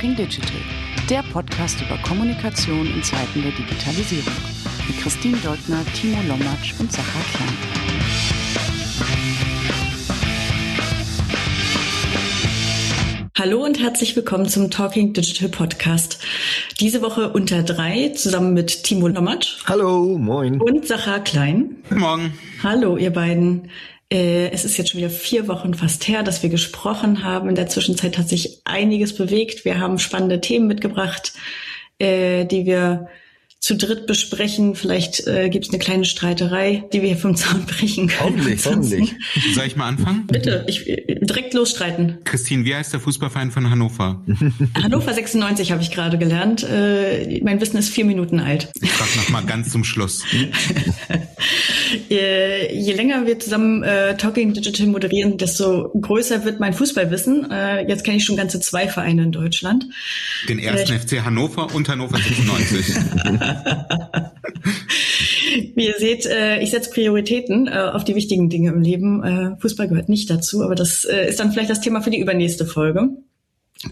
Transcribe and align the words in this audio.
Talking 0.00 0.16
Digital, 0.16 0.56
der 1.10 1.22
Podcast 1.30 1.78
über 1.82 1.98
Kommunikation 1.98 2.86
in 2.86 3.02
Zeiten 3.02 3.42
der 3.42 3.52
Digitalisierung. 3.52 4.32
Mit 4.88 4.98
Christine 4.98 5.36
Deutner, 5.44 5.84
Timo 5.94 6.16
Lommatsch 6.26 6.72
und 6.78 6.90
Sacha 6.90 7.20
Klein. 7.34 7.48
Hallo 13.38 13.62
und 13.62 13.78
herzlich 13.78 14.16
willkommen 14.16 14.48
zum 14.48 14.70
Talking 14.70 15.12
Digital 15.12 15.50
Podcast. 15.50 16.18
Diese 16.80 17.02
Woche 17.02 17.30
unter 17.30 17.62
drei 17.62 18.08
zusammen 18.14 18.54
mit 18.54 18.84
Timo 18.84 19.06
Lommatsch. 19.06 19.58
Hallo, 19.66 20.16
moin. 20.16 20.62
Und 20.62 20.86
Sacha 20.86 21.18
Klein. 21.18 21.76
Morgen. 21.90 22.32
Hallo, 22.62 22.96
ihr 22.96 23.12
beiden. 23.12 23.68
Äh, 24.12 24.50
es 24.50 24.64
ist 24.64 24.76
jetzt 24.76 24.90
schon 24.90 24.98
wieder 24.98 25.10
vier 25.10 25.46
Wochen 25.48 25.74
fast 25.74 26.08
her, 26.08 26.22
dass 26.22 26.42
wir 26.42 26.50
gesprochen 26.50 27.22
haben. 27.24 27.48
In 27.48 27.54
der 27.54 27.68
Zwischenzeit 27.68 28.18
hat 28.18 28.28
sich 28.28 28.60
einiges 28.64 29.14
bewegt. 29.14 29.64
Wir 29.64 29.78
haben 29.78 29.98
spannende 29.98 30.40
Themen 30.40 30.66
mitgebracht, 30.66 31.32
äh, 31.98 32.44
die 32.44 32.66
wir 32.66 33.08
zu 33.60 33.76
dritt 33.76 34.06
besprechen. 34.06 34.74
Vielleicht 34.74 35.26
äh, 35.26 35.50
gibt 35.50 35.66
es 35.66 35.70
eine 35.70 35.78
kleine 35.78 36.06
Streiterei, 36.06 36.84
die 36.94 37.02
wir 37.02 37.08
hier 37.08 37.18
vom 37.18 37.36
Zaun 37.36 37.66
brechen 37.66 38.08
können. 38.08 38.38
Hoffentlich, 38.38 38.64
hoffentlich. 38.64 39.14
Soll 39.54 39.66
ich 39.66 39.76
mal 39.76 39.86
anfangen? 39.86 40.26
Bitte, 40.28 40.64
ich 40.66 40.88
äh, 40.88 41.18
direkt 41.20 41.52
losstreiten. 41.52 42.18
Christine, 42.24 42.64
wie 42.64 42.74
heißt 42.74 42.94
der 42.94 43.00
Fußballverein 43.00 43.50
von 43.50 43.68
Hannover? 43.68 44.24
Hannover 44.82 45.12
96 45.12 45.72
habe 45.72 45.82
ich 45.82 45.90
gerade 45.90 46.16
gelernt. 46.16 46.64
Äh, 46.64 47.40
mein 47.42 47.60
Wissen 47.60 47.76
ist 47.76 47.90
vier 47.90 48.06
Minuten 48.06 48.40
alt. 48.40 48.70
Ich 48.80 48.90
frage 48.90 49.10
noch 49.18 49.28
mal 49.28 49.44
ganz 49.44 49.70
zum 49.70 49.84
Schluss. 49.84 50.24
je, 52.08 52.72
je 52.72 52.92
länger 52.94 53.26
wir 53.26 53.38
zusammen 53.38 53.82
äh, 53.82 54.16
Talking 54.16 54.54
Digital 54.54 54.86
moderieren, 54.86 55.36
desto 55.36 55.90
größer 56.00 56.46
wird 56.46 56.60
mein 56.60 56.72
Fußballwissen. 56.72 57.50
Äh, 57.50 57.86
jetzt 57.88 58.04
kenne 58.04 58.16
ich 58.16 58.24
schon 58.24 58.36
ganze 58.36 58.58
zwei 58.58 58.88
Vereine 58.88 59.24
in 59.24 59.32
Deutschland. 59.32 59.84
Den 60.48 60.58
ersten 60.58 60.94
äh, 60.94 60.98
FC 60.98 61.22
Hannover 61.22 61.74
und 61.74 61.90
Hannover 61.90 62.16
96. 62.16 62.94
Wie 65.74 65.86
ihr 65.86 65.98
seht, 65.98 66.26
äh, 66.26 66.60
ich 66.60 66.70
setze 66.70 66.90
Prioritäten 66.90 67.66
äh, 67.66 67.90
auf 67.92 68.04
die 68.04 68.14
wichtigen 68.14 68.48
Dinge 68.48 68.70
im 68.70 68.80
Leben. 68.80 69.24
Äh, 69.24 69.60
Fußball 69.60 69.88
gehört 69.88 70.08
nicht 70.08 70.30
dazu, 70.30 70.62
aber 70.62 70.74
das 70.74 71.04
ist 71.04 71.40
dann 71.40 71.52
vielleicht 71.52 71.70
das 71.70 71.80
Thema 71.80 72.02
für 72.02 72.10
die 72.10 72.20
übernächste 72.20 72.66
Folge. 72.66 73.08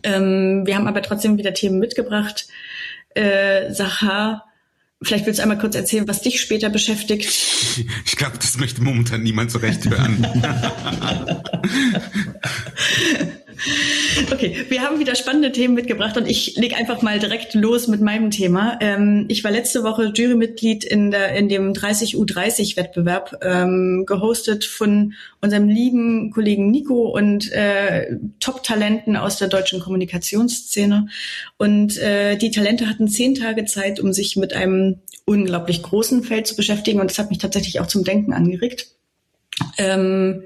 Ähm, 0.03 0.67
wir 0.67 0.77
haben 0.77 0.87
aber 0.87 1.03
trotzdem 1.03 1.39
wieder 1.39 1.55
Themen 1.55 1.79
mitgebracht. 1.79 2.47
Äh, 3.15 3.73
Sacha, 3.73 4.45
vielleicht 5.03 5.27
willst 5.27 5.39
du 5.39 5.43
einmal 5.43 5.59
kurz 5.59 5.75
erzählen, 5.75 6.07
was 6.07 6.23
dich 6.23 6.41
später 6.41 6.71
beschäftigt. 6.71 7.29
Ich 8.05 8.17
glaube, 8.17 8.39
das 8.39 8.59
möchte 8.59 8.83
momentan 8.83 9.23
niemand 9.23 9.53
so 9.53 9.59
recht 9.59 9.89
hören. 9.89 10.27
Okay, 14.31 14.67
wir 14.69 14.83
haben 14.83 15.01
wieder 15.01 15.15
spannende 15.15 15.53
Themen 15.53 15.75
mitgebracht 15.75 16.17
und 16.17 16.29
ich 16.29 16.57
lege 16.57 16.77
einfach 16.77 17.03
mal 17.03 17.19
direkt 17.19 17.55
los 17.55 17.89
mit 17.89 18.01
meinem 18.01 18.31
Thema. 18.31 18.79
Ähm, 18.81 19.27
ich 19.29 19.43
war 19.45 19.51
letzte 19.51 19.83
Woche 19.83 20.13
Jurymitglied 20.15 20.85
in, 20.85 21.11
der, 21.11 21.35
in 21.35 21.49
dem 21.49 21.73
30U30-Wettbewerb, 21.73 23.39
ähm, 23.43 24.05
gehostet 24.07 24.65
von 24.65 25.15
unserem 25.41 25.69
lieben 25.69 26.31
Kollegen 26.31 26.71
Nico 26.71 27.09
und 27.09 27.51
äh, 27.53 28.17
Top-Talenten 28.41 29.17
aus 29.17 29.39
der 29.39 29.49
deutschen 29.49 29.81
Kommunikationsszene. 29.81 31.09
Und 31.57 31.99
äh, 31.99 32.37
die 32.37 32.51
Talente 32.51 32.89
hatten 32.89 33.09
zehn 33.09 33.35
Tage 33.35 33.65
Zeit, 33.65 34.01
um 34.01 34.13
sich 34.13 34.37
mit 34.37 34.53
einem 34.55 35.01
unglaublich 35.25 35.83
großen 35.83 36.23
Feld 36.25 36.47
zu 36.47 36.57
beschäftigen 36.57 37.01
und 37.01 37.11
das 37.11 37.19
hat 37.19 37.31
mich 37.31 37.39
tatsächlich 37.39 37.81
auch 37.81 37.87
zum 37.87 38.05
Denken 38.05 38.33
angeregt. 38.33 38.89
Ähm, 39.77 40.45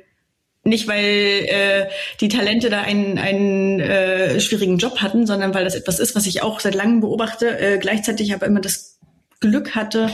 nicht, 0.64 0.86
weil 0.86 1.44
äh, 1.48 1.88
die 2.20 2.28
Talente 2.28 2.70
da 2.70 2.82
einen, 2.82 3.18
einen 3.18 3.80
äh, 3.80 4.40
schwierigen 4.40 4.78
Job 4.78 4.98
hatten, 4.98 5.26
sondern 5.26 5.54
weil 5.54 5.64
das 5.64 5.74
etwas 5.74 5.98
ist, 5.98 6.14
was 6.14 6.26
ich 6.26 6.42
auch 6.42 6.60
seit 6.60 6.74
langem 6.74 7.00
beobachte. 7.00 7.58
Äh, 7.58 7.78
gleichzeitig 7.78 8.32
aber 8.32 8.46
immer 8.46 8.60
das 8.60 8.98
Glück 9.40 9.74
hatte, 9.74 10.10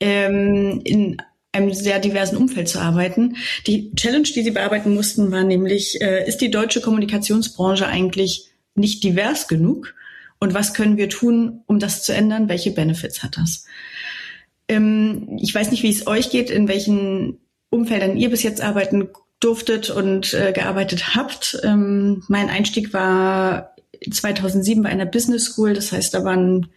ähm, 0.00 0.82
in 0.84 1.16
einem 1.52 1.72
sehr 1.72 1.98
diversen 1.98 2.36
Umfeld 2.36 2.68
zu 2.68 2.78
arbeiten. 2.78 3.36
Die 3.66 3.94
Challenge, 3.94 4.28
die 4.28 4.42
sie 4.42 4.50
bearbeiten 4.50 4.94
mussten, 4.94 5.32
war 5.32 5.44
nämlich, 5.44 6.00
äh, 6.02 6.28
ist 6.28 6.42
die 6.42 6.50
deutsche 6.50 6.82
Kommunikationsbranche 6.82 7.86
eigentlich 7.86 8.50
nicht 8.74 9.02
divers 9.02 9.48
genug? 9.48 9.94
Und 10.38 10.52
was 10.52 10.74
können 10.74 10.98
wir 10.98 11.08
tun, 11.08 11.62
um 11.64 11.78
das 11.78 12.02
zu 12.02 12.12
ändern? 12.12 12.50
Welche 12.50 12.72
Benefits 12.72 13.22
hat 13.22 13.38
das? 13.38 13.64
Ähm, 14.68 15.38
ich 15.40 15.54
weiß 15.54 15.70
nicht, 15.70 15.82
wie 15.82 15.90
es 15.90 16.06
euch 16.06 16.28
geht, 16.28 16.50
in 16.50 16.68
welchen 16.68 17.38
Umfeldern 17.70 18.18
ihr 18.18 18.28
bis 18.28 18.42
jetzt 18.42 18.60
arbeiten 18.60 19.08
durftet 19.40 19.90
und 19.90 20.32
äh, 20.34 20.52
gearbeitet 20.52 21.14
habt. 21.14 21.58
Ähm, 21.62 22.24
mein 22.28 22.48
Einstieg 22.48 22.92
war 22.92 23.74
2007 24.10 24.82
bei 24.82 24.88
einer 24.88 25.06
Business 25.06 25.44
School. 25.44 25.74
Das 25.74 25.92
heißt, 25.92 26.14
da 26.14 26.24
waren, 26.24 26.68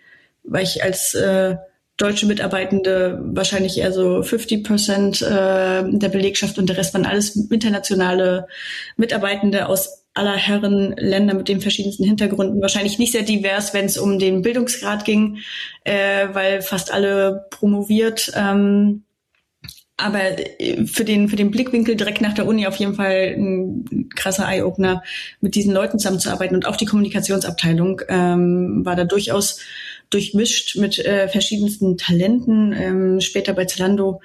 war 0.44 0.62
ich 0.62 0.84
als 0.84 1.14
äh, 1.14 1.56
deutsche 1.98 2.26
Mitarbeitende 2.26 3.20
wahrscheinlich 3.24 3.78
eher 3.78 3.92
so 3.92 4.24
50 4.24 4.64
Prozent 4.64 5.22
äh, 5.22 5.84
der 5.84 6.10
Belegschaft 6.10 6.58
und 6.58 6.70
der 6.70 6.78
Rest 6.78 6.94
waren 6.94 7.06
alles 7.06 7.36
internationale 7.36 8.48
Mitarbeitende 8.96 9.68
aus 9.68 10.06
aller 10.14 10.36
Herren 10.36 10.96
Länder 10.98 11.34
mit 11.34 11.48
den 11.48 11.62
verschiedensten 11.62 12.04
Hintergründen. 12.04 12.62
Wahrscheinlich 12.62 13.00
nicht 13.00 13.12
sehr 13.12 13.24
divers, 13.24 13.74
wenn 13.74 13.86
es 13.86 13.98
um 13.98 14.18
den 14.18 14.42
Bildungsgrad 14.42 15.06
ging, 15.06 15.40
äh, 15.84 16.28
weil 16.34 16.62
fast 16.62 16.92
alle 16.92 17.46
promoviert. 17.52 18.32
Ähm, 18.36 19.04
aber 20.00 20.40
äh, 20.60 20.86
für 20.86 21.06
den, 21.06 21.30
für 21.30 21.36
den 21.36 21.52
Blickwinkel 21.52 21.96
direkt 21.96 22.22
nach 22.22 22.34
der 22.34 22.48
Uni 22.48 22.68
auf 22.68 22.76
jeden 22.78 22.96
Fall 22.96 23.36
ein 23.38 24.10
krasser 24.16 24.48
Eye-Opener, 24.48 25.04
mit 25.42 25.56
diesen 25.56 25.74
Leuten 25.74 26.00
zusammenzuarbeiten. 26.00 26.56
Und 26.56 26.66
auch 26.66 26.76
die 26.76 26.86
Kommunikationsabteilung 26.86 28.02
ähm, 28.08 28.86
war 28.86 28.96
da 28.96 29.04
durchaus 29.04 29.60
durchmischt 30.10 30.76
mit 30.78 30.98
äh, 31.00 31.28
verschiedensten 31.28 31.98
Talenten. 31.98 32.74
Ähm, 32.74 33.22
später 33.22 33.54
bei 33.54 33.66
Zalando 33.66 34.22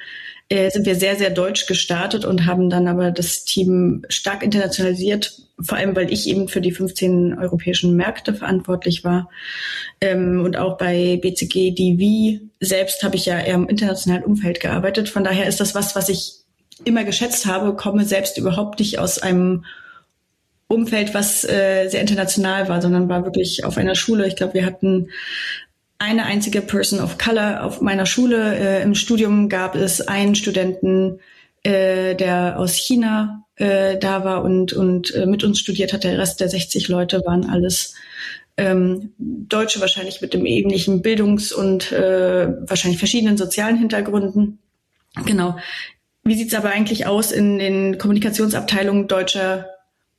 äh, 0.54 0.70
sind 0.70 0.86
wir 0.86 0.94
sehr, 0.94 1.16
sehr 1.16 1.30
deutsch 1.30 1.66
gestartet 1.66 2.24
und 2.24 2.46
haben 2.46 2.70
dann 2.70 2.86
aber 2.86 3.10
das 3.10 3.44
Team 3.44 4.04
stark 4.08 4.44
internationalisiert, 4.44 5.42
vor 5.60 5.76
allem 5.78 5.96
weil 5.96 6.12
ich 6.12 6.28
eben 6.28 6.46
für 6.46 6.60
die 6.60 6.70
15 6.70 7.36
europäischen 7.36 7.96
Märkte 7.96 8.34
verantwortlich 8.34 9.02
war. 9.02 9.28
Ähm, 10.00 10.42
und 10.44 10.56
auch 10.56 10.78
bei 10.78 11.18
BCG 11.20 11.72
DV 11.72 12.40
selbst 12.60 13.02
habe 13.02 13.16
ich 13.16 13.26
ja 13.26 13.40
eher 13.40 13.54
im 13.54 13.68
internationalen 13.68 14.22
Umfeld 14.22 14.60
gearbeitet. 14.60 15.08
Von 15.08 15.24
daher 15.24 15.48
ist 15.48 15.58
das 15.58 15.74
was, 15.74 15.96
was 15.96 16.08
ich 16.08 16.34
immer 16.84 17.02
geschätzt 17.02 17.46
habe, 17.46 17.74
komme 17.74 18.04
selbst 18.04 18.38
überhaupt 18.38 18.78
nicht 18.78 19.00
aus 19.00 19.18
einem 19.18 19.64
Umfeld, 20.68 21.14
was 21.14 21.44
äh, 21.44 21.88
sehr 21.88 22.00
international 22.00 22.68
war, 22.68 22.80
sondern 22.80 23.08
war 23.08 23.24
wirklich 23.24 23.64
auf 23.64 23.76
einer 23.76 23.96
Schule. 23.96 24.26
Ich 24.28 24.36
glaube, 24.36 24.54
wir 24.54 24.66
hatten 24.66 25.08
eine 26.04 26.24
einzige 26.24 26.60
Person 26.60 27.00
of 27.00 27.18
Color 27.18 27.64
auf 27.64 27.80
meiner 27.80 28.06
Schule. 28.06 28.56
Äh, 28.56 28.82
Im 28.82 28.94
Studium 28.94 29.48
gab 29.48 29.74
es 29.74 30.00
einen 30.00 30.34
Studenten, 30.34 31.20
äh, 31.62 32.14
der 32.14 32.58
aus 32.58 32.74
China 32.74 33.44
äh, 33.56 33.98
da 33.98 34.24
war 34.24 34.42
und, 34.42 34.72
und 34.72 35.14
äh, 35.14 35.26
mit 35.26 35.44
uns 35.44 35.58
studiert 35.58 35.92
hat. 35.92 36.04
Der 36.04 36.18
Rest 36.18 36.40
der 36.40 36.48
60 36.48 36.88
Leute 36.88 37.22
waren 37.24 37.48
alles 37.48 37.94
ähm, 38.56 39.12
Deutsche, 39.18 39.80
wahrscheinlich 39.80 40.20
mit 40.20 40.34
dem 40.34 40.46
ähnlichen 40.46 41.02
Bildungs- 41.02 41.52
und 41.52 41.90
äh, 41.92 42.48
wahrscheinlich 42.68 42.98
verschiedenen 42.98 43.36
sozialen 43.36 43.76
Hintergründen. 43.76 44.58
Genau. 45.24 45.56
Wie 46.22 46.34
sieht's 46.34 46.54
aber 46.54 46.70
eigentlich 46.70 47.06
aus 47.06 47.32
in 47.32 47.58
den 47.58 47.98
Kommunikationsabteilungen 47.98 49.08
deutscher 49.08 49.68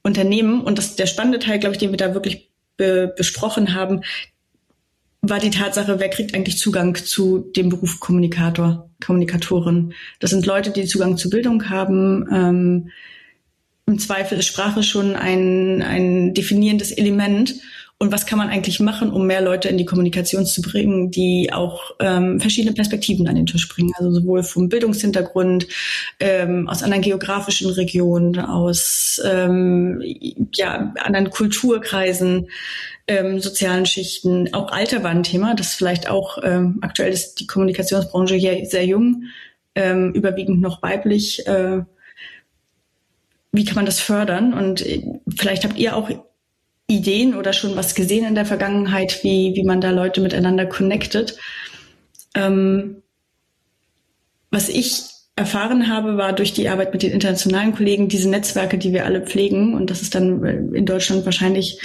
Unternehmen? 0.04 0.62
Und 0.62 0.78
das 0.78 0.96
der 0.96 1.08
spannende 1.08 1.40
Teil, 1.40 1.60
glaube 1.60 1.74
ich, 1.74 1.80
den 1.80 1.92
wir 1.92 1.98
da 1.98 2.14
wirklich 2.14 2.52
be 2.78 3.14
besprochen 3.16 3.74
haben, 3.74 4.04
war 5.30 5.40
die 5.40 5.50
Tatsache, 5.50 6.00
wer 6.00 6.10
kriegt 6.10 6.34
eigentlich 6.34 6.58
Zugang 6.58 6.96
zu 6.96 7.40
dem 7.56 7.70
Beruf 7.70 8.00
Kommunikator, 8.00 8.90
Kommunikatorin. 9.04 9.94
Das 10.20 10.32
sind 10.32 10.46
Leute, 10.46 10.72
die 10.72 10.86
Zugang 10.86 11.18
zu 11.18 11.30
Bildung 11.30 11.70
haben. 11.70 12.28
Ähm, 12.32 12.92
Im 13.86 14.00
Zweifel 14.00 14.40
ist 14.40 14.48
Sprache 14.48 14.84
schon 14.84 15.16
ein, 15.16 15.82
ein 15.82 16.34
definierendes 16.34 16.92
Element. 16.92 17.56
Und 17.98 18.12
was 18.12 18.26
kann 18.26 18.38
man 18.38 18.50
eigentlich 18.50 18.82
machen, 18.82 19.10
um 19.10 19.26
mehr 19.26 19.40
Leute 19.40 19.70
in 19.70 19.78
die 19.78 19.86
Kommunikation 19.86 20.46
zu 20.46 20.62
bringen, 20.62 21.12
die 21.12 21.54
auch 21.54 21.92
ähm, 22.02 22.42
verschiedene 22.42 22.74
Perspektiven 22.74 23.26
an 23.30 23.36
den 23.36 23.46
Tisch 23.46 23.70
bringen? 23.70 23.94
Also 23.96 24.12
sowohl 24.12 24.44
vom 24.44 24.68
Bildungshintergrund, 24.68 25.68
ähm, 26.20 26.68
aus 26.68 26.84
anderen 26.84 27.04
geografischen 27.04 27.70
Regionen, 27.70 28.38
aus 28.38 29.22
ähm, 29.26 30.02
ja, 30.54 30.94
anderen 30.98 31.30
Kulturkreisen 31.30 32.48
ähm, 33.08 33.40
sozialen 33.40 33.86
Schichten. 33.86 34.54
Auch 34.54 34.72
Alter 34.72 35.04
war 35.04 35.12
ein 35.12 35.24
Thema, 35.24 35.56
das 35.56 35.74
vielleicht 35.74 36.10
auch 36.10 36.40
ähm, 36.44 36.80
aktuell 36.82 37.12
ist 37.12 37.40
die 37.40 37.48
Kommunikationsbranche 37.48 38.36
hier 38.36 38.66
sehr 38.66 38.86
jung, 38.86 39.26
ähm, 39.76 40.14
überwiegend 40.14 40.62
noch 40.62 40.82
weiblich. 40.82 41.46
Äh, 41.48 41.84
wie 43.52 43.66
kann 43.66 43.76
man 43.76 43.86
das 43.86 44.00
fördern? 44.00 44.54
Und 44.54 44.86
äh, 44.86 45.04
vielleicht 45.38 45.64
habt 45.64 45.78
ihr 45.78 45.96
auch 45.96 46.10
Ideen 46.88 47.36
oder 47.36 47.54
schon 47.54 47.76
was 47.76 47.96
gesehen 47.96 48.26
in 48.26 48.36
der 48.36 48.46
Vergangenheit, 48.46 49.24
wie, 49.24 49.54
wie 49.56 49.64
man 49.64 49.82
da 49.82 49.92
Leute 49.92 50.22
miteinander 50.22 50.66
connectet. 50.66 51.38
Ähm, 52.36 53.02
was 54.52 54.70
ich 54.70 55.15
erfahren 55.38 55.90
habe, 55.90 56.16
war 56.18 56.34
durch 56.34 56.54
die 56.54 56.70
Arbeit 56.70 56.94
mit 56.94 57.04
den 57.04 57.12
internationalen 57.12 57.76
Kollegen 57.76 58.08
diese 58.08 58.30
Netzwerke, 58.30 58.78
die 58.78 58.94
wir 58.94 59.04
alle 59.06 59.20
pflegen. 59.22 59.74
Und 59.74 59.90
das 59.90 60.02
ist 60.02 60.16
dann 60.16 60.46
äh, 60.46 60.54
in 60.78 60.86
Deutschland 60.86 61.26
wahrscheinlich 61.26 61.82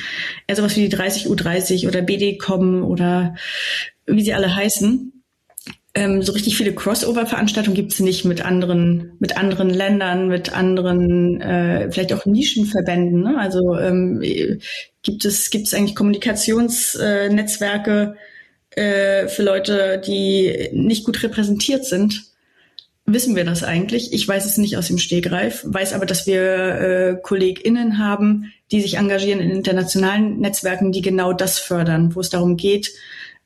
eher 0.46 0.54
sowas 0.54 0.76
wie 0.76 0.88
die 0.88 0.96
30U30 0.96 1.88
oder 1.88 2.00
BDCom 2.02 2.84
oder 2.84 3.34
wie 4.06 4.22
sie 4.22 4.34
alle 4.34 4.54
heißen. 4.54 5.24
Ähm, 5.94 6.22
so 6.22 6.30
richtig 6.30 6.56
viele 6.56 6.72
Crossover-Veranstaltungen 6.72 7.74
gibt 7.74 7.92
es 7.92 7.98
nicht 7.98 8.24
mit 8.24 8.44
anderen, 8.44 9.14
mit 9.18 9.36
anderen 9.36 9.70
Ländern, 9.70 10.28
mit 10.28 10.56
anderen, 10.56 11.40
äh, 11.40 11.90
vielleicht 11.90 12.12
auch 12.12 12.26
Nischenverbänden. 12.26 13.22
Ne? 13.22 13.36
Also 13.36 13.76
ähm, 13.76 14.22
gibt 15.02 15.24
es 15.24 15.50
gibt 15.50 15.66
es 15.66 15.74
eigentlich 15.74 15.96
Kommunikationsnetzwerke 15.96 18.14
äh, 18.70 19.26
für 19.26 19.42
Leute, 19.42 20.00
die 20.06 20.68
nicht 20.72 21.02
gut 21.02 21.20
repräsentiert 21.24 21.84
sind? 21.84 22.29
Wissen 23.12 23.36
wir 23.36 23.44
das 23.44 23.62
eigentlich? 23.62 24.12
Ich 24.12 24.26
weiß 24.26 24.46
es 24.46 24.58
nicht 24.58 24.76
aus 24.76 24.88
dem 24.88 24.98
Stegreif, 24.98 25.62
weiß 25.66 25.92
aber, 25.92 26.06
dass 26.06 26.26
wir 26.26 26.42
äh, 26.42 27.16
KollegInnen 27.22 27.98
haben, 27.98 28.52
die 28.70 28.80
sich 28.80 28.96
engagieren 28.96 29.40
in 29.40 29.50
internationalen 29.50 30.38
Netzwerken, 30.38 30.92
die 30.92 31.02
genau 31.02 31.32
das 31.32 31.58
fördern, 31.58 32.14
wo 32.14 32.20
es 32.20 32.30
darum 32.30 32.56
geht, 32.56 32.92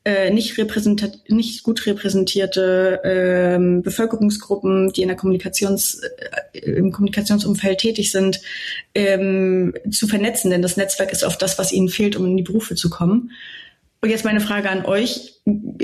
äh, 0.04 0.30
nicht, 0.30 0.58
repräsentat 0.58 1.18
nicht 1.28 1.62
gut 1.62 1.86
repräsentierte 1.86 3.00
äh, 3.04 3.80
Bevölkerungsgruppen, 3.80 4.92
die 4.92 5.00
in 5.00 5.08
der 5.08 5.16
Kommunikations, 5.16 6.00
äh, 6.52 6.58
im 6.60 6.92
Kommunikationsumfeld 6.92 7.78
tätig 7.78 8.12
sind, 8.12 8.40
ähm, 8.94 9.74
zu 9.90 10.06
vernetzen. 10.06 10.50
Denn 10.50 10.60
das 10.60 10.76
Netzwerk 10.76 11.10
ist 11.10 11.24
oft 11.24 11.40
das, 11.40 11.58
was 11.58 11.72
ihnen 11.72 11.88
fehlt, 11.88 12.16
um 12.16 12.26
in 12.26 12.36
die 12.36 12.42
Berufe 12.42 12.74
zu 12.74 12.90
kommen. 12.90 13.30
Und 14.02 14.10
jetzt 14.10 14.26
meine 14.26 14.40
Frage 14.40 14.68
an 14.68 14.84
euch. 14.84 15.40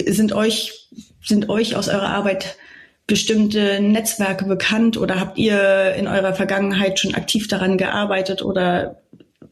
Sind 0.07 0.35
euch, 0.35 0.91
sind 1.25 1.49
euch 1.49 1.77
aus 1.77 1.89
eurer 1.89 2.11
Arbeit 2.11 2.57
bestimmte 3.11 3.81
Netzwerke 3.81 4.45
bekannt 4.45 4.97
oder 4.97 5.19
habt 5.19 5.37
ihr 5.37 5.95
in 5.97 6.07
eurer 6.07 6.33
Vergangenheit 6.33 7.01
schon 7.01 7.13
aktiv 7.13 7.49
daran 7.49 7.77
gearbeitet 7.77 8.41
oder 8.41 9.03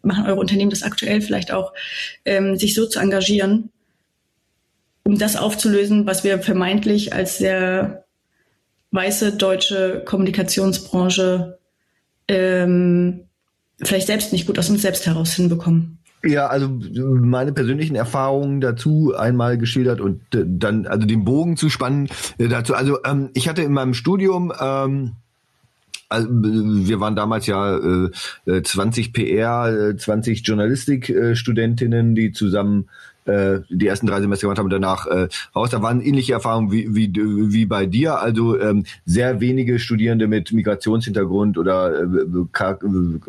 machen 0.01 0.27
eure 0.27 0.39
Unternehmen 0.39 0.71
das 0.71 0.85
aktuell 0.85 1.21
vielleicht 1.21 1.51
auch, 1.51 1.73
ähm, 2.25 2.57
sich 2.57 2.77
so 2.77 2.87
zu 2.87 3.01
engagieren, 3.01 3.71
um 5.03 5.19
das 5.19 5.35
aufzulösen, 5.35 6.07
was 6.07 6.23
wir 6.23 6.39
vermeintlich 6.39 7.13
als 7.13 7.39
sehr 7.39 8.05
weiße 8.93 9.33
deutsche 9.33 10.05
Kommunikationsbranche 10.05 11.59
ähm, 12.29 13.25
vielleicht 13.83 14.07
selbst 14.07 14.33
nicht 14.33 14.47
gut 14.47 14.61
aus 14.61 14.71
uns 14.71 14.83
selbst 14.83 15.05
heraus 15.05 15.35
hinbekommen? 15.35 15.98
Ja, 16.25 16.49
also 16.49 16.69
meine 16.69 17.53
persönlichen 17.53 17.95
Erfahrungen 17.95 18.61
dazu 18.61 19.15
einmal 19.17 19.57
geschildert 19.57 20.01
und 20.01 20.21
äh, 20.35 20.45
dann 20.47 20.87
also 20.87 21.07
den 21.07 21.25
Bogen 21.25 21.57
zu 21.57 21.71
spannen 21.71 22.09
äh, 22.39 22.49
dazu. 22.49 22.75
Also 22.75 22.99
ähm, 23.05 23.31
ich 23.35 23.49
hatte 23.49 23.63
in 23.63 23.73
meinem 23.73 23.95
Studium 23.95 24.53
ähm, 24.61 25.13
also, 26.11 26.27
wir 26.31 27.01
waren 27.01 27.17
damals 27.17 27.47
ja 27.47 27.77
äh, 27.77 28.63
20 28.63 29.13
PR, 29.13 29.95
20 29.97 30.47
Journalistik-Studentinnen, 30.47 32.15
die 32.15 32.33
zusammen 32.33 32.89
äh, 33.29 33.61
die 33.69 33.87
ersten 33.87 34.07
drei 34.07 34.21
Semester 34.21 34.47
gemacht 34.47 34.59
haben 34.59 34.71
danach 34.71 35.07
äh, 35.07 35.29
raus. 35.55 35.71
Da 35.71 35.83
waren 35.83 36.01
ähnliche 36.01 36.33
Erfahrungen 36.33 36.73
wie, 36.73 36.95
wie, 36.95 37.13
wie 37.15 37.67
bei 37.67 37.87
dir. 37.87 38.21
Also 38.21 38.59
ähm, 38.59 38.85
sehr 39.05 39.41
wenige 39.41 39.79
Studierende 39.79 40.27
mit 40.27 40.53
Migrationshintergrund 40.53 41.59
oder 41.59 41.93
äh, 41.93 42.05
äh, 42.05 42.71
äh 42.71 43.21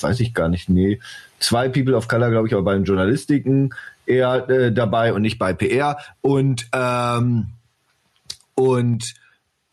weiß 0.00 0.20
ich 0.20 0.34
gar 0.34 0.48
nicht, 0.48 0.68
nee, 0.68 1.00
zwei 1.38 1.68
People 1.68 1.94
of 1.94 2.08
Color, 2.08 2.30
glaube 2.30 2.48
ich, 2.48 2.54
aber 2.54 2.62
beim 2.62 2.84
Journalistiken 2.84 3.74
eher 4.06 4.48
äh, 4.48 4.72
dabei 4.72 5.12
und 5.12 5.22
nicht 5.22 5.38
bei 5.38 5.52
PR. 5.52 5.98
Und 6.20 6.68
ähm, 6.72 7.46
und 8.54 9.14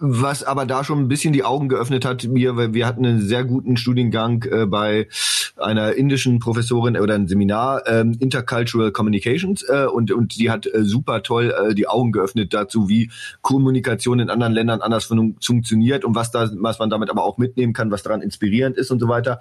was 0.01 0.43
aber 0.43 0.65
da 0.65 0.83
schon 0.83 0.99
ein 0.99 1.07
bisschen 1.07 1.31
die 1.31 1.43
Augen 1.43 1.69
geöffnet 1.69 2.05
hat, 2.05 2.23
mir, 2.23 2.57
weil 2.57 2.73
wir 2.73 2.87
hatten 2.87 3.05
einen 3.05 3.21
sehr 3.21 3.43
guten 3.43 3.77
Studiengang 3.77 4.43
äh, 4.51 4.65
bei 4.65 5.07
einer 5.57 5.93
indischen 5.93 6.39
Professorin 6.39 6.97
oder 6.97 7.13
ein 7.13 7.27
Seminar 7.27 7.83
ähm, 7.85 8.17
Intercultural 8.19 8.91
Communications 8.91 9.63
äh, 9.69 9.85
und 9.85 10.11
und 10.11 10.37
die 10.37 10.49
hat 10.49 10.65
äh, 10.65 10.83
super 10.83 11.21
toll 11.21 11.53
äh, 11.55 11.75
die 11.75 11.87
Augen 11.87 12.11
geöffnet 12.11 12.51
dazu, 12.53 12.89
wie 12.89 13.11
Kommunikation 13.41 14.19
in 14.19 14.31
anderen 14.31 14.53
Ländern 14.53 14.81
anders 14.81 15.05
fun 15.05 15.35
funktioniert 15.39 16.03
und 16.03 16.15
was 16.15 16.31
da 16.31 16.49
was 16.55 16.79
man 16.79 16.89
damit 16.89 17.11
aber 17.11 17.23
auch 17.23 17.37
mitnehmen 17.37 17.73
kann, 17.73 17.91
was 17.91 18.01
daran 18.01 18.21
inspirierend 18.21 18.77
ist 18.77 18.89
und 18.89 18.99
so 18.99 19.07
weiter. 19.07 19.39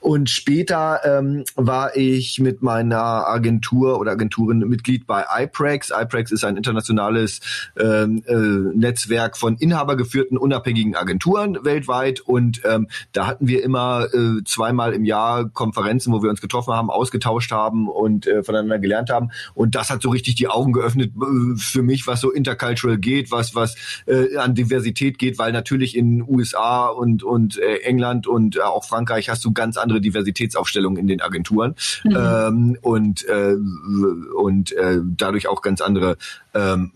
Und 0.00 0.30
später 0.30 1.00
ähm, 1.04 1.44
war 1.54 1.96
ich 1.96 2.40
mit 2.40 2.62
meiner 2.62 3.26
Agentur 3.28 4.00
oder 4.00 4.12
Agenturenmitglied 4.12 5.06
bei 5.06 5.24
iPrex. 5.30 5.90
iPrex 5.90 6.32
ist 6.32 6.44
ein 6.44 6.56
internationales 6.56 7.40
ähm, 7.78 8.22
äh, 8.26 8.34
Netzwerk 8.34 9.36
von 9.36 9.56
inhabergeführten 9.98 10.38
unabhängigen 10.38 10.94
Agenturen 10.94 11.58
weltweit 11.62 12.20
und 12.20 12.62
ähm, 12.64 12.88
da 13.12 13.26
hatten 13.26 13.48
wir 13.48 13.62
immer 13.62 14.06
äh, 14.12 14.42
zweimal 14.44 14.92
im 14.92 15.04
Jahr 15.04 15.48
Konferenzen, 15.48 16.12
wo 16.12 16.22
wir 16.22 16.30
uns 16.30 16.40
getroffen 16.40 16.72
haben, 16.72 16.90
ausgetauscht 16.90 17.50
haben 17.52 17.88
und 17.88 18.26
äh, 18.26 18.42
voneinander 18.42 18.78
gelernt 18.78 19.10
haben. 19.10 19.30
Und 19.54 19.74
das 19.74 19.90
hat 19.90 20.02
so 20.02 20.10
richtig 20.10 20.36
die 20.36 20.48
Augen 20.48 20.72
geöffnet 20.72 21.12
äh, 21.16 21.56
für 21.56 21.82
mich, 21.82 22.06
was 22.06 22.20
so 22.20 22.30
intercultural 22.30 22.98
geht, 22.98 23.30
was 23.30 23.54
was 23.54 23.76
äh, 24.06 24.36
an 24.36 24.54
Diversität 24.54 25.18
geht, 25.18 25.38
weil 25.38 25.52
natürlich 25.52 25.96
in 25.96 26.22
USA 26.26 26.86
und 26.86 27.22
und 27.22 27.58
äh, 27.58 27.78
England 27.78 28.26
und 28.26 28.56
äh, 28.56 28.60
auch 28.60 28.84
Frankreich 28.84 29.28
hast 29.28 29.44
du 29.44 29.52
ganz 29.52 29.76
andere 29.76 30.00
Diversitätsaufstellungen 30.00 30.98
in 30.98 31.06
den 31.06 31.20
Agenturen 31.20 31.74
mhm. 32.04 32.16
ähm, 32.16 32.78
und 32.82 33.26
äh, 33.26 33.56
und 34.36 34.72
äh, 34.72 34.98
dadurch 35.04 35.48
auch 35.48 35.62
ganz 35.62 35.80
andere 35.80 36.16
ähm, 36.54 36.92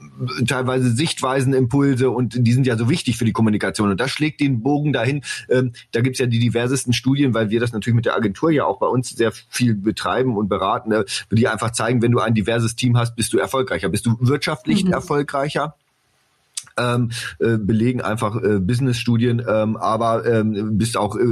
teilweise 0.46 0.90
Sichtweisen, 0.90 1.52
Impulse 1.52 2.10
und 2.10 2.34
die 2.46 2.52
sind 2.52 2.66
ja 2.66 2.76
so 2.76 2.88
wichtig 2.92 3.16
für 3.16 3.24
die 3.24 3.32
Kommunikation. 3.32 3.90
Und 3.90 4.00
das 4.00 4.12
schlägt 4.12 4.40
den 4.40 4.62
Bogen 4.62 4.92
dahin. 4.92 5.22
Ähm, 5.50 5.72
da 5.90 6.00
gibt's 6.00 6.20
ja 6.20 6.26
die 6.26 6.38
diversesten 6.38 6.92
Studien, 6.92 7.34
weil 7.34 7.50
wir 7.50 7.58
das 7.58 7.72
natürlich 7.72 7.96
mit 7.96 8.06
der 8.06 8.14
Agentur 8.14 8.52
ja 8.52 8.64
auch 8.64 8.78
bei 8.78 8.86
uns 8.86 9.10
sehr 9.10 9.32
viel 9.32 9.74
betreiben 9.74 10.36
und 10.36 10.48
beraten, 10.48 10.92
äh, 10.92 11.04
die 11.32 11.48
einfach 11.48 11.72
zeigen, 11.72 12.02
wenn 12.02 12.12
du 12.12 12.20
ein 12.20 12.34
diverses 12.34 12.76
Team 12.76 12.96
hast, 12.96 13.16
bist 13.16 13.32
du 13.32 13.38
erfolgreicher, 13.38 13.88
bist 13.88 14.06
du 14.06 14.16
wirtschaftlich 14.20 14.84
mhm. 14.84 14.92
erfolgreicher 14.92 15.74
ähm, 16.76 17.10
äh, 17.38 17.58
belegen 17.58 18.00
einfach 18.00 18.36
äh, 18.42 18.58
Business-Studien, 18.58 19.42
ähm, 19.46 19.76
aber 19.76 20.26
ähm, 20.26 20.78
bist 20.78 20.96
auch 20.96 21.16
äh, 21.16 21.22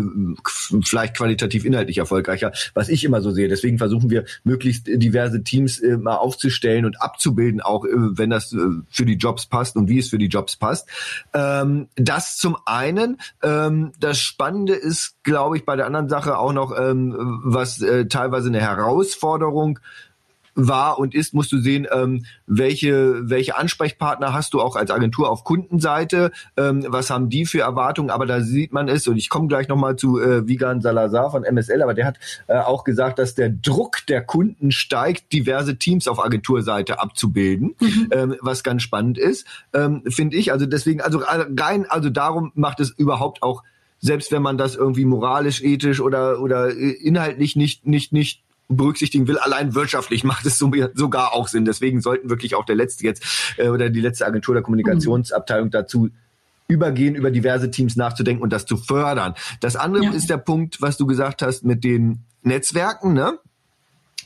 vielleicht 0.84 1.16
qualitativ 1.16 1.64
inhaltlich 1.64 1.98
erfolgreicher, 1.98 2.52
was 2.74 2.88
ich 2.88 3.04
immer 3.04 3.20
so 3.20 3.30
sehe. 3.30 3.48
Deswegen 3.48 3.78
versuchen 3.78 4.10
wir 4.10 4.24
möglichst 4.44 4.86
diverse 4.86 5.42
Teams 5.42 5.78
äh, 5.78 5.96
mal 5.96 6.16
aufzustellen 6.16 6.84
und 6.84 7.00
abzubilden, 7.00 7.60
auch 7.60 7.84
äh, 7.84 7.90
wenn 7.92 8.30
das 8.30 8.52
äh, 8.52 8.58
für 8.90 9.04
die 9.04 9.16
Jobs 9.16 9.46
passt 9.46 9.76
und 9.76 9.88
wie 9.88 9.98
es 9.98 10.08
für 10.08 10.18
die 10.18 10.26
Jobs 10.26 10.56
passt. 10.56 10.88
Ähm, 11.32 11.88
das 11.96 12.36
zum 12.36 12.56
einen. 12.66 13.18
Ähm, 13.42 13.92
das 13.98 14.18
Spannende 14.18 14.74
ist, 14.74 15.22
glaube 15.22 15.56
ich, 15.56 15.64
bei 15.64 15.76
der 15.76 15.86
anderen 15.86 16.08
Sache 16.08 16.38
auch 16.38 16.52
noch, 16.52 16.76
ähm, 16.78 17.40
was 17.44 17.80
äh, 17.80 18.06
teilweise 18.06 18.48
eine 18.48 18.60
Herausforderung 18.60 19.78
war 20.54 20.98
und 20.98 21.14
ist, 21.14 21.34
musst 21.34 21.52
du 21.52 21.58
sehen, 21.58 21.86
ähm, 21.92 22.24
welche, 22.46 23.28
welche 23.28 23.56
Ansprechpartner 23.56 24.32
hast 24.32 24.54
du 24.54 24.60
auch 24.60 24.76
als 24.76 24.90
Agentur 24.90 25.30
auf 25.30 25.44
Kundenseite, 25.44 26.32
ähm, 26.56 26.84
was 26.88 27.10
haben 27.10 27.28
die 27.28 27.46
für 27.46 27.60
Erwartungen, 27.60 28.10
aber 28.10 28.26
da 28.26 28.40
sieht 28.40 28.72
man 28.72 28.88
es, 28.88 29.06
und 29.06 29.16
ich 29.16 29.28
komme 29.28 29.48
gleich 29.48 29.68
nochmal 29.68 29.96
zu 29.96 30.20
äh, 30.20 30.46
Vigan 30.46 30.80
Salazar 30.80 31.30
von 31.30 31.44
MSL, 31.44 31.82
aber 31.82 31.94
der 31.94 32.06
hat 32.06 32.18
äh, 32.46 32.58
auch 32.58 32.84
gesagt, 32.84 33.18
dass 33.18 33.34
der 33.34 33.50
Druck 33.50 34.06
der 34.08 34.22
Kunden 34.22 34.72
steigt, 34.72 35.32
diverse 35.32 35.76
Teams 35.76 36.08
auf 36.08 36.22
Agenturseite 36.22 37.00
abzubilden, 37.00 37.74
mhm. 37.80 38.08
ähm, 38.10 38.36
was 38.40 38.62
ganz 38.62 38.82
spannend 38.82 39.18
ist, 39.18 39.46
ähm, 39.72 40.02
finde 40.08 40.36
ich. 40.36 40.52
Also 40.52 40.66
deswegen, 40.66 41.00
also 41.00 41.22
rein, 41.24 41.86
also 41.88 42.10
darum 42.10 42.52
macht 42.54 42.80
es 42.80 42.90
überhaupt 42.90 43.42
auch 43.42 43.62
selbst 44.00 44.32
wenn 44.32 44.42
man 44.42 44.56
das 44.56 44.76
irgendwie 44.76 45.04
moralisch, 45.04 45.62
ethisch 45.62 46.00
oder 46.00 46.40
oder 46.40 46.70
äh, 46.70 46.90
inhaltlich 46.90 47.54
nicht 47.54 47.86
nicht 47.86 48.12
nicht 48.12 48.42
berücksichtigen 48.76 49.28
will. 49.28 49.38
Allein 49.38 49.74
wirtschaftlich 49.74 50.24
macht 50.24 50.46
es 50.46 50.58
sogar 50.58 51.34
auch 51.34 51.48
Sinn. 51.48 51.64
Deswegen 51.64 52.00
sollten 52.00 52.30
wirklich 52.30 52.54
auch 52.54 52.64
der 52.64 52.76
letzte 52.76 53.04
jetzt 53.04 53.54
äh, 53.56 53.68
oder 53.68 53.90
die 53.90 54.00
letzte 54.00 54.26
Agentur 54.26 54.54
der 54.54 54.62
Kommunikationsabteilung 54.62 55.70
dazu 55.70 56.10
übergehen, 56.68 57.16
über 57.16 57.30
diverse 57.30 57.70
Teams 57.70 57.96
nachzudenken 57.96 58.42
und 58.42 58.52
das 58.52 58.64
zu 58.64 58.76
fördern. 58.76 59.34
Das 59.60 59.76
andere 59.76 60.04
ja. 60.04 60.10
ist 60.12 60.30
der 60.30 60.38
Punkt, 60.38 60.80
was 60.80 60.96
du 60.96 61.06
gesagt 61.06 61.42
hast 61.42 61.64
mit 61.64 61.84
den 61.84 62.20
Netzwerken, 62.42 63.12
ne? 63.12 63.38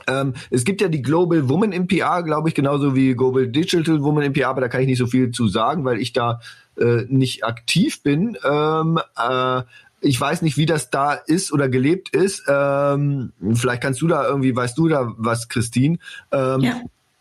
Ähm, 0.07 0.35
es 0.51 0.65
gibt 0.65 0.81
ja 0.81 0.89
die 0.89 1.03
Global 1.03 1.49
Woman 1.49 1.73
in 1.73 1.87
PR, 1.87 2.23
glaube 2.23 2.49
ich, 2.49 2.55
genauso 2.55 2.95
wie 2.95 3.15
Global 3.15 3.47
Digital 3.47 4.03
Woman 4.03 4.25
in 4.25 4.33
PR, 4.33 4.49
aber 4.49 4.61
da 4.61 4.69
kann 4.69 4.83
ich 4.83 4.87
nicht 4.87 4.99
so 4.99 5.07
viel 5.07 5.31
zu 5.31 5.49
sagen, 5.49 5.85
weil 5.85 5.99
ich 5.99 6.13
da 6.13 6.41
äh, 6.77 7.05
nicht 7.09 7.45
aktiv 7.45 8.03
bin. 8.03 8.37
Ähm, 8.45 8.99
äh, 9.17 9.63
ich 10.05 10.21
weiß 10.21 10.43
nicht, 10.43 10.57
wie 10.57 10.67
das 10.67 10.91
da 10.91 11.15
ist 11.15 11.53
oder 11.53 11.69
gelebt 11.69 12.15
ist. 12.15 12.45
Ähm, 12.49 13.33
vielleicht 13.55 13.83
kannst 13.83 14.03
du 14.03 14.07
da 14.07 14.27
irgendwie, 14.27 14.55
weißt 14.55 14.77
du 14.77 14.89
da 14.89 15.13
was, 15.17 15.49
Christine? 15.49 15.99
Ähm, 16.31 16.61
ja. 16.61 16.81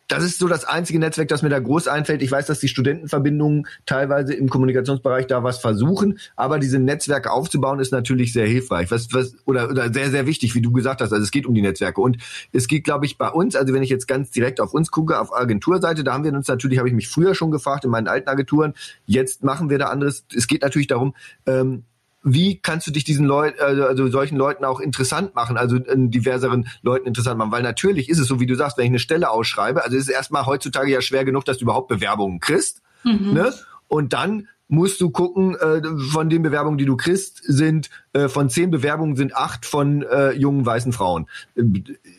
das 0.09 0.23
ist 0.23 0.39
so 0.39 0.47
das 0.47 0.65
einzige 0.65 0.99
Netzwerk, 0.99 1.29
das 1.29 1.41
mir 1.41 1.49
da 1.49 1.59
groß 1.59 1.87
einfällt. 1.87 2.21
Ich 2.21 2.31
weiß, 2.31 2.45
dass 2.45 2.59
die 2.59 2.67
Studentenverbindungen 2.67 3.67
teilweise 3.85 4.33
im 4.33 4.49
Kommunikationsbereich 4.49 5.27
da 5.27 5.43
was 5.43 5.59
versuchen, 5.59 6.19
aber 6.35 6.59
diese 6.59 6.77
Netzwerke 6.77 7.31
aufzubauen 7.31 7.79
ist 7.79 7.91
natürlich 7.91 8.33
sehr 8.33 8.47
hilfreich. 8.47 8.91
Was, 8.91 9.13
was, 9.13 9.35
oder, 9.45 9.69
oder 9.69 9.91
sehr, 9.93 10.11
sehr 10.11 10.27
wichtig, 10.27 10.53
wie 10.53 10.61
du 10.61 10.71
gesagt 10.71 11.01
hast. 11.01 11.13
Also 11.13 11.23
es 11.23 11.31
geht 11.31 11.45
um 11.45 11.53
die 11.53 11.61
Netzwerke. 11.61 12.01
Und 12.01 12.17
es 12.51 12.67
geht, 12.67 12.83
glaube 12.83 13.05
ich, 13.05 13.17
bei 13.17 13.29
uns, 13.29 13.55
also 13.55 13.73
wenn 13.73 13.83
ich 13.83 13.89
jetzt 13.89 14.07
ganz 14.07 14.29
direkt 14.29 14.59
auf 14.59 14.73
uns 14.73 14.91
gucke, 14.91 15.19
auf 15.19 15.33
Agenturseite, 15.33 16.03
da 16.03 16.13
haben 16.13 16.25
wir 16.25 16.33
uns 16.33 16.49
natürlich, 16.49 16.79
habe 16.79 16.89
ich 16.89 16.95
mich 16.95 17.07
früher 17.07 17.33
schon 17.33 17.49
gefragt 17.49 17.85
in 17.85 17.91
meinen 17.91 18.07
alten 18.07 18.27
Agenturen, 18.27 18.73
jetzt 19.05 19.43
machen 19.43 19.69
wir 19.69 19.79
da 19.79 19.87
anderes. 19.87 20.25
Es 20.35 20.47
geht 20.47 20.63
natürlich 20.63 20.87
darum, 20.87 21.15
ähm, 21.45 21.85
wie 22.23 22.59
kannst 22.59 22.87
du 22.87 22.91
dich 22.91 23.03
diesen 23.03 23.25
Leuten, 23.25 23.61
also, 23.61 23.85
also 23.85 24.07
solchen 24.07 24.37
Leuten 24.37 24.65
auch 24.65 24.79
interessant 24.79 25.35
machen, 25.35 25.57
also 25.57 25.77
diverseren 25.77 26.67
Leuten 26.81 27.05
interessant 27.05 27.37
machen? 27.37 27.51
Weil 27.51 27.63
natürlich 27.63 28.09
ist 28.09 28.19
es 28.19 28.27
so, 28.27 28.39
wie 28.39 28.45
du 28.45 28.55
sagst, 28.55 28.77
wenn 28.77 28.85
ich 28.85 28.91
eine 28.91 28.99
Stelle 28.99 29.29
ausschreibe, 29.29 29.83
also 29.83 29.97
ist 29.97 30.03
es 30.03 30.09
erstmal 30.09 30.45
heutzutage 30.45 30.91
ja 30.91 31.01
schwer 31.01 31.25
genug, 31.25 31.45
dass 31.45 31.57
du 31.57 31.65
überhaupt 31.65 31.89
Bewerbungen 31.89 32.39
kriegst. 32.39 32.81
Mhm. 33.03 33.33
Ne? 33.33 33.53
Und 33.87 34.13
dann 34.13 34.47
musst 34.69 35.01
du 35.01 35.09
gucken, 35.11 35.55
äh, 35.55 35.81
von 36.11 36.29
den 36.29 36.41
Bewerbungen, 36.41 36.77
die 36.77 36.85
du 36.85 36.95
kriegst, 36.95 37.41
sind 37.43 37.89
äh, 38.13 38.27
von 38.27 38.49
zehn 38.49 38.71
Bewerbungen 38.71 39.15
sind 39.15 39.35
acht 39.35 39.65
von 39.65 40.01
äh, 40.03 40.31
jungen 40.31 40.65
weißen 40.65 40.93
Frauen. 40.93 41.27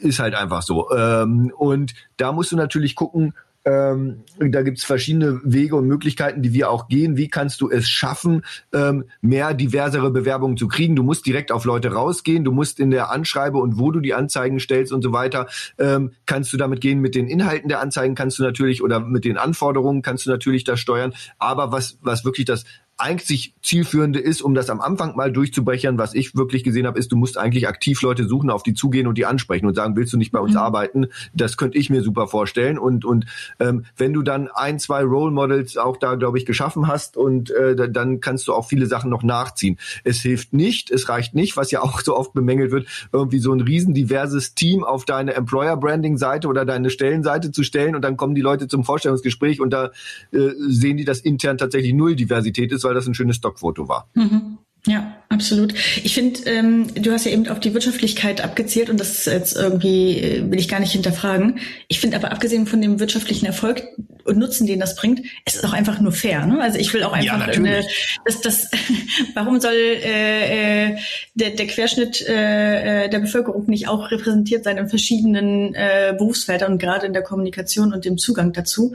Ist 0.01 0.21
halt 0.21 0.35
einfach 0.35 0.63
so. 0.63 0.91
Ähm, 0.93 1.53
und 1.57 1.95
da 2.17 2.33
musst 2.33 2.53
du 2.53 2.57
natürlich 2.57 2.95
gucken, 2.95 3.35
ähm, 3.65 4.25
da 4.39 4.63
gibt's 4.63 4.85
verschiedene 4.85 5.41
Wege 5.43 5.77
und 5.77 5.87
Möglichkeiten, 5.87 6.43
die 6.43 6.53
wir 6.53 6.71
auch 6.71 6.89
gehen. 6.89 7.17
Wie 7.17 7.29
kannst 7.29 7.61
du 7.61 7.71
es 7.71 7.89
schaffen, 7.89 8.43
ähm, 8.73 9.05
mehr 9.21 9.55
diversere 9.55 10.11
Bewerbungen 10.11 10.57
zu 10.57 10.69
kriegen? 10.69 10.97
Du 10.97 11.03
musst 11.03 11.27
direkt 11.27 11.51
auf 11.51 11.65
Leute 11.65 11.93
rausgehen, 11.93 12.45
du 12.45 12.53
musst 12.53 12.79
in 12.79 12.91
der 12.91 13.11
Anschreibe 13.11 13.59
und 13.59 13.79
wo 13.79 13.91
du 13.91 14.01
die 14.01 14.15
Anzeigen 14.15 14.61
stellst 14.61 14.93
und 14.93 15.03
so 15.03 15.13
weiter, 15.13 15.47
ähm, 15.79 16.13
kannst 16.27 16.53
du 16.53 16.57
damit 16.57 16.81
gehen 16.81 17.01
mit 17.01 17.15
den 17.15 17.27
Inhalten 17.27 17.69
der 17.69 17.81
Anzeigen, 17.81 18.15
kannst 18.15 18.39
du 18.39 18.43
natürlich 18.43 18.83
oder 18.83 19.01
mit 19.01 19.25
den 19.25 19.39
Anforderungen 19.39 20.03
kannst 20.03 20.27
du 20.27 20.31
natürlich 20.31 20.65
das 20.65 20.81
steuern. 20.81 21.15
Aber 21.39 21.73
was, 21.73 21.99
was 22.03 22.25
wirklich 22.25 22.47
das 22.47 22.65
eigentlich 22.97 23.55
zielführende 23.63 24.21
ist, 24.21 24.41
um 24.41 24.55
das 24.55 24.71
am 24.71 24.81
Anfang 24.81 25.17
mal 25.17 25.33
durchzubrechen, 25.33 25.99
was 25.99 26.15
ich 26.15 26.37
wirklich 26.37 26.63
gesehen 26.63 26.87
habe, 26.87 26.99
ist, 26.99 27.11
du 27.11 27.17
musst 27.17 27.37
eigentlich 27.37 27.67
aktiv 27.67 28.01
Leute 28.03 28.27
suchen, 28.27 28.51
auf 28.51 28.63
die 28.63 28.75
zugehen 28.75 29.09
und 29.09 29.19
die 29.19 29.27
ansprechen 29.27 29.67
und 29.67 29.75
sagen, 29.75 29.97
willst 29.97 30.13
du 30.13 30.17
nicht 30.17 30.31
bei 30.31 30.39
uns 30.39 30.53
mhm. 30.53 30.59
arbeiten? 30.59 31.07
Das 31.33 31.57
könnte 31.57 31.77
ich 31.77 31.91
mir 31.91 32.03
super 32.03 32.29
vorstellen. 32.29 32.79
Und, 32.79 33.05
und 33.05 33.27
ähm, 33.59 33.85
wenn 33.97 34.13
du 34.13 34.23
dann 34.23 34.49
ein, 34.49 34.79
zwei 34.79 35.03
Role 35.03 35.33
Models 35.33 35.77
auch 35.77 35.97
da, 35.97 36.15
glaube 36.15 36.39
ich, 36.39 36.47
geschaffen 36.47 36.87
hast 36.87 37.17
und 37.17 37.51
äh, 37.51 37.91
dann 37.91 38.21
kannst 38.21 38.47
du 38.47 38.55
auch 38.55 38.69
viele 38.69 38.87
Sachen 38.87 39.11
noch 39.11 39.25
nachziehen. 39.25 39.79
Es 40.05 40.21
hilft 40.21 40.53
nicht, 40.53 40.91
es 40.91 41.09
reicht 41.09 41.35
nicht, 41.35 41.57
was 41.57 41.73
ja 41.73 41.83
auch 41.83 42.01
so 42.01 42.17
oft 42.17 42.33
bemängelt 42.33 42.71
wird, 42.71 42.87
irgendwie 43.13 43.41
so 43.41 43.53
ein 43.53 43.61
riesen 43.61 43.95
diverses 43.95 44.55
Team 44.55 44.85
auf 44.85 45.05
deine 45.05 45.35
Employer-Branding-Seite 45.35 46.47
oder 46.47 46.65
deine 46.65 46.91
Stellenseite 46.91 47.51
zu 47.51 47.65
stellen 47.65 47.97
und 47.97 48.03
dann 48.03 48.17
kommen 48.17 48.37
die 48.37 48.41
Leute 48.41 48.69
zum 48.69 48.85
Vorstellungsgespräch 48.85 49.61
und 49.61 49.71
da 49.71 49.91
äh, 50.33 50.51
sehen 50.69 50.97
die, 50.97 51.05
dass 51.05 51.21
intern 51.21 51.59
tatsächlich 51.59 51.93
null 51.93 52.15
Diversität 52.15 52.71
ist 52.71 52.84
weil 52.85 52.95
das 52.95 53.07
ein 53.07 53.15
schönes 53.15 53.37
Stockfoto 53.37 53.89
war. 53.89 54.09
Mhm. 54.15 54.59
Ja, 54.87 55.17
absolut. 55.31 55.73
Ich 56.03 56.15
finde, 56.15 56.41
ähm, 56.45 56.89
du 56.95 57.11
hast 57.11 57.25
ja 57.25 57.33
eben 57.33 57.49
auf 57.49 57.59
die 57.59 57.73
Wirtschaftlichkeit 57.73 58.43
abgezielt 58.43 58.91
und 58.91 59.01
das 59.01 59.25
jetzt 59.25 59.57
irgendwie, 59.57 60.19
äh, 60.19 60.51
will 60.51 60.59
ich 60.59 60.69
gar 60.69 60.79
nicht 60.79 60.93
hinterfragen. 60.93 61.59
Ich 61.89 62.01
finde 62.01 62.19
aber 62.19 62.33
abgesehen 62.33 62.67
von 62.67 62.83
dem 62.83 63.01
wirtschaftlichen 63.01 63.47
Erfolg 63.47 63.83
und 64.25 64.39
Nutzen, 64.39 64.67
den 64.67 64.81
das 64.81 64.97
bringt, 64.97 65.23
es 65.45 65.55
ist 65.55 65.65
auch 65.65 65.73
einfach 65.73 66.01
nur 66.01 66.13
fair. 66.13 66.47
Ne? 66.47 66.61
Also 66.61 66.79
ich 66.79 66.93
will 66.95 67.03
auch 67.03 67.13
einfach, 67.13 67.47
ja, 67.47 67.55
eine, 67.55 67.85
das, 68.25 68.41
das, 68.41 68.71
warum 69.35 69.61
soll 69.61 69.75
äh, 69.75 70.91
äh, 70.93 70.97
der, 71.35 71.51
der 71.51 71.67
Querschnitt 71.67 72.27
äh, 72.29 73.05
äh, 73.05 73.09
der 73.09 73.19
Bevölkerung 73.21 73.67
nicht 73.67 73.89
auch 73.89 74.11
repräsentiert 74.11 74.65
sein 74.65 74.79
in 74.79 74.89
verschiedenen 74.89 75.75
äh, 75.75 76.15
Berufsfeldern 76.17 76.73
und 76.73 76.79
gerade 76.79 77.07
in 77.07 77.13
der 77.13 77.23
Kommunikation 77.23 77.93
und 77.93 78.05
dem 78.05 78.19
Zugang 78.19 78.53
dazu? 78.53 78.95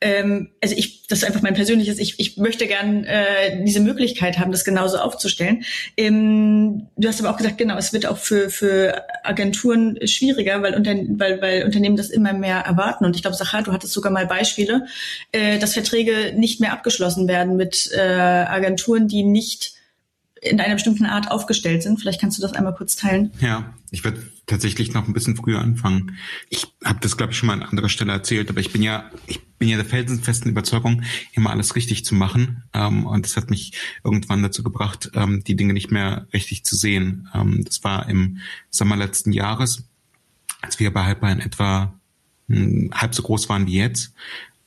ähm, 0.00 0.48
also 0.62 0.74
ich, 0.76 1.06
das 1.08 1.18
ist 1.18 1.24
einfach 1.24 1.42
mein 1.42 1.54
persönliches, 1.54 1.98
ich, 1.98 2.18
ich 2.18 2.36
möchte 2.38 2.66
gern 2.66 3.04
äh, 3.04 3.62
diese 3.64 3.80
Möglichkeit 3.80 4.38
haben, 4.38 4.50
das 4.50 4.64
genauso 4.64 4.96
aufzustellen. 4.98 5.62
Ähm, 5.96 6.86
du 6.96 7.08
hast 7.08 7.20
aber 7.20 7.30
auch 7.30 7.36
gesagt, 7.36 7.58
genau, 7.58 7.76
es 7.76 7.92
wird 7.92 8.06
auch 8.06 8.16
für, 8.16 8.48
für 8.48 9.04
Agenturen 9.24 9.98
schwieriger, 10.06 10.62
weil, 10.62 10.74
unter, 10.74 10.94
weil, 10.94 11.42
weil 11.42 11.64
Unternehmen 11.64 11.96
das 11.96 12.08
immer 12.08 12.32
mehr 12.32 12.60
erwarten. 12.60 13.04
Und 13.04 13.14
ich 13.14 13.22
glaube, 13.22 13.36
Sachar, 13.36 13.62
du 13.62 13.72
hattest 13.72 13.92
sogar 13.92 14.10
mal 14.10 14.26
Beispiele, 14.26 14.69
äh, 15.32 15.58
dass 15.58 15.74
Verträge 15.74 16.34
nicht 16.36 16.60
mehr 16.60 16.72
abgeschlossen 16.72 17.28
werden 17.28 17.56
mit 17.56 17.90
äh, 17.92 18.00
Agenturen, 18.00 19.08
die 19.08 19.22
nicht 19.22 19.74
in 20.42 20.60
einer 20.60 20.74
bestimmten 20.74 21.06
Art 21.06 21.30
aufgestellt 21.30 21.82
sind. 21.82 22.00
Vielleicht 22.00 22.20
kannst 22.20 22.38
du 22.38 22.42
das 22.42 22.52
einmal 22.52 22.74
kurz 22.74 22.96
teilen. 22.96 23.30
Ja, 23.40 23.74
ich 23.90 24.04
werde 24.04 24.22
tatsächlich 24.46 24.92
noch 24.94 25.06
ein 25.06 25.12
bisschen 25.12 25.36
früher 25.36 25.60
anfangen. 25.60 26.16
Ich 26.48 26.66
habe 26.84 26.98
das, 27.00 27.16
glaube 27.16 27.32
ich, 27.32 27.38
schon 27.38 27.48
mal 27.48 27.54
an 27.54 27.62
anderer 27.62 27.88
Stelle 27.88 28.12
erzählt, 28.12 28.48
aber 28.48 28.60
ich 28.60 28.72
bin 28.72 28.82
ja, 28.82 29.10
ich 29.26 29.40
bin 29.58 29.68
ja 29.68 29.76
der 29.76 29.84
felsenfesten 29.84 30.50
Überzeugung, 30.50 31.02
immer 31.32 31.50
alles 31.50 31.76
richtig 31.76 32.04
zu 32.04 32.14
machen. 32.14 32.64
Ähm, 32.72 33.06
und 33.06 33.26
das 33.26 33.36
hat 33.36 33.50
mich 33.50 33.72
irgendwann 34.02 34.42
dazu 34.42 34.62
gebracht, 34.62 35.10
ähm, 35.14 35.44
die 35.44 35.56
Dinge 35.56 35.74
nicht 35.74 35.90
mehr 35.90 36.26
richtig 36.32 36.64
zu 36.64 36.74
sehen. 36.74 37.28
Ähm, 37.34 37.62
das 37.64 37.84
war 37.84 38.08
im 38.08 38.38
Sommer 38.70 38.96
letzten 38.96 39.32
Jahres, 39.32 39.84
als 40.62 40.78
wir 40.80 40.92
bei 40.92 41.06
Hyper 41.06 41.30
etwa 41.32 41.94
hm, 42.48 42.90
halb 42.94 43.14
so 43.14 43.22
groß 43.22 43.48
waren 43.50 43.66
wie 43.66 43.76
jetzt 43.76 44.14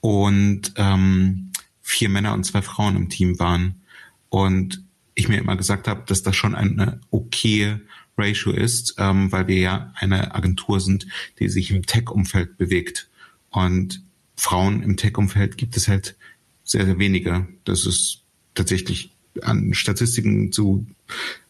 und 0.04 0.74
ähm, 0.76 1.54
vier 1.82 2.10
Männer 2.10 2.34
und 2.34 2.44
zwei 2.44 2.62
Frauen 2.62 2.98
im 2.98 3.08
Team 3.08 3.40
waren. 3.40 3.84
Und 4.28 4.84
ich 5.16 5.30
mir 5.30 5.38
immer 5.38 5.56
gesagt 5.56 5.88
habe, 5.88 6.04
dass 6.06 6.24
das 6.24 6.36
schon 6.36 6.56
eine 6.56 7.00
okay 7.10 7.80
Ratio 8.18 8.52
ist, 8.52 8.96
ähm, 8.98 9.32
weil 9.32 9.48
wir 9.48 9.60
ja 9.60 9.94
eine 9.96 10.36
Agentur 10.36 10.82
sind, 10.82 11.08
die 11.40 11.48
sich 11.48 11.72
im 11.72 11.86
Tech-Umfeld 11.86 12.58
bewegt. 12.58 13.10
Und 13.50 14.04
Frauen 14.36 14.84
im 14.84 14.98
Tech-Umfeld 14.98 15.58
gibt 15.58 15.78
es 15.78 15.88
halt 15.88 16.18
sehr, 16.66 16.84
sehr 16.84 17.00
wenige. 17.00 17.48
Das 17.64 17.86
ist 17.86 18.24
tatsächlich 18.56 19.14
an 19.42 19.74
Statistiken 19.74 20.52
zu 20.52 20.86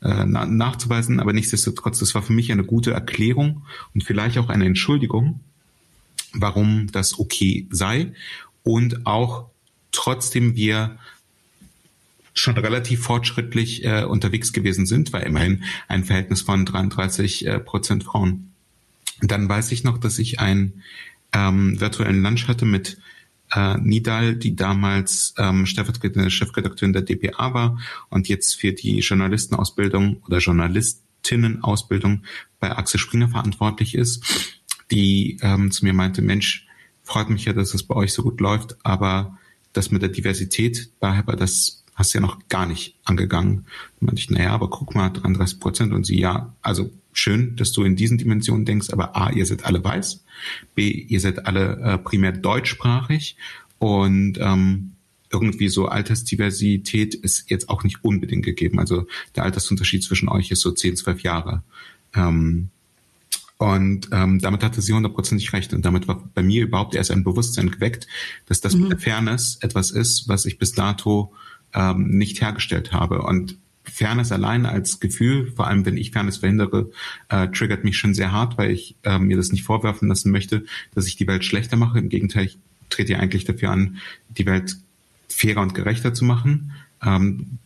äh, 0.03 0.25
nachzuweisen, 0.25 1.19
aber 1.19 1.33
nichtsdestotrotz, 1.33 1.97
das 1.97 2.13
war 2.13 2.21
für 2.21 2.33
mich 2.33 2.51
eine 2.51 2.65
gute 2.65 2.91
Erklärung 2.91 3.63
und 3.95 4.03
vielleicht 4.03 4.37
auch 4.37 4.49
eine 4.49 4.67
Entschuldigung, 4.67 5.39
warum 6.33 6.91
das 6.91 7.19
okay 7.19 7.67
sei 7.69 8.13
und 8.63 9.05
auch 9.05 9.49
trotzdem 9.91 10.55
wir 10.55 10.97
schon 12.33 12.57
relativ 12.57 13.03
fortschrittlich 13.03 13.85
äh, 13.85 14.03
unterwegs 14.03 14.53
gewesen 14.53 14.85
sind, 14.85 15.13
weil 15.13 15.23
immerhin 15.23 15.63
ein 15.87 16.03
Verhältnis 16.03 16.41
von 16.41 16.65
33 16.65 17.45
äh, 17.45 17.59
Prozent 17.59 18.03
Frauen. 18.03 18.51
dann 19.21 19.47
weiß 19.47 19.71
ich 19.71 19.83
noch, 19.83 19.99
dass 19.99 20.19
ich 20.19 20.39
einen 20.39 20.83
ähm, 21.31 21.79
virtuellen 21.79 22.23
Lunch 22.23 22.47
hatte 22.47 22.65
mit 22.65 22.97
äh, 23.53 23.77
Nidal, 23.77 24.35
die 24.35 24.55
damals 24.55 25.35
ähm, 25.37 25.65
stellvertretende 25.65 26.29
Chefredakteurin 26.31 26.93
der 26.93 27.03
DPA 27.03 27.53
war 27.53 27.79
und 28.09 28.27
jetzt 28.27 28.55
für 28.55 28.73
die 28.73 28.99
Journalistenausbildung 28.99 30.21
oder 30.25 30.39
Journalistinnenausbildung 30.39 32.23
bei 32.59 32.75
Axel 32.75 32.99
Springer 32.99 33.29
verantwortlich 33.29 33.95
ist, 33.95 34.23
die 34.93 35.39
ähm, 35.41 35.71
zu 35.71 35.85
mir 35.85 35.93
meinte, 35.93 36.21
Mensch, 36.21 36.67
freut 37.03 37.29
mich 37.29 37.45
ja, 37.45 37.53
dass 37.53 37.73
es 37.73 37.83
bei 37.83 37.95
euch 37.95 38.13
so 38.13 38.21
gut 38.23 38.39
läuft, 38.39 38.77
aber 38.83 39.37
das 39.73 39.91
mit 39.91 40.03
der 40.03 40.09
Diversität 40.09 40.91
bei 40.99 41.17
Hyper, 41.17 41.35
das 41.35 41.83
hast 41.95 42.13
du 42.13 42.19
ja 42.19 42.21
noch 42.21 42.39
gar 42.47 42.65
nicht 42.65 42.95
angegangen. 43.03 43.65
Da 43.99 44.05
meinte 44.05 44.21
ich, 44.21 44.29
naja, 44.29 44.51
aber 44.51 44.69
guck 44.69 44.95
mal, 44.95 45.09
33 45.09 45.59
Prozent 45.59 45.93
und 45.93 46.05
sie, 46.05 46.19
ja, 46.19 46.55
also 46.61 46.91
schön, 47.11 47.55
dass 47.55 47.71
du 47.71 47.83
in 47.83 47.95
diesen 47.95 48.17
Dimensionen 48.17 48.65
denkst, 48.65 48.89
aber 48.91 49.15
A, 49.15 49.31
ihr 49.31 49.45
seid 49.45 49.65
alle 49.65 49.83
weiß, 49.83 50.23
B, 50.75 50.89
ihr 50.89 51.19
seid 51.19 51.45
alle 51.45 51.79
äh, 51.79 51.97
primär 51.97 52.31
deutschsprachig 52.31 53.35
und 53.79 54.37
ähm, 54.39 54.91
irgendwie 55.31 55.69
so 55.69 55.87
Altersdiversität 55.87 57.15
ist 57.15 57.49
jetzt 57.49 57.69
auch 57.69 57.83
nicht 57.83 58.03
unbedingt 58.03 58.45
gegeben. 58.45 58.79
Also 58.79 59.07
der 59.35 59.43
Altersunterschied 59.43 60.03
zwischen 60.03 60.29
euch 60.29 60.51
ist 60.51 60.61
so 60.61 60.71
10, 60.71 60.95
12 60.95 61.21
Jahre. 61.21 61.63
Ähm, 62.15 62.69
und 63.63 64.09
ähm, 64.11 64.39
damit 64.39 64.61
hatte 64.61 64.81
sie 64.81 64.91
hundertprozentig 64.91 65.53
recht. 65.53 65.73
Und 65.73 65.85
damit 65.85 66.09
war 66.09 66.21
bei 66.33 66.43
mir 66.43 66.63
überhaupt 66.63 66.95
erst 66.95 67.11
ein 67.11 67.23
Bewusstsein 67.23 67.71
geweckt, 67.71 68.07
dass 68.45 68.59
das 68.59 68.75
mhm. 68.75 68.81
mit 68.81 68.91
der 68.91 68.99
Fairness 68.99 69.57
etwas 69.61 69.89
ist, 69.89 70.27
was 70.27 70.45
ich 70.45 70.57
bis 70.57 70.73
dato 70.73 71.33
ähm, 71.73 72.09
nicht 72.09 72.41
hergestellt 72.41 72.91
habe. 72.91 73.21
Und 73.21 73.57
Fairness 73.85 74.33
allein 74.33 74.65
als 74.65 74.99
Gefühl, 74.99 75.49
vor 75.55 75.67
allem 75.67 75.85
wenn 75.85 75.95
ich 75.95 76.11
Fairness 76.11 76.37
verhindere, 76.37 76.91
äh, 77.29 77.47
triggert 77.47 77.85
mich 77.85 77.97
schon 77.97 78.13
sehr 78.13 78.33
hart, 78.33 78.57
weil 78.57 78.71
ich 78.71 78.97
äh, 79.03 79.17
mir 79.17 79.37
das 79.37 79.53
nicht 79.53 79.63
vorwerfen 79.63 80.09
lassen 80.09 80.31
möchte, 80.31 80.65
dass 80.93 81.07
ich 81.07 81.15
die 81.15 81.27
Welt 81.27 81.45
schlechter 81.45 81.77
mache. 81.77 81.99
Im 81.99 82.09
Gegenteil, 82.09 82.43
ich 82.43 82.57
trete 82.89 83.13
ja 83.13 83.19
eigentlich 83.19 83.45
dafür 83.45 83.71
an, 83.71 83.95
die 84.37 84.45
Welt 84.45 84.75
fairer 85.29 85.61
und 85.61 85.73
gerechter 85.73 86.13
zu 86.13 86.25
machen. 86.25 86.73
Ähm, 87.01 87.59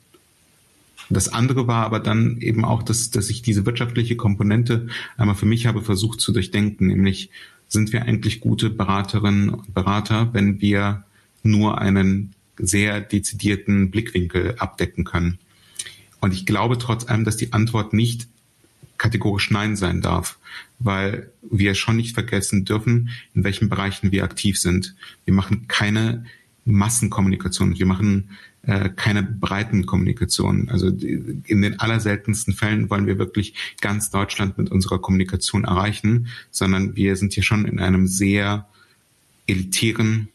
das 1.10 1.30
andere 1.30 1.68
war 1.68 1.86
aber 1.86 2.00
dann 2.00 2.38
eben 2.42 2.66
auch, 2.66 2.84
dass, 2.84 3.12
dass 3.12 3.30
ich 3.30 3.42
diese 3.42 3.66
wirtschaftliche 3.66 4.16
Komponente 4.16 4.88
einmal 5.16 5.36
für 5.36 5.46
mich 5.46 5.66
habe 5.66 5.82
versucht 5.82 6.20
zu 6.20 6.32
durchdenken, 6.32 6.88
nämlich 6.88 7.30
sind 7.68 7.94
wir 7.94 8.04
eigentlich 8.04 8.40
gute 8.40 8.70
Beraterinnen 8.70 9.50
und 9.50 9.74
Berater, 9.74 10.34
wenn 10.34 10.62
wir 10.62 11.04
nur 11.44 11.80
einen 11.80 12.34
sehr 12.58 13.02
dezidierten 13.02 13.92
Blickwinkel 13.92 14.56
abdecken 14.58 15.04
können. 15.04 15.38
Und 16.20 16.34
ich 16.34 16.46
glaube 16.46 16.78
trotz 16.78 17.06
allem, 17.06 17.26
dass 17.26 17.38
die 17.38 17.54
Antwort 17.54 17.94
nicht 17.94 18.28
kategorisch 18.98 19.52
Nein 19.52 19.76
sein 19.76 20.02
darf, 20.02 20.40
weil 20.80 21.30
wir 21.42 21.76
schon 21.76 21.98
nicht 21.98 22.16
vergessen 22.16 22.66
dürfen, 22.66 23.10
in 23.36 23.44
welchen 23.44 23.70
Bereichen 23.70 24.12
wir 24.12 24.24
aktiv 24.24 24.60
sind. 24.60 24.96
Wir 25.26 25.34
machen 25.34 25.68
keine 25.68 26.26
Massenkommunikation, 26.66 27.78
wir 27.78 27.86
machen 27.86 28.32
äh, 28.68 28.90
keine 28.90 29.24
breiten 29.24 29.86
Kommunikation. 29.86 30.70
Also 30.70 30.88
in 30.88 31.62
den 31.62 31.80
allerseltensten 31.80 32.54
Fällen 32.54 32.90
wollen 32.90 33.08
wir 33.08 33.18
wirklich 33.18 33.56
ganz 33.82 34.12
Deutschland 34.12 34.58
mit 34.58 34.70
unserer 34.70 35.00
Kommunikation 35.00 35.64
erreichen, 35.64 36.28
sondern 36.52 36.96
wir 36.96 37.16
sind 37.16 37.34
hier 37.34 37.44
schon 37.44 37.66
in 37.66 37.80
einem 37.80 38.08
sehr 38.08 38.68
elitären 39.48 40.28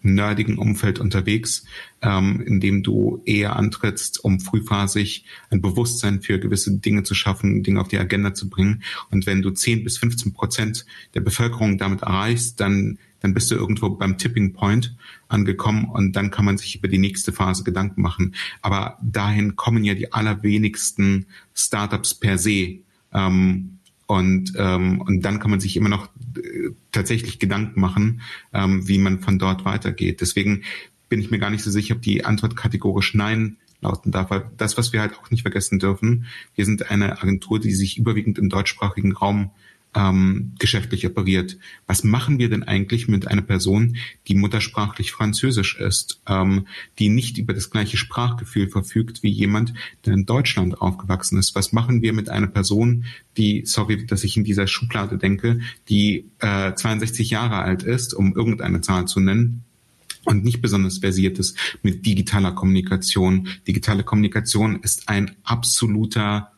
nerdigen 0.00 0.58
Umfeld 0.58 0.98
unterwegs, 1.00 1.64
ähm, 2.02 2.40
in 2.40 2.60
dem 2.60 2.82
du 2.82 3.22
eher 3.24 3.56
antrittst, 3.56 4.22
um 4.22 4.40
frühphasig 4.40 5.24
ein 5.50 5.60
Bewusstsein 5.60 6.22
für 6.22 6.38
gewisse 6.38 6.78
Dinge 6.78 7.02
zu 7.02 7.14
schaffen, 7.14 7.62
Dinge 7.62 7.80
auf 7.80 7.88
die 7.88 7.98
Agenda 7.98 8.34
zu 8.34 8.48
bringen. 8.48 8.82
Und 9.10 9.26
wenn 9.26 9.42
du 9.42 9.50
10 9.50 9.84
bis 9.84 9.98
15 9.98 10.32
Prozent 10.32 10.86
der 11.14 11.20
Bevölkerung 11.20 11.78
damit 11.78 12.02
erreichst, 12.02 12.60
dann, 12.60 12.98
dann 13.20 13.34
bist 13.34 13.50
du 13.50 13.56
irgendwo 13.56 13.90
beim 13.90 14.18
Tipping 14.18 14.52
Point 14.52 14.96
angekommen 15.26 15.86
und 15.86 16.14
dann 16.14 16.30
kann 16.30 16.44
man 16.44 16.58
sich 16.58 16.76
über 16.76 16.88
die 16.88 16.98
nächste 16.98 17.32
Phase 17.32 17.64
Gedanken 17.64 18.00
machen. 18.00 18.34
Aber 18.62 18.98
dahin 19.02 19.56
kommen 19.56 19.84
ja 19.84 19.94
die 19.94 20.12
allerwenigsten 20.12 21.26
Startups 21.54 22.14
per 22.14 22.38
se. 22.38 22.78
Ähm, 23.12 23.77
und, 24.08 24.54
ähm, 24.56 25.02
und 25.02 25.20
dann 25.20 25.38
kann 25.38 25.50
man 25.50 25.60
sich 25.60 25.76
immer 25.76 25.90
noch 25.90 26.08
äh, 26.36 26.70
tatsächlich 26.92 27.38
Gedanken 27.38 27.78
machen, 27.78 28.22
ähm, 28.54 28.88
wie 28.88 28.96
man 28.96 29.20
von 29.20 29.38
dort 29.38 29.66
weitergeht. 29.66 30.22
Deswegen 30.22 30.62
bin 31.10 31.20
ich 31.20 31.30
mir 31.30 31.38
gar 31.38 31.50
nicht 31.50 31.62
so 31.62 31.70
sicher, 31.70 31.96
ob 31.96 32.00
die 32.00 32.24
Antwort 32.24 32.56
kategorisch 32.56 33.12
Nein 33.12 33.58
lauten 33.82 34.10
darf. 34.10 34.30
Weil 34.30 34.50
das, 34.56 34.78
was 34.78 34.94
wir 34.94 35.02
halt 35.02 35.12
auch 35.18 35.30
nicht 35.30 35.42
vergessen 35.42 35.78
dürfen, 35.78 36.24
wir 36.54 36.64
sind 36.64 36.90
eine 36.90 37.20
Agentur, 37.20 37.60
die 37.60 37.72
sich 37.72 37.98
überwiegend 37.98 38.38
im 38.38 38.48
deutschsprachigen 38.48 39.12
Raum 39.12 39.50
ähm, 39.94 40.54
geschäftlich 40.58 41.06
operiert. 41.06 41.58
Was 41.86 42.04
machen 42.04 42.38
wir 42.38 42.48
denn 42.48 42.62
eigentlich 42.62 43.08
mit 43.08 43.26
einer 43.26 43.42
Person, 43.42 43.96
die 44.26 44.34
muttersprachlich 44.34 45.12
Französisch 45.12 45.78
ist, 45.78 46.20
ähm, 46.28 46.66
die 46.98 47.08
nicht 47.08 47.38
über 47.38 47.54
das 47.54 47.70
gleiche 47.70 47.96
Sprachgefühl 47.96 48.68
verfügt 48.68 49.22
wie 49.22 49.30
jemand, 49.30 49.74
der 50.04 50.14
in 50.14 50.26
Deutschland 50.26 50.80
aufgewachsen 50.80 51.38
ist? 51.38 51.54
Was 51.54 51.72
machen 51.72 52.02
wir 52.02 52.12
mit 52.12 52.28
einer 52.28 52.46
Person, 52.46 53.04
die, 53.36 53.62
sorry, 53.64 54.06
dass 54.06 54.24
ich 54.24 54.36
in 54.36 54.44
dieser 54.44 54.66
Schublade 54.66 55.18
denke, 55.18 55.60
die 55.88 56.26
äh, 56.38 56.74
62 56.74 57.30
Jahre 57.30 57.56
alt 57.56 57.82
ist, 57.82 58.14
um 58.14 58.34
irgendeine 58.34 58.80
Zahl 58.80 59.06
zu 59.06 59.20
nennen, 59.20 59.64
und 60.24 60.44
nicht 60.44 60.60
besonders 60.60 60.98
versiert 60.98 61.38
ist 61.38 61.56
mit 61.82 62.04
digitaler 62.04 62.52
Kommunikation. 62.52 63.48
Digitale 63.66 64.04
Kommunikation 64.04 64.80
ist 64.82 65.08
ein 65.08 65.36
absoluter 65.42 66.52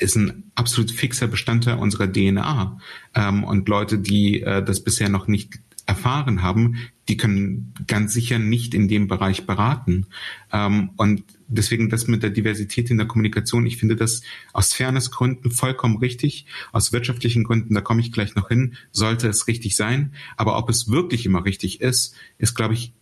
ist 0.00 0.16
ein 0.16 0.50
absolut 0.54 0.90
fixer 0.90 1.26
Bestandteil 1.26 1.78
unserer 1.78 2.10
DNA. 2.10 2.78
Ähm, 3.14 3.44
und 3.44 3.68
Leute, 3.68 3.98
die 3.98 4.42
äh, 4.42 4.62
das 4.62 4.82
bisher 4.82 5.08
noch 5.08 5.28
nicht 5.28 5.60
erfahren 5.88 6.42
haben, 6.42 6.76
die 7.08 7.16
können 7.16 7.72
ganz 7.86 8.12
sicher 8.12 8.38
nicht 8.38 8.74
in 8.74 8.88
dem 8.88 9.08
Bereich 9.08 9.46
beraten. 9.46 10.06
Ähm, 10.52 10.90
und 10.96 11.24
deswegen 11.48 11.88
das 11.88 12.06
mit 12.06 12.22
der 12.22 12.28
Diversität 12.28 12.90
in 12.90 12.98
der 12.98 13.06
Kommunikation, 13.06 13.64
ich 13.64 13.78
finde 13.78 13.96
das 13.96 14.20
aus 14.52 14.74
Fairnessgründen 14.74 15.50
vollkommen 15.50 15.96
richtig. 15.96 16.44
Aus 16.72 16.92
wirtschaftlichen 16.92 17.42
Gründen, 17.42 17.74
da 17.74 17.80
komme 17.80 18.02
ich 18.02 18.12
gleich 18.12 18.34
noch 18.34 18.48
hin, 18.48 18.76
sollte 18.92 19.28
es 19.28 19.48
richtig 19.48 19.76
sein. 19.76 20.12
Aber 20.36 20.58
ob 20.58 20.68
es 20.68 20.88
wirklich 20.88 21.24
immer 21.24 21.46
richtig 21.46 21.80
ist, 21.80 22.14
ist, 22.36 22.54
glaube 22.54 22.74
ich, 22.74 22.92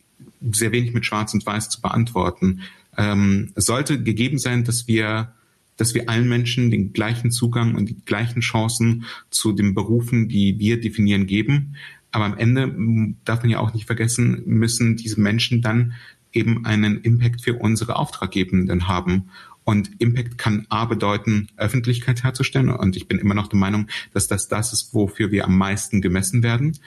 sehr 0.52 0.70
wenig 0.70 0.94
mit 0.94 1.04
Schwarz 1.04 1.34
und 1.34 1.44
Weiß 1.44 1.68
zu 1.68 1.80
beantworten. 1.80 2.60
Ähm, 2.96 3.50
es 3.56 3.66
sollte 3.66 4.00
gegeben 4.00 4.38
sein, 4.38 4.62
dass 4.62 4.86
wir 4.86 5.34
dass 5.76 5.94
wir 5.94 6.08
allen 6.08 6.28
Menschen 6.28 6.70
den 6.70 6.92
gleichen 6.92 7.30
Zugang 7.30 7.74
und 7.74 7.88
die 7.88 8.04
gleichen 8.04 8.40
Chancen 8.40 9.04
zu 9.30 9.52
den 9.52 9.74
Berufen, 9.74 10.28
die 10.28 10.58
wir 10.58 10.80
definieren, 10.80 11.26
geben. 11.26 11.76
Aber 12.10 12.24
am 12.24 12.38
Ende 12.38 13.14
darf 13.24 13.42
man 13.42 13.50
ja 13.50 13.58
auch 13.58 13.74
nicht 13.74 13.86
vergessen, 13.86 14.42
müssen 14.46 14.96
diese 14.96 15.20
Menschen 15.20 15.60
dann 15.60 15.94
eben 16.32 16.64
einen 16.64 17.00
Impact 17.02 17.42
für 17.42 17.54
unsere 17.54 17.96
Auftraggebenden 17.96 18.88
haben. 18.88 19.30
Und 19.64 19.90
Impact 19.98 20.38
kann 20.38 20.66
A 20.68 20.84
bedeuten, 20.84 21.48
Öffentlichkeit 21.56 22.22
herzustellen. 22.22 22.70
Und 22.70 22.96
ich 22.96 23.08
bin 23.08 23.18
immer 23.18 23.34
noch 23.34 23.48
der 23.48 23.58
Meinung, 23.58 23.88
dass 24.12 24.28
das 24.28 24.48
das 24.48 24.72
ist, 24.72 24.94
wofür 24.94 25.32
wir 25.32 25.44
am 25.44 25.58
meisten 25.58 26.00
gemessen 26.00 26.42
werden. 26.42 26.78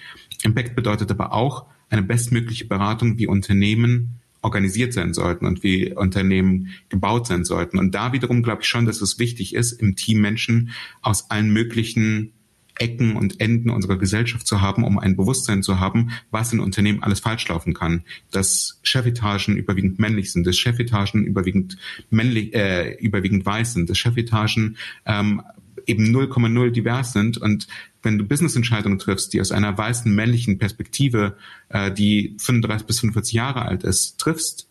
Impact 0.43 0.75
bedeutet 0.75 1.11
aber 1.11 1.33
auch 1.33 1.65
eine 1.89 2.03
bestmögliche 2.03 2.65
Beratung, 2.65 3.17
wie 3.17 3.27
Unternehmen 3.27 4.19
organisiert 4.41 4.93
sein 4.93 5.13
sollten 5.13 5.45
und 5.45 5.63
wie 5.63 5.93
Unternehmen 5.93 6.69
gebaut 6.89 7.27
sein 7.27 7.43
sollten. 7.43 7.77
Und 7.77 7.93
da 7.93 8.13
wiederum 8.13 8.43
glaube 8.43 8.61
ich 8.61 8.67
schon, 8.67 8.85
dass 8.85 9.01
es 9.01 9.19
wichtig 9.19 9.53
ist, 9.55 9.73
im 9.73 9.95
Team 9.95 10.21
Menschen 10.21 10.71
aus 11.01 11.29
allen 11.29 11.51
möglichen 11.51 12.33
Ecken 12.79 13.15
und 13.15 13.39
Enden 13.39 13.69
unserer 13.69 13.97
Gesellschaft 13.97 14.47
zu 14.47 14.61
haben, 14.61 14.83
um 14.83 14.97
ein 14.97 15.15
Bewusstsein 15.15 15.61
zu 15.61 15.79
haben, 15.79 16.11
was 16.31 16.53
in 16.53 16.59
Unternehmen 16.59 17.03
alles 17.03 17.19
falsch 17.19 17.47
laufen 17.49 17.73
kann. 17.73 18.03
Dass 18.31 18.79
Chefetagen 18.83 19.57
überwiegend 19.57 19.99
männlich 19.99 20.31
sind, 20.31 20.47
dass 20.47 20.57
Chefetagen 20.57 21.25
überwiegend 21.25 21.77
männlich, 22.09 22.53
äh, 22.55 22.93
überwiegend 22.95 23.45
weiß 23.45 23.73
sind, 23.73 23.89
dass 23.89 23.97
Chefetagen 23.97 24.77
ähm, 25.05 25.41
eben 25.85 26.05
0,0 26.05 26.71
divers 26.71 27.13
sind 27.13 27.37
und 27.37 27.67
wenn 28.01 28.17
du 28.17 28.25
Business-Entscheidungen 28.25 28.99
triffst, 28.99 29.33
die 29.33 29.41
aus 29.41 29.51
einer 29.51 29.77
weißen 29.77 30.13
männlichen 30.13 30.57
Perspektive, 30.57 31.37
äh, 31.69 31.91
die 31.91 32.35
35 32.39 32.87
bis 32.87 32.99
45 32.99 33.33
Jahre 33.33 33.63
alt 33.63 33.83
ist, 33.83 34.17
triffst, 34.19 34.67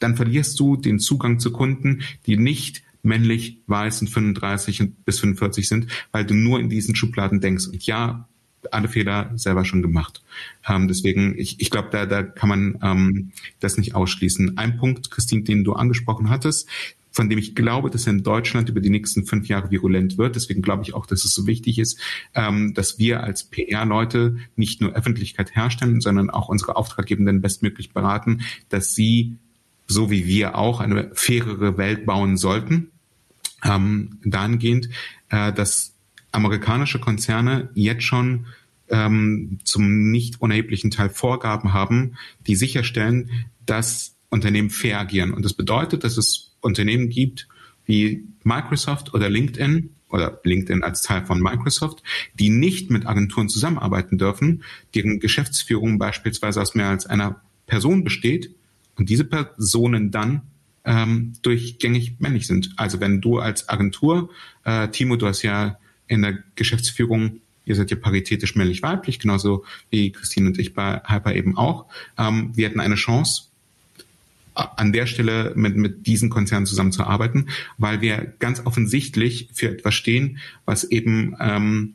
dann 0.00 0.16
verlierst 0.16 0.58
du 0.58 0.76
den 0.76 0.98
Zugang 0.98 1.38
zu 1.38 1.52
Kunden, 1.52 2.02
die 2.26 2.36
nicht 2.36 2.82
männlich, 3.02 3.58
weiß 3.66 4.02
und 4.02 4.08
35 4.08 4.82
bis 5.04 5.20
45 5.20 5.68
sind, 5.68 5.86
weil 6.12 6.24
du 6.24 6.34
nur 6.34 6.60
in 6.60 6.68
diesen 6.68 6.94
Schubladen 6.94 7.40
denkst. 7.40 7.66
Und 7.66 7.84
ja, 7.84 8.28
alle 8.70 8.88
Fehler 8.88 9.32
selber 9.34 9.64
schon 9.64 9.82
gemacht. 9.82 10.22
Ähm, 10.68 10.86
deswegen, 10.88 11.36
ich, 11.36 11.60
ich 11.60 11.70
glaube, 11.70 11.88
da, 11.90 12.06
da 12.06 12.22
kann 12.22 12.48
man 12.48 12.78
ähm, 12.82 13.32
das 13.60 13.76
nicht 13.76 13.94
ausschließen. 13.94 14.56
Ein 14.56 14.76
Punkt, 14.76 15.10
Christine, 15.10 15.42
den 15.42 15.64
du 15.64 15.72
angesprochen 15.72 16.30
hattest, 16.30 16.68
von 17.12 17.28
dem 17.28 17.38
ich 17.38 17.54
glaube, 17.54 17.90
dass 17.90 18.06
er 18.06 18.14
in 18.14 18.22
Deutschland 18.22 18.68
über 18.68 18.80
die 18.80 18.90
nächsten 18.90 19.26
fünf 19.26 19.46
Jahre 19.46 19.70
virulent 19.70 20.18
wird. 20.18 20.34
Deswegen 20.34 20.62
glaube 20.62 20.82
ich 20.82 20.94
auch, 20.94 21.06
dass 21.06 21.24
es 21.24 21.34
so 21.34 21.46
wichtig 21.46 21.78
ist, 21.78 22.00
ähm, 22.34 22.74
dass 22.74 22.98
wir 22.98 23.22
als 23.22 23.44
PR-Leute 23.44 24.38
nicht 24.56 24.80
nur 24.80 24.92
Öffentlichkeit 24.92 25.54
herstellen, 25.54 26.00
sondern 26.00 26.30
auch 26.30 26.48
unsere 26.48 26.76
Auftraggebenden 26.76 27.40
bestmöglich 27.40 27.92
beraten, 27.92 28.40
dass 28.70 28.94
sie, 28.94 29.36
so 29.86 30.10
wie 30.10 30.26
wir 30.26 30.56
auch, 30.56 30.80
eine 30.80 31.10
fairere 31.14 31.76
Welt 31.76 32.06
bauen 32.06 32.36
sollten. 32.36 32.88
Ähm, 33.62 34.18
dahingehend, 34.24 34.88
äh, 35.28 35.52
dass 35.52 35.94
amerikanische 36.32 36.98
Konzerne 36.98 37.68
jetzt 37.74 38.02
schon 38.02 38.46
ähm, 38.88 39.58
zum 39.64 40.10
nicht 40.10 40.40
unerheblichen 40.40 40.90
Teil 40.90 41.10
Vorgaben 41.10 41.72
haben, 41.72 42.16
die 42.46 42.56
sicherstellen, 42.56 43.30
dass 43.64 44.16
Unternehmen 44.30 44.70
fair 44.70 44.98
agieren. 44.98 45.32
Und 45.32 45.44
das 45.44 45.52
bedeutet, 45.52 46.04
dass 46.04 46.16
es 46.16 46.51
Unternehmen 46.62 47.10
gibt 47.10 47.48
wie 47.84 48.24
Microsoft 48.44 49.12
oder 49.12 49.28
LinkedIn 49.28 49.90
oder 50.08 50.40
LinkedIn 50.44 50.82
als 50.82 51.02
Teil 51.02 51.24
von 51.24 51.40
Microsoft, 51.40 52.02
die 52.34 52.50
nicht 52.50 52.90
mit 52.90 53.06
Agenturen 53.06 53.48
zusammenarbeiten 53.48 54.18
dürfen, 54.18 54.62
deren 54.94 55.20
Geschäftsführung 55.20 55.98
beispielsweise 55.98 56.60
aus 56.60 56.74
mehr 56.74 56.88
als 56.88 57.06
einer 57.06 57.40
Person 57.66 58.04
besteht 58.04 58.54
und 58.96 59.08
diese 59.08 59.24
Personen 59.24 60.10
dann 60.10 60.42
ähm, 60.84 61.34
durchgängig 61.42 62.16
männlich 62.18 62.46
sind. 62.46 62.72
Also 62.76 63.00
wenn 63.00 63.20
du 63.20 63.38
als 63.38 63.68
Agentur, 63.68 64.30
äh, 64.64 64.88
Timo, 64.88 65.16
du 65.16 65.26
hast 65.26 65.42
ja 65.42 65.78
in 66.08 66.22
der 66.22 66.38
Geschäftsführung, 66.56 67.40
ihr 67.64 67.76
seid 67.76 67.90
ja 67.90 67.96
paritätisch 67.96 68.56
männlich-weiblich, 68.56 69.18
genauso 69.18 69.64
wie 69.90 70.12
Christine 70.12 70.48
und 70.48 70.58
ich 70.58 70.74
bei 70.74 71.00
Hyper 71.06 71.34
eben 71.34 71.56
auch. 71.56 71.86
Ähm, 72.18 72.50
wir 72.54 72.68
hätten 72.68 72.80
eine 72.80 72.96
Chance, 72.96 73.44
an 74.54 74.92
der 74.92 75.06
Stelle 75.06 75.52
mit, 75.54 75.76
mit 75.76 76.06
diesen 76.06 76.30
Konzernen 76.30 76.66
zusammenzuarbeiten, 76.66 77.48
weil 77.78 78.00
wir 78.00 78.34
ganz 78.38 78.64
offensichtlich 78.66 79.48
für 79.52 79.70
etwas 79.70 79.94
stehen, 79.94 80.38
was 80.64 80.84
eben 80.84 81.36
ähm, 81.40 81.94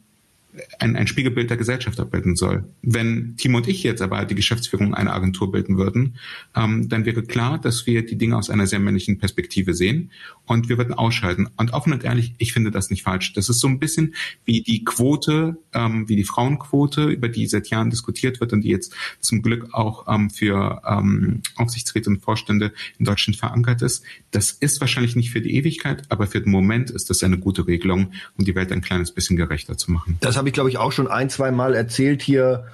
ein, 0.79 0.95
ein 0.95 1.07
Spiegelbild 1.07 1.49
der 1.49 1.57
Gesellschaft 1.57 1.99
abbilden 1.99 2.35
soll. 2.35 2.65
Wenn 2.81 3.35
Timo 3.37 3.57
und 3.57 3.67
ich 3.67 3.83
jetzt 3.83 4.01
aber 4.01 4.25
die 4.25 4.35
Geschäftsführung 4.35 4.93
einer 4.93 5.13
Agentur 5.13 5.51
bilden 5.51 5.77
würden, 5.77 6.17
ähm, 6.55 6.89
dann 6.89 7.05
wäre 7.05 7.23
klar, 7.23 7.59
dass 7.59 7.85
wir 7.85 8.05
die 8.05 8.17
Dinge 8.17 8.37
aus 8.37 8.49
einer 8.49 8.67
sehr 8.67 8.79
männlichen 8.79 9.17
Perspektive 9.17 9.73
sehen 9.73 10.11
und 10.45 10.69
wir 10.69 10.77
würden 10.77 10.93
ausscheiden. 10.93 11.49
Und 11.57 11.73
offen 11.73 11.93
und 11.93 12.03
ehrlich, 12.03 12.33
ich 12.37 12.53
finde 12.53 12.71
das 12.71 12.89
nicht 12.89 13.03
falsch. 13.03 13.33
Das 13.33 13.49
ist 13.49 13.59
so 13.59 13.67
ein 13.67 13.79
bisschen 13.79 14.15
wie 14.45 14.61
die 14.61 14.83
Quote, 14.83 15.57
ähm, 15.73 16.07
wie 16.09 16.15
die 16.15 16.23
Frauenquote, 16.23 17.05
über 17.05 17.29
die 17.29 17.47
seit 17.47 17.69
Jahren 17.69 17.89
diskutiert 17.89 18.39
wird 18.39 18.53
und 18.53 18.61
die 18.61 18.69
jetzt 18.69 18.93
zum 19.19 19.41
Glück 19.41 19.73
auch 19.73 20.07
ähm, 20.07 20.29
für 20.29 20.81
ähm, 20.87 21.41
Aufsichtsräte 21.55 22.09
und 22.09 22.21
Vorstände 22.21 22.73
in 22.97 23.05
Deutschland 23.05 23.37
verankert 23.37 23.81
ist. 23.81 24.03
Das 24.31 24.51
ist 24.51 24.81
wahrscheinlich 24.81 25.15
nicht 25.15 25.31
für 25.31 25.41
die 25.41 25.55
Ewigkeit, 25.55 26.03
aber 26.09 26.27
für 26.27 26.41
den 26.41 26.51
Moment 26.51 26.89
ist 26.89 27.09
das 27.09 27.23
eine 27.23 27.37
gute 27.37 27.67
Regelung, 27.67 28.13
um 28.37 28.45
die 28.45 28.55
Welt 28.55 28.71
ein 28.71 28.81
kleines 28.81 29.11
bisschen 29.11 29.37
gerechter 29.37 29.77
zu 29.77 29.91
machen. 29.91 30.17
Das 30.19 30.37
habe 30.37 30.46
ich, 30.47 30.53
glaube 30.53 30.69
ich, 30.69 30.77
auch 30.77 30.91
schon 30.91 31.07
ein, 31.07 31.29
zwei 31.29 31.51
Mal 31.51 31.75
erzählt 31.75 32.21
hier 32.21 32.65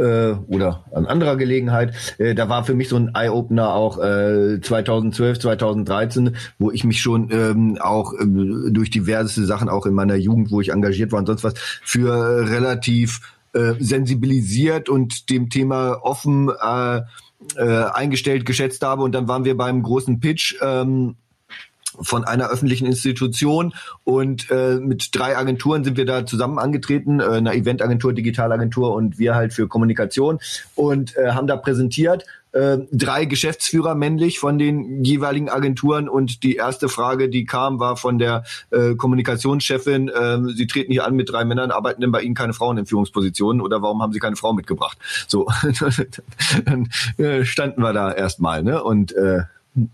äh, 0.00 0.32
oder 0.48 0.84
an 0.92 1.06
anderer 1.06 1.36
Gelegenheit. 1.36 1.94
Äh, 2.18 2.34
da 2.34 2.48
war 2.48 2.64
für 2.64 2.74
mich 2.74 2.88
so 2.88 2.96
ein 2.96 3.12
Eye-Opener 3.14 3.74
auch 3.74 3.98
äh, 3.98 4.60
2012, 4.60 5.38
2013, 5.38 6.36
wo 6.58 6.70
ich 6.70 6.84
mich 6.84 7.00
schon 7.00 7.30
ähm, 7.30 7.78
auch 7.80 8.14
äh, 8.14 8.70
durch 8.70 8.90
diverse 8.90 9.44
Sachen 9.44 9.68
auch 9.68 9.86
in 9.86 9.94
meiner 9.94 10.16
Jugend, 10.16 10.50
wo 10.50 10.60
ich 10.60 10.70
engagiert 10.70 11.12
war 11.12 11.18
und 11.18 11.26
sonst 11.26 11.44
was, 11.44 11.54
für 11.56 12.48
relativ 12.48 13.20
äh, 13.52 13.74
sensibilisiert 13.78 14.88
und 14.88 15.28
dem 15.30 15.50
Thema 15.50 15.98
offen 16.02 16.50
äh, 16.50 17.00
äh, 17.56 17.84
eingestellt 17.92 18.46
geschätzt 18.46 18.82
habe. 18.82 19.02
Und 19.02 19.12
dann 19.12 19.28
waren 19.28 19.44
wir 19.44 19.56
beim 19.56 19.82
großen 19.82 20.20
Pitch. 20.20 20.56
Ähm, 20.62 21.16
von 22.00 22.24
einer 22.24 22.48
öffentlichen 22.48 22.86
Institution 22.86 23.74
und 24.04 24.50
äh, 24.50 24.76
mit 24.76 25.10
drei 25.12 25.36
Agenturen 25.36 25.84
sind 25.84 25.96
wir 25.96 26.06
da 26.06 26.26
zusammen 26.26 26.58
angetreten, 26.58 27.20
äh, 27.20 27.24
einer 27.24 27.54
Eventagentur, 27.54 28.12
Digitalagentur 28.12 28.94
und 28.94 29.18
wir 29.18 29.34
halt 29.34 29.52
für 29.52 29.68
Kommunikation 29.68 30.38
und 30.74 31.16
äh, 31.16 31.32
haben 31.32 31.46
da 31.46 31.56
präsentiert 31.56 32.24
äh, 32.52 32.78
drei 32.90 33.26
Geschäftsführer 33.26 33.94
männlich 33.94 34.38
von 34.38 34.58
den 34.58 35.04
jeweiligen 35.04 35.48
Agenturen 35.48 36.08
und 36.08 36.42
die 36.42 36.56
erste 36.56 36.88
Frage, 36.88 37.28
die 37.28 37.44
kam, 37.44 37.78
war 37.78 37.96
von 37.96 38.18
der 38.18 38.44
äh, 38.70 38.94
Kommunikationschefin, 38.96 40.08
äh, 40.08 40.38
Sie 40.54 40.66
treten 40.66 40.92
hier 40.92 41.06
an 41.06 41.14
mit 41.14 41.30
drei 41.30 41.44
Männern, 41.44 41.70
arbeiten 41.70 42.00
denn 42.00 42.10
bei 42.10 42.22
Ihnen 42.22 42.34
keine 42.34 42.52
Frauen 42.52 42.78
in 42.78 42.86
Führungspositionen 42.86 43.60
oder 43.60 43.82
warum 43.82 44.02
haben 44.02 44.12
Sie 44.12 44.18
keine 44.18 44.36
Frau 44.36 44.52
mitgebracht? 44.52 44.98
So, 45.28 45.46
dann 46.64 46.88
äh, 47.18 47.44
standen 47.44 47.82
wir 47.82 47.92
da 47.92 48.12
erstmal 48.12 48.62
ne? 48.62 48.82
und 48.82 49.12
äh, 49.12 49.42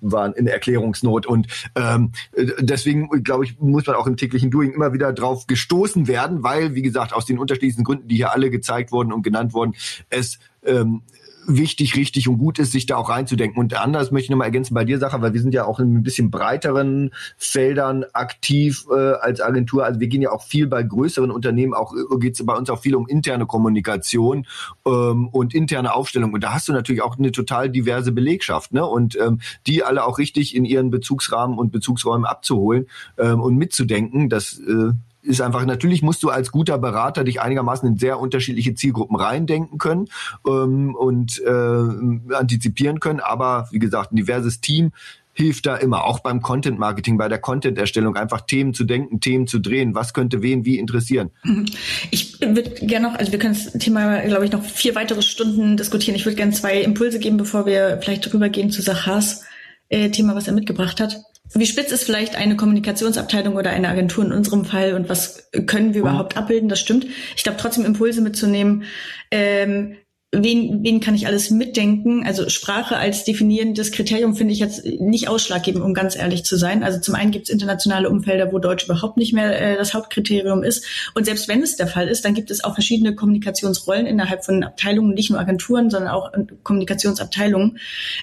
waren 0.01 0.33
in 0.35 0.47
Erklärungsnot. 0.47 1.27
Und 1.27 1.47
ähm, 1.75 2.13
deswegen 2.59 3.09
glaube 3.23 3.45
ich 3.45 3.59
muss 3.61 3.87
man 3.87 3.97
auch 3.97 4.07
im 4.07 4.17
täglichen 4.17 4.51
Doing 4.51 4.73
immer 4.73 4.93
wieder 4.93 5.13
drauf 5.13 5.47
gestoßen 5.47 6.09
werden, 6.09 6.43
weil 6.43 6.75
wie 6.75 6.83
gesagt 6.83 7.13
aus 7.13 7.27
den 7.27 7.39
unterschiedlichen 7.39 7.85
Gründen, 7.85 8.09
die 8.09 8.17
hier 8.17 8.33
alle 8.33 8.51
gezeigt 8.51 8.93
wurden 8.93 9.13
und 9.13 9.23
genannt 9.23 9.55
wurden, 9.55 9.75
es 10.11 10.39
ähm, 10.65 11.03
wichtig, 11.47 11.97
richtig 11.97 12.29
und 12.29 12.39
gut 12.39 12.59
ist, 12.59 12.73
sich 12.73 12.87
da 12.87 12.97
auch 12.97 13.09
reinzudenken. 13.09 13.59
Und 13.59 13.75
anders 13.75 14.11
möchte 14.11 14.25
ich 14.25 14.31
nochmal 14.31 14.47
ergänzen 14.47 14.75
bei 14.75 14.85
dir, 14.85 14.99
Sache, 14.99 15.21
weil 15.23 15.33
wir 15.33 15.41
sind 15.41 15.55
ja 15.55 15.65
auch 15.65 15.81
in 15.81 15.97
ein 15.97 16.03
bisschen 16.03 16.31
breiteren 16.31 17.11
Feldern 17.37 18.05
aktiv 18.13 18.87
äh, 18.91 18.95
als 18.95 19.41
Agentur. 19.41 19.85
Also 19.85 20.01
wir 20.01 20.09
gehen 20.09 20.23
ja 20.23 20.31
auch 20.31 20.43
viel 20.43 20.67
bei 20.67 20.83
größeren 20.83 21.31
Unternehmen, 21.31 21.75
auch 21.75 21.95
äh, 21.95 22.19
geht 22.19 22.35
es 22.39 22.45
bei 22.45 22.55
uns 22.55 22.71
auch 22.71 22.81
viel 22.81 22.95
um 22.95 23.07
interne 23.07 23.47
Kommunikation 23.47 24.47
ähm, 24.87 25.29
und 25.29 25.55
interne 25.55 25.95
Aufstellung. 25.95 26.33
Und 26.33 26.43
da 26.43 26.55
hast 26.55 26.69
du 26.69 26.73
natürlich 26.73 27.03
auch 27.03 27.19
eine 27.19 27.33
total 27.33 27.71
diverse 27.71 28.13
Belegschaft, 28.13 28.73
ne? 28.73 28.85
Und 28.85 29.17
ähm, 29.21 29.41
die 29.67 29.83
alle 29.83 30.05
auch 30.05 30.19
richtig 30.19 30.55
in 30.55 30.65
ihren 30.65 30.91
Bezugsrahmen 30.91 31.59
und 31.59 31.73
Bezugsräumen 31.73 32.25
abzuholen 32.25 32.87
ähm, 33.19 33.41
und 33.41 33.57
mitzudenken, 33.57 34.29
das 34.29 34.59
äh, 34.59 34.93
ist 35.27 35.41
einfach, 35.41 35.65
natürlich 35.67 36.03
musst 36.03 36.23
du 36.23 36.31
als 36.31 36.53
guter 36.53 36.79
Berater 36.79 37.25
dich 37.25 37.41
einigermaßen 37.41 37.89
in 37.89 37.99
sehr 37.99 38.19
unterschiedliche 38.19 38.75
Zielgruppen 38.75 39.17
reindenken 39.17 39.79
können 39.79 40.09
ähm, 40.47 40.95
und 40.95 41.43
äh, 41.45 42.35
antizipieren 42.35 43.01
können. 43.01 43.21
Aber 43.21 43.69
wie 43.71 43.79
gesagt, 43.79 44.13
ein 44.13 44.17
diverses 44.17 44.61
Team 44.61 44.93
hilft 45.33 45.67
da 45.67 45.77
immer, 45.77 46.05
auch 46.05 46.21
beim 46.21 46.41
Content 46.41 46.79
Marketing, 46.79 47.19
bei 47.19 47.29
der 47.29 47.39
Content-Erstellung, 47.39 48.17
einfach 48.17 48.41
Themen 48.41 48.73
zu 48.73 48.85
denken, 48.85 49.21
Themen 49.21 49.47
zu 49.47 49.59
drehen. 49.59 49.95
Was 49.95 50.15
könnte 50.15 50.41
wen 50.41 50.65
wie 50.65 50.79
interessieren? 50.79 51.31
Mhm. 51.45 51.67
Ich 52.11 52.41
würde 52.41 52.71
gerne 52.87 53.09
noch, 53.09 53.19
also 53.19 53.33
wir 53.33 53.39
können 53.39 53.53
das 53.53 53.73
Thema, 53.75 54.21
glaube 54.23 54.47
ich, 54.47 54.53
noch 54.53 54.65
vier 54.65 54.95
weitere 54.95 55.21
Stunden 55.21 55.77
diskutieren. 55.77 56.17
Ich 56.17 56.25
würde 56.25 56.37
gerne 56.37 56.53
zwei 56.53 56.81
Impulse 56.81 57.19
geben, 57.19 57.37
bevor 57.37 57.67
wir 57.67 57.99
vielleicht 58.01 58.33
drüber 58.33 58.49
gehen 58.49 58.71
zu 58.71 58.81
Sachas 58.81 59.45
äh, 59.91 60.09
Thema, 60.09 60.35
was 60.35 60.49
er 60.49 60.55
mitgebracht 60.55 61.01
hat 61.01 61.21
wie 61.55 61.67
spitz 61.67 61.93
ist 61.93 62.05
vielleicht 62.05 62.37
eine 62.37 62.57
Kommunikationsabteilung 62.57 63.57
oder 63.57 63.71
eine 63.71 63.89
Agentur 63.89 64.25
in 64.25 64.33
unserem 64.33 64.65
Fall 64.65 64.95
und 64.95 65.09
was 65.09 65.51
können 65.67 65.95
wir 65.95 66.01
überhaupt 66.01 66.37
abbilden? 66.37 66.69
Das 66.69 66.81
stimmt. 66.81 67.07
Ich 67.37 67.45
glaube 67.45 67.59
trotzdem 67.61 67.85
Impulse 67.85 68.21
mitzunehmen. 68.21 68.85
Ähm, 69.31 69.97
wen, 70.43 70.83
wen 70.83 71.01
kann 71.01 71.15
ich 71.15 71.27
alles 71.27 71.51
mitdenken? 71.51 72.25
Also 72.25 72.49
Sprache 72.49 72.97
als 72.97 73.25
definierendes 73.25 73.93
Kriterium 73.93 74.35
finde 74.35 74.53
ich 74.53 74.61
jetzt 74.61 74.85
nicht 74.85 75.29
ausschlaggebend, 75.29 75.85
um 75.85 75.95
ganz 75.95 76.17
ehrlich 76.17 76.45
zu 76.45 76.57
sein. 76.57 76.83
Also 76.83 77.01
zum 77.01 77.15
einen 77.15 77.31
gibt 77.31 77.49
es 77.49 77.51
internationale 77.51 78.11
Umfelder, 78.11 78.53
wo 78.53 78.59
Deutsch 78.59 78.85
überhaupt 78.85 79.17
nicht 79.17 79.33
mehr 79.33 79.61
äh, 79.61 79.77
das 79.77 79.95
Hauptkriterium 79.95 80.63
ist. 80.63 80.85
Und 81.15 81.25
selbst 81.25 81.49
wenn 81.49 81.63
es 81.63 81.77
der 81.77 81.87
Fall 81.87 82.09
ist, 82.09 82.25
dann 82.25 82.35
gibt 82.35 82.51
es 82.51 82.65
auch 82.65 82.75
verschiedene 82.75 83.15
Kommunikationsrollen 83.15 84.07
innerhalb 84.07 84.45
von 84.45 84.63
Abteilungen, 84.63 85.15
nicht 85.15 85.31
nur 85.31 85.41
Agenturen, 85.41 85.91
sondern 85.91 86.11
auch 86.11 86.33
Kommunikationsabteilungen. 86.63 87.79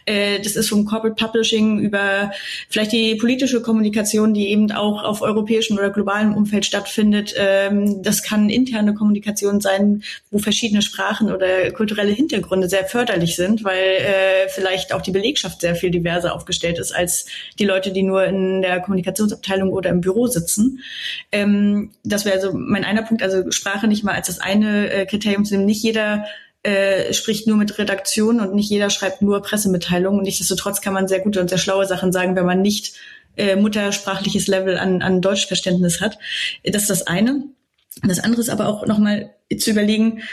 Äh, 0.06 0.40
das 0.40 0.56
ist 0.56 0.70
vom 0.70 0.86
Corporate 0.86 1.24
Publishing 1.24 1.80
über 1.80 2.32
vielleicht 2.70 2.92
die 2.92 3.16
politische 3.16 3.62
Kommunikation, 3.62 4.34
die 4.34 4.50
eben 4.50 4.72
auch 4.72 5.04
auf 5.04 5.22
europäischem 5.22 5.78
oder 5.78 5.90
globalem 5.90 6.36
Umfeld 6.36 6.66
stattfindet. 6.66 7.34
Ähm, 7.38 8.02
das 8.04 8.24
kann 8.24 8.50
interne 8.50 8.94
Kommunikation 8.94 9.62
sein, 9.62 10.04
wo 10.32 10.38
verschiedene 10.38 10.82
Sprachen 10.82 11.32
oder 11.32 11.72
kulturelle 11.72 12.03
kulturelle 12.04 12.12
Hintergründe 12.12 12.70
sehr 12.70 12.86
förderlich 12.86 13.36
sind, 13.36 13.64
weil 13.64 13.80
äh, 13.80 14.50
vielleicht 14.50 14.94
auch 14.94 15.02
die 15.02 15.12
Belegschaft 15.12 15.62
sehr 15.62 15.76
viel 15.76 15.92
diverser 15.92 16.36
aufgestellt 16.36 16.80
ist 16.80 16.94
als 16.94 17.26
die 17.60 17.66
Leute, 17.66 17.92
die 17.92 18.04
nur 18.04 18.26
in 18.26 18.62
der 18.62 18.80
Kommunikationsabteilung 18.82 19.72
oder 19.72 19.90
im 19.90 20.02
Büro 20.02 20.28
sitzen. 20.28 20.80
Ähm, 21.32 21.92
das 22.04 22.26
wäre 22.26 22.36
also 22.36 22.54
mein 22.54 22.84
einer 22.84 23.04
Punkt, 23.04 23.24
also 23.24 23.50
Sprache 23.52 23.88
nicht 23.88 24.04
mal 24.04 24.14
als 24.14 24.28
das 24.28 24.40
eine 24.40 24.92
äh, 24.92 25.06
Kriterium 25.06 25.46
zu 25.46 25.56
nehmen. 25.56 25.66
Nicht 25.66 25.84
jeder 25.84 26.26
äh, 26.64 27.14
spricht 27.14 27.48
nur 27.48 27.58
mit 27.58 27.78
Redaktion 27.78 28.40
und 28.40 28.54
nicht 28.54 28.70
jeder 28.70 28.90
schreibt 28.90 29.22
nur 29.22 29.42
Pressemitteilungen. 29.42 30.24
Nichtsdestotrotz 30.24 30.82
kann 30.82 30.94
man 30.94 31.08
sehr 31.08 31.20
gute 31.20 31.40
und 31.40 31.50
sehr 31.50 31.58
schlaue 31.58 31.86
Sachen 31.86 32.12
sagen, 32.12 32.36
wenn 32.36 32.46
man 32.46 32.62
nicht 32.62 32.96
äh, 33.36 33.56
muttersprachliches 33.56 34.48
Level 34.48 34.78
an, 34.78 35.02
an 35.02 35.22
Deutschverständnis 35.22 36.02
hat. 36.02 36.20
Das 36.64 36.84
ist 36.84 36.90
das 36.90 37.08
eine. 37.08 37.44
Das 38.02 38.20
andere 38.20 38.42
ist 38.42 38.50
aber 38.50 38.68
auch 38.68 38.86
nochmal 38.88 39.34
zu 39.56 39.70
überlegen, 39.70 40.24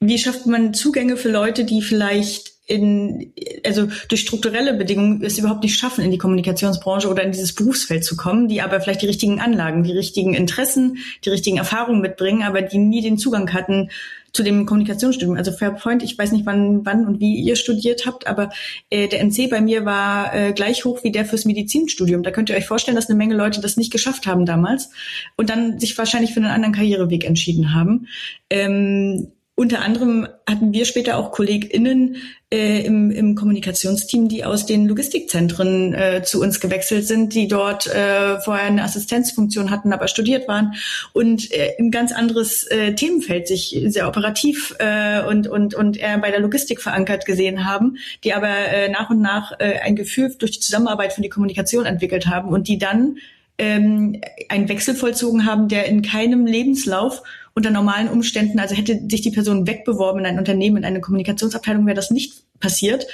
wie 0.00 0.18
schafft 0.18 0.46
man 0.46 0.74
Zugänge 0.74 1.16
für 1.16 1.30
Leute, 1.30 1.64
die 1.64 1.82
vielleicht 1.82 2.52
in, 2.68 3.32
also 3.64 3.88
durch 4.08 4.20
strukturelle 4.20 4.74
Bedingungen 4.74 5.22
es 5.24 5.38
überhaupt 5.38 5.62
nicht 5.62 5.78
schaffen, 5.78 6.04
in 6.04 6.10
die 6.10 6.18
Kommunikationsbranche 6.18 7.08
oder 7.08 7.22
in 7.22 7.32
dieses 7.32 7.54
Berufsfeld 7.54 8.04
zu 8.04 8.14
kommen, 8.14 8.46
die 8.46 8.60
aber 8.60 8.80
vielleicht 8.80 9.00
die 9.00 9.06
richtigen 9.06 9.40
Anlagen, 9.40 9.84
die 9.84 9.92
richtigen 9.92 10.34
Interessen, 10.34 10.98
die 11.24 11.30
richtigen 11.30 11.56
Erfahrungen 11.56 12.02
mitbringen, 12.02 12.42
aber 12.42 12.60
die 12.60 12.76
nie 12.76 13.00
den 13.00 13.16
Zugang 13.16 13.54
hatten 13.54 13.88
zu 14.34 14.42
dem 14.42 14.66
Kommunikationsstudium. 14.66 15.38
Also 15.38 15.50
Fairpoint, 15.50 16.02
ich 16.02 16.18
weiß 16.18 16.32
nicht, 16.32 16.44
wann, 16.44 16.84
wann 16.84 17.06
und 17.06 17.20
wie 17.20 17.36
ihr 17.36 17.56
studiert 17.56 18.04
habt, 18.04 18.26
aber 18.26 18.50
äh, 18.90 19.08
der 19.08 19.22
NC 19.22 19.48
bei 19.48 19.62
mir 19.62 19.86
war 19.86 20.34
äh, 20.34 20.52
gleich 20.52 20.84
hoch 20.84 21.02
wie 21.02 21.10
der 21.10 21.24
fürs 21.24 21.46
Medizinstudium. 21.46 22.22
Da 22.22 22.30
könnt 22.30 22.50
ihr 22.50 22.56
euch 22.56 22.66
vorstellen, 22.66 22.96
dass 22.96 23.08
eine 23.08 23.16
Menge 23.16 23.34
Leute 23.34 23.62
das 23.62 23.78
nicht 23.78 23.90
geschafft 23.90 24.26
haben 24.26 24.44
damals 24.44 24.90
und 25.36 25.48
dann 25.48 25.80
sich 25.80 25.96
wahrscheinlich 25.96 26.34
für 26.34 26.40
einen 26.40 26.50
anderen 26.50 26.74
Karriereweg 26.74 27.24
entschieden 27.24 27.74
haben. 27.74 28.08
Ähm, 28.50 29.28
unter 29.58 29.80
anderem 29.80 30.28
hatten 30.48 30.72
wir 30.72 30.84
später 30.84 31.16
auch 31.16 31.32
KollegInnen 31.32 32.18
äh, 32.48 32.80
im, 32.86 33.10
im 33.10 33.34
Kommunikationsteam, 33.34 34.28
die 34.28 34.44
aus 34.44 34.66
den 34.66 34.86
Logistikzentren 34.86 35.94
äh, 35.94 36.22
zu 36.22 36.40
uns 36.40 36.60
gewechselt 36.60 37.08
sind, 37.08 37.34
die 37.34 37.48
dort 37.48 37.88
äh, 37.88 38.38
vorher 38.38 38.66
eine 38.66 38.84
Assistenzfunktion 38.84 39.72
hatten, 39.72 39.92
aber 39.92 40.06
studiert 40.06 40.46
waren. 40.46 40.74
Und 41.12 41.50
äh, 41.50 41.72
ein 41.76 41.90
ganz 41.90 42.12
anderes 42.12 42.68
äh, 42.68 42.94
Themenfeld 42.94 43.48
sich 43.48 43.76
sehr 43.88 44.06
operativ 44.06 44.76
äh, 44.78 45.24
und, 45.24 45.48
und, 45.48 45.74
und 45.74 45.96
eher 45.96 46.18
bei 46.18 46.30
der 46.30 46.38
Logistik 46.38 46.80
verankert 46.80 47.26
gesehen 47.26 47.64
haben, 47.64 47.96
die 48.22 48.34
aber 48.34 48.54
äh, 48.54 48.88
nach 48.88 49.10
und 49.10 49.20
nach 49.20 49.58
äh, 49.58 49.80
ein 49.82 49.96
Gefühl 49.96 50.32
durch 50.38 50.52
die 50.52 50.60
Zusammenarbeit 50.60 51.12
für 51.12 51.22
die 51.22 51.30
Kommunikation 51.30 51.84
entwickelt 51.84 52.28
haben 52.28 52.50
und 52.50 52.68
die 52.68 52.78
dann 52.78 53.16
ähm, 53.58 54.20
einen 54.48 54.68
Wechsel 54.68 54.94
vollzogen 54.94 55.46
haben, 55.46 55.66
der 55.66 55.86
in 55.86 56.02
keinem 56.02 56.46
Lebenslauf 56.46 57.24
unter 57.58 57.70
normalen 57.70 58.08
Umständen, 58.08 58.60
also 58.60 58.74
hätte 58.74 59.00
sich 59.10 59.20
die 59.20 59.32
Person 59.32 59.66
wegbeworben 59.66 60.20
in 60.20 60.26
ein 60.26 60.38
Unternehmen, 60.38 60.78
in 60.78 60.84
eine 60.84 61.00
Kommunikationsabteilung, 61.00 61.86
wäre 61.86 61.96
das 61.96 62.12
nicht 62.12 62.44
passiert. 62.60 63.06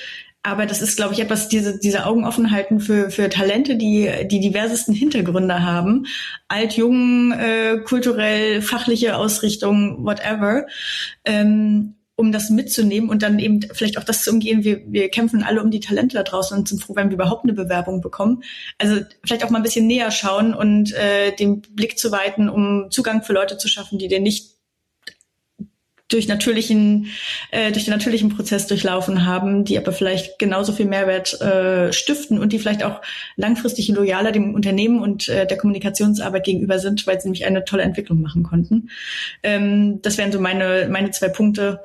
Aber 0.43 0.67
das 0.67 0.83
ist, 0.83 0.97
glaube 0.97 1.15
ich, 1.15 1.21
etwas, 1.21 1.49
diese, 1.49 1.79
diese 1.79 2.05
Augen 2.05 2.27
offen 2.27 2.51
halten 2.51 2.79
für, 2.79 3.11
für 3.11 3.31
Talente, 3.31 3.77
die 3.77 4.11
die 4.27 4.41
diversesten 4.41 4.95
Hintergründe 4.95 5.63
haben. 5.63 6.05
Alt, 6.49 6.75
jung, 6.75 7.33
äh, 7.33 7.79
kulturell, 7.79 8.61
fachliche 8.61 9.17
Ausrichtung, 9.17 10.05
whatever. 10.05 10.67
Ähm, 11.25 11.94
um 12.17 12.31
das 12.31 12.51
mitzunehmen 12.51 13.11
und 13.11 13.23
dann 13.23 13.39
eben 13.39 13.61
vielleicht 13.73 13.99
auch 13.99 14.05
das 14.05 14.23
zu 14.23 14.31
umgehen. 14.31 14.63
Wir, 14.63 14.81
wir 14.87 15.09
kämpfen 15.09 15.43
alle 15.43 15.63
um 15.63 15.71
die 15.71 15.81
Talente 15.81 16.17
da 16.17 16.23
draußen 16.23 16.57
und 16.57 16.69
sind 16.69 16.83
froh, 16.83 16.95
wenn 16.95 17.09
wir 17.09 17.15
überhaupt 17.15 17.45
eine 17.45 17.55
Bewerbung 17.55 18.01
bekommen. 18.01 18.45
Also 18.79 19.01
vielleicht 19.25 19.45
auch 19.45 19.51
mal 19.51 19.59
ein 19.59 19.65
bisschen 19.65 19.87
näher 19.87 20.11
schauen 20.11 20.55
und 20.55 20.93
äh, 20.95 21.35
den 21.35 21.61
Blick 21.61 21.99
zu 21.99 22.13
weiten, 22.13 22.49
um 22.49 22.91
Zugang 22.91 23.23
für 23.23 23.33
Leute 23.33 23.59
zu 23.59 23.67
schaffen, 23.67 23.99
die 23.99 24.09
den 24.09 24.23
nicht 24.23 24.55
durch 26.09 26.29
natürlichen, 26.29 27.09
äh, 27.51 27.73
durch 27.73 27.87
den 27.87 27.95
natürlichen 27.95 28.29
Prozess 28.29 28.67
durchlaufen 28.67 29.27
haben, 29.27 29.65
die 29.65 29.77
aber 29.79 29.91
vielleicht 29.91 30.39
genauso 30.39 30.73
viel 30.73 30.87
Mehrwert 30.87 31.41
äh, 31.41 31.93
stiften 31.93 32.39
und 32.39 32.53
die 32.53 32.59
vielleicht 32.59 32.85
auch 32.85 33.01
langfristig 33.37 33.89
loyaler 33.89 34.31
dem 34.31 34.55
Unternehmen 34.55 35.01
und 35.01 35.29
äh, 35.29 35.47
der 35.47 35.57
Kommunikationsarbeit 35.57 36.45
gegenüber 36.45 36.79
sind, 36.79 37.07
weil 37.07 37.21
sie 37.21 37.29
nämlich 37.29 37.47
eine 37.47 37.65
tolle 37.65 37.83
Entwicklung 37.83 38.21
machen 38.21 38.45
konnten. 38.45 38.91
Ähm, 39.43 40.01
das 40.03 40.19
wären 40.19 40.31
so 40.31 40.39
meine, 40.41 40.89
meine 40.91 41.11
zwei 41.11 41.29
Punkte, 41.29 41.81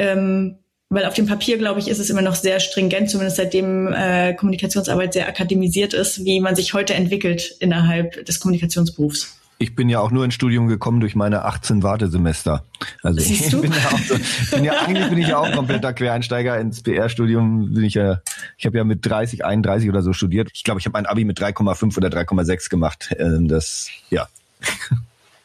ähm, 0.00 0.56
weil 0.88 1.04
auf 1.04 1.14
dem 1.14 1.26
Papier, 1.26 1.56
glaube 1.56 1.78
ich, 1.78 1.88
ist 1.88 2.00
es 2.00 2.10
immer 2.10 2.22
noch 2.22 2.34
sehr 2.34 2.58
stringent, 2.58 3.10
zumindest 3.10 3.36
seitdem 3.36 3.92
äh, 3.92 4.34
Kommunikationsarbeit 4.34 5.12
sehr 5.12 5.28
akademisiert 5.28 5.94
ist, 5.94 6.24
wie 6.24 6.40
man 6.40 6.56
sich 6.56 6.74
heute 6.74 6.94
entwickelt 6.94 7.54
innerhalb 7.60 8.24
des 8.26 8.40
Kommunikationsberufs. 8.40 9.36
Ich 9.58 9.76
bin 9.76 9.90
ja 9.90 10.00
auch 10.00 10.10
nur 10.10 10.24
ins 10.24 10.34
Studium 10.34 10.68
gekommen 10.68 11.00
durch 11.00 11.14
meine 11.14 11.44
18 11.44 11.82
Wartesemester. 11.82 12.64
Also 13.02 13.20
ich 13.20 13.50
bin 13.50 13.70
ja 13.70 13.88
auch 13.92 13.98
so, 13.98 14.16
bin 14.56 14.64
ja 14.64 14.72
eigentlich 14.80 15.08
bin 15.10 15.18
ich 15.18 15.28
ja 15.28 15.36
auch 15.36 15.52
kompletter 15.52 15.92
Quereinsteiger 15.92 16.58
ins 16.58 16.82
PR-Studium. 16.82 17.74
Bin 17.74 17.84
ich 17.84 17.94
ja, 17.94 18.22
ich 18.56 18.64
habe 18.64 18.78
ja 18.78 18.84
mit 18.84 19.04
30, 19.04 19.44
31 19.44 19.90
oder 19.90 20.00
so 20.00 20.14
studiert. 20.14 20.48
Ich 20.54 20.64
glaube, 20.64 20.80
ich 20.80 20.86
habe 20.86 20.94
mein 20.94 21.04
Abi 21.04 21.26
mit 21.26 21.38
3,5 21.38 21.94
oder 21.98 22.08
3,6 22.08 22.70
gemacht. 22.70 23.14
Ähm, 23.18 23.48
das, 23.48 23.90
ja. 24.08 24.28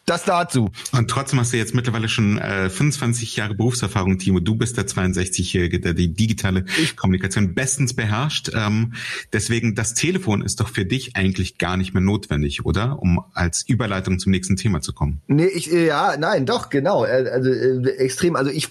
Das 0.05 0.23
dazu. 0.23 0.69
Und 0.91 1.09
trotzdem 1.09 1.39
hast 1.39 1.51
du 1.51 1.57
jetzt 1.57 1.73
mittlerweile 1.73 2.07
schon 2.07 2.37
äh, 2.37 2.69
25 2.69 3.37
Jahre 3.37 3.55
Berufserfahrung, 3.55 4.19
Timo. 4.19 4.39
Du 4.39 4.53
bist 4.53 4.77
der 4.77 4.85
62-Jährige, 4.85 5.79
der 5.79 5.95
die 5.95 6.13
digitale 6.13 6.63
Kommunikation 6.95 7.55
bestens 7.55 7.95
beherrscht. 7.95 8.51
Ähm, 8.53 8.93
deswegen, 9.33 9.73
das 9.73 9.95
Telefon 9.95 10.43
ist 10.43 10.59
doch 10.59 10.69
für 10.69 10.85
dich 10.85 11.15
eigentlich 11.15 11.57
gar 11.57 11.75
nicht 11.75 11.95
mehr 11.95 12.03
notwendig, 12.03 12.65
oder? 12.65 13.01
Um 13.01 13.23
als 13.33 13.63
Überleitung 13.67 14.19
zum 14.19 14.31
nächsten 14.31 14.57
Thema 14.57 14.79
zu 14.81 14.93
kommen. 14.93 15.21
Nee, 15.25 15.47
ich, 15.47 15.73
äh, 15.73 15.87
ja, 15.87 16.15
nein, 16.19 16.45
doch, 16.45 16.69
genau. 16.69 17.03
Äh, 17.03 17.27
also 17.27 17.49
äh, 17.49 17.97
extrem. 17.97 18.35
Also 18.35 18.51
ich, 18.51 18.69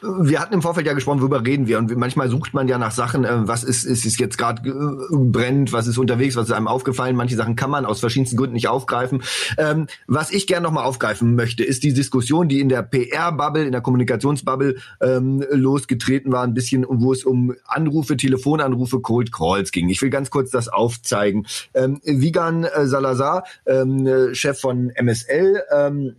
wir 0.00 0.38
hatten 0.38 0.54
im 0.54 0.62
Vorfeld 0.62 0.86
ja 0.86 0.92
gesprochen, 0.92 1.20
worüber 1.20 1.44
reden 1.44 1.66
wir. 1.66 1.78
Und 1.78 1.96
manchmal 1.96 2.30
sucht 2.30 2.54
man 2.54 2.68
ja 2.68 2.78
nach 2.78 2.92
Sachen, 2.92 3.24
äh, 3.24 3.48
was 3.48 3.64
ist, 3.64 3.82
ist, 3.82 4.06
ist 4.06 4.20
jetzt 4.20 4.38
gerade 4.38 4.68
äh, 4.68 4.72
brennt, 5.10 5.72
was 5.72 5.88
ist 5.88 5.98
unterwegs, 5.98 6.36
was 6.36 6.46
ist 6.46 6.54
einem 6.54 6.68
aufgefallen. 6.68 7.16
Manche 7.16 7.34
Sachen 7.34 7.56
kann 7.56 7.70
man 7.70 7.84
aus 7.84 7.98
verschiedensten 7.98 8.36
Gründen 8.36 8.54
nicht 8.54 8.68
aufgreifen. 8.68 9.24
Ähm, 9.56 9.88
was 10.06 10.30
ich 10.30 10.46
gerne 10.46 10.67
nochmal 10.68 10.84
aufgreifen 10.84 11.34
möchte, 11.34 11.64
ist 11.64 11.82
die 11.82 11.94
Diskussion, 11.94 12.48
die 12.48 12.60
in 12.60 12.68
der 12.68 12.82
PR-Bubble, 12.82 13.64
in 13.64 13.72
der 13.72 13.80
Kommunikationsbubble 13.80 14.76
ähm, 15.00 15.42
losgetreten 15.50 16.30
war, 16.30 16.44
ein 16.44 16.52
bisschen, 16.52 16.84
wo 16.86 17.12
es 17.12 17.24
um 17.24 17.54
Anrufe, 17.66 18.16
Telefonanrufe, 18.16 19.00
Cold 19.00 19.32
Calls 19.32 19.72
ging. 19.72 19.88
Ich 19.88 20.02
will 20.02 20.10
ganz 20.10 20.30
kurz 20.30 20.50
das 20.50 20.68
aufzeigen. 20.68 21.46
Ähm, 21.72 22.00
Vigan 22.04 22.64
äh, 22.64 22.86
Salazar, 22.86 23.44
ähm, 23.66 24.34
Chef 24.34 24.60
von 24.60 24.90
MSL, 24.94 25.62
ähm, 25.74 26.16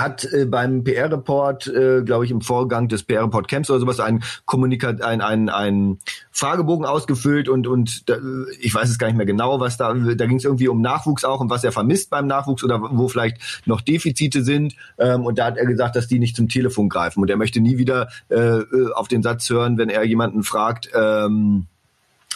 hat 0.00 0.24
äh, 0.32 0.44
beim 0.46 0.84
PR-Report, 0.84 1.66
äh, 1.66 2.02
glaube 2.02 2.24
ich, 2.24 2.30
im 2.30 2.40
Vorgang 2.40 2.88
des 2.88 3.02
PR-Report 3.02 3.48
Camps 3.48 3.70
oder 3.70 3.80
sowas 3.80 4.00
einen 4.00 4.22
Kommunikat, 4.44 5.02
ein, 5.02 5.20
ein, 5.20 5.48
ein 5.48 5.98
Fragebogen 6.30 6.86
ausgefüllt 6.86 7.48
und 7.48 7.66
und 7.66 8.08
da, 8.08 8.16
ich 8.60 8.74
weiß 8.74 8.88
es 8.88 8.98
gar 8.98 9.06
nicht 9.06 9.16
mehr 9.16 9.26
genau, 9.26 9.60
was 9.60 9.76
da 9.76 9.94
da 9.94 10.26
ging 10.26 10.36
es 10.36 10.44
irgendwie 10.44 10.68
um 10.68 10.80
Nachwuchs 10.80 11.24
auch 11.24 11.40
und 11.40 11.50
was 11.50 11.64
er 11.64 11.72
vermisst 11.72 12.10
beim 12.10 12.26
Nachwuchs 12.26 12.64
oder 12.64 12.80
wo 12.80 13.08
vielleicht 13.08 13.62
noch 13.66 13.80
Defizite 13.80 14.42
sind 14.42 14.74
ähm, 14.98 15.24
und 15.24 15.38
da 15.38 15.46
hat 15.46 15.56
er 15.56 15.66
gesagt, 15.66 15.96
dass 15.96 16.08
die 16.08 16.18
nicht 16.18 16.36
zum 16.36 16.48
Telefon 16.48 16.88
greifen 16.88 17.20
und 17.20 17.30
er 17.30 17.36
möchte 17.36 17.60
nie 17.60 17.78
wieder 17.78 18.08
äh, 18.28 18.60
auf 18.94 19.08
den 19.08 19.22
Satz 19.22 19.48
hören, 19.50 19.78
wenn 19.78 19.88
er 19.88 20.04
jemanden 20.04 20.42
fragt. 20.42 20.90
Ähm, 20.94 21.66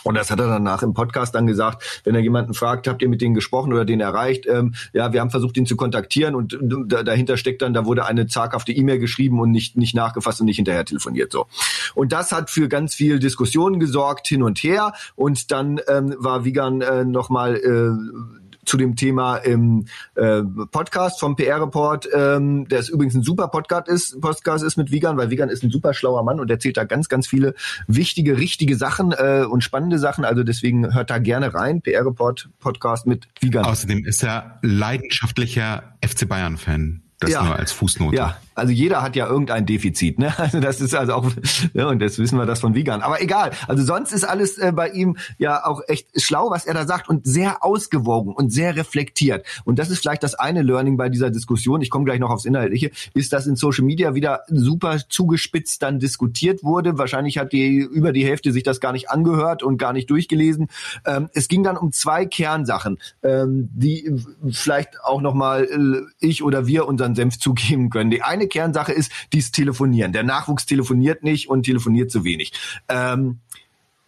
und 0.05 0.17
das 0.17 0.31
hat 0.31 0.41
er 0.41 0.49
danach 0.49 0.83
im 0.83 0.95
Podcast 0.95 1.35
dann 1.35 1.47
gesagt, 1.47 2.03
wenn 2.05 2.15
er 2.15 2.21
jemanden 2.21 2.55
fragt, 2.55 2.89
habt 2.89 3.03
ihr 3.03 3.09
mit 3.09 3.21
denen 3.21 3.35
gesprochen 3.35 3.73
oder 3.73 3.85
den 3.85 4.01
erreicht? 4.01 4.47
Ähm, 4.47 4.75
ja, 4.93 5.13
wir 5.13 5.21
haben 5.21 5.31
versucht, 5.31 5.57
ihn 5.57 5.67
zu 5.67 5.77
kontaktieren 5.77 6.35
und 6.35 6.59
da, 6.61 7.03
dahinter 7.03 7.37
steckt 7.37 7.63
dann, 7.63 7.73
da 7.73 7.85
wurde 7.85 8.07
eine 8.07 8.27
zaghafte 8.27 8.73
E-Mail 8.73 8.99
geschrieben 8.99 9.41
und 9.41 9.51
nicht, 9.51 9.77
nicht 9.77 9.95
nachgefasst 9.95 10.41
und 10.41 10.47
nicht 10.47 10.57
hinterher 10.57 10.85
telefoniert. 10.85 11.33
So. 11.33 11.47
Und 11.95 12.13
das 12.13 12.33
hat 12.33 12.51
für 12.51 12.69
ganz 12.69 12.95
viel 12.95 13.19
Diskussionen 13.19 13.81
gesorgt, 13.81 14.29
hin 14.29 14.43
und 14.43 14.59
her. 14.59 14.93
Und 15.17 15.51
dann 15.51 15.81
ähm, 15.89 16.15
war 16.19 16.45
Vigan 16.45 16.81
äh, 16.81 17.05
nochmal 17.05 17.57
äh, 17.57 18.48
zu 18.69 18.77
dem 18.77 18.97
Thema 18.97 19.37
im 19.37 19.87
äh, 20.15 20.43
Podcast 20.71 21.21
vom 21.21 21.37
PR 21.37 21.61
Report, 21.61 22.09
ähm, 22.15 22.69
der 22.69 22.81
ist 22.81 22.91
übrigens 22.91 23.15
ein 23.15 23.23
super 23.23 23.49
Podcast 23.49 23.89
ist, 23.89 24.21
Podcast 24.21 24.63
ist 24.63 24.77
mit 24.77 24.91
Vigan, 24.93 25.17
weil 25.17 25.31
Vigan 25.31 25.49
ist 25.49 25.65
ein 25.65 25.71
super 25.71 25.95
schlauer 25.95 26.23
Mann 26.23 26.39
und 26.39 26.51
erzählt 26.51 26.77
da 26.77 26.85
ganz, 26.85 27.09
ganz 27.09 27.27
viele 27.27 27.55
wichtige, 27.87 28.37
richtige 28.37 28.77
Sachen 28.77 29.13
äh, 29.13 29.45
und 29.49 29.63
spannende 29.63 29.99
Sachen. 29.99 30.25
Also 30.25 30.43
deswegen 30.43 30.95
hört 30.95 31.11
da 31.11 31.19
gerne 31.19 31.55
rein. 31.55 31.81
PR 31.83 32.05
Report 32.05 32.49
Podcast 32.61 33.07
mit 33.07 33.29
Vigan. 33.41 33.65
Außerdem 33.65 34.05
ist 34.05 34.23
er 34.23 34.59
leidenschaftlicher 34.63 35.95
FC 36.05 36.29
Bayern 36.29 36.57
Fan. 36.57 37.03
Das 37.21 37.33
ja. 37.33 37.43
nur 37.43 37.57
als 37.57 37.73
Fußnote. 37.73 38.17
Ja, 38.17 38.37
also 38.59 38.73
jeder 38.73 39.03
hat 39.03 39.17
ja 39.17 39.27
irgendein 39.27 39.67
Defizit, 39.67 40.19
ne? 40.19 40.33
Also 40.39 40.61
das 40.61 40.81
ist 40.81 40.95
also 40.95 41.15
auch, 41.15 41.31
ja, 41.75 41.89
und 41.89 42.01
das 42.01 42.19
wissen 42.19 42.39
wir 42.39 42.47
das 42.47 42.61
von 42.61 42.75
Wiegand. 42.75 43.03
Aber 43.03 43.21
egal. 43.21 43.51
Also 43.67 43.85
sonst 43.85 44.13
ist 44.13 44.25
alles 44.25 44.57
äh, 44.59 44.73
bei 44.73 44.91
ihm 44.91 45.17
ja 45.39 45.67
auch 45.67 45.83
echt 45.89 46.09
schlau, 46.21 46.51
was 46.51 46.65
er 46.65 46.75
da 46.75 46.87
sagt 46.87 47.09
und 47.09 47.27
sehr 47.27 47.65
ausgewogen 47.65 48.33
und 48.33 48.51
sehr 48.51 48.77
reflektiert. 48.77 49.45
Und 49.65 49.79
das 49.79 49.91
ist 49.91 49.99
vielleicht 49.99 50.23
das 50.23 50.35
eine 50.35 50.63
Learning 50.63 50.97
bei 50.97 51.09
dieser 51.09 51.31
Diskussion. 51.31 51.83
Ich 51.83 51.91
komme 51.91 52.05
gleich 52.05 52.21
noch 52.21 52.31
aufs 52.31 52.45
Inhaltliche, 52.45 52.91
ist, 53.15 53.33
dass 53.33 53.47
in 53.47 53.57
Social 53.57 53.85
Media 53.85 54.15
wieder 54.15 54.43
super 54.49 54.99
zugespitzt 55.09 55.83
dann 55.83 55.99
diskutiert 55.99 56.63
wurde. 56.63 56.99
Wahrscheinlich 56.99 57.39
hat 57.39 57.53
die 57.53 57.79
über 57.79 58.13
die 58.13 58.25
Hälfte 58.25 58.53
sich 58.53 58.63
das 58.63 58.81
gar 58.81 58.93
nicht 58.93 59.11
angehört 59.11 59.63
und 59.63 59.77
gar 59.77 59.93
nicht 59.93 60.09
durchgelesen. 60.09 60.69
Ähm, 61.05 61.29
es 61.35 61.49
ging 61.49 61.63
dann 61.63 61.77
um 61.77 61.93
zwei 61.93 62.27
Kernsachen, 62.27 62.99
ähm, 63.23 63.69
die 63.73 64.15
vielleicht 64.51 65.01
auch 65.03 65.21
nochmal 65.21 65.65
äh, 65.65 66.03
ich 66.21 66.43
oder 66.43 66.67
wir 66.67 66.87
unser 66.87 66.99
unseren 66.99 67.15
Senf 67.15 67.39
zugeben 67.39 67.91
können. 67.91 68.11
Die 68.11 68.23
eine 68.23 68.48
Kernsache 68.49 68.93
ist 68.93 69.13
dies 69.33 69.51
Telefonieren. 69.51 70.13
Der 70.13 70.23
Nachwuchs 70.23 70.67
telefoniert 70.67 71.23
nicht 71.23 71.49
und 71.49 71.65
telefoniert 71.65 72.11
zu 72.11 72.25
wenig. 72.25 72.53
Ähm, 72.89 73.41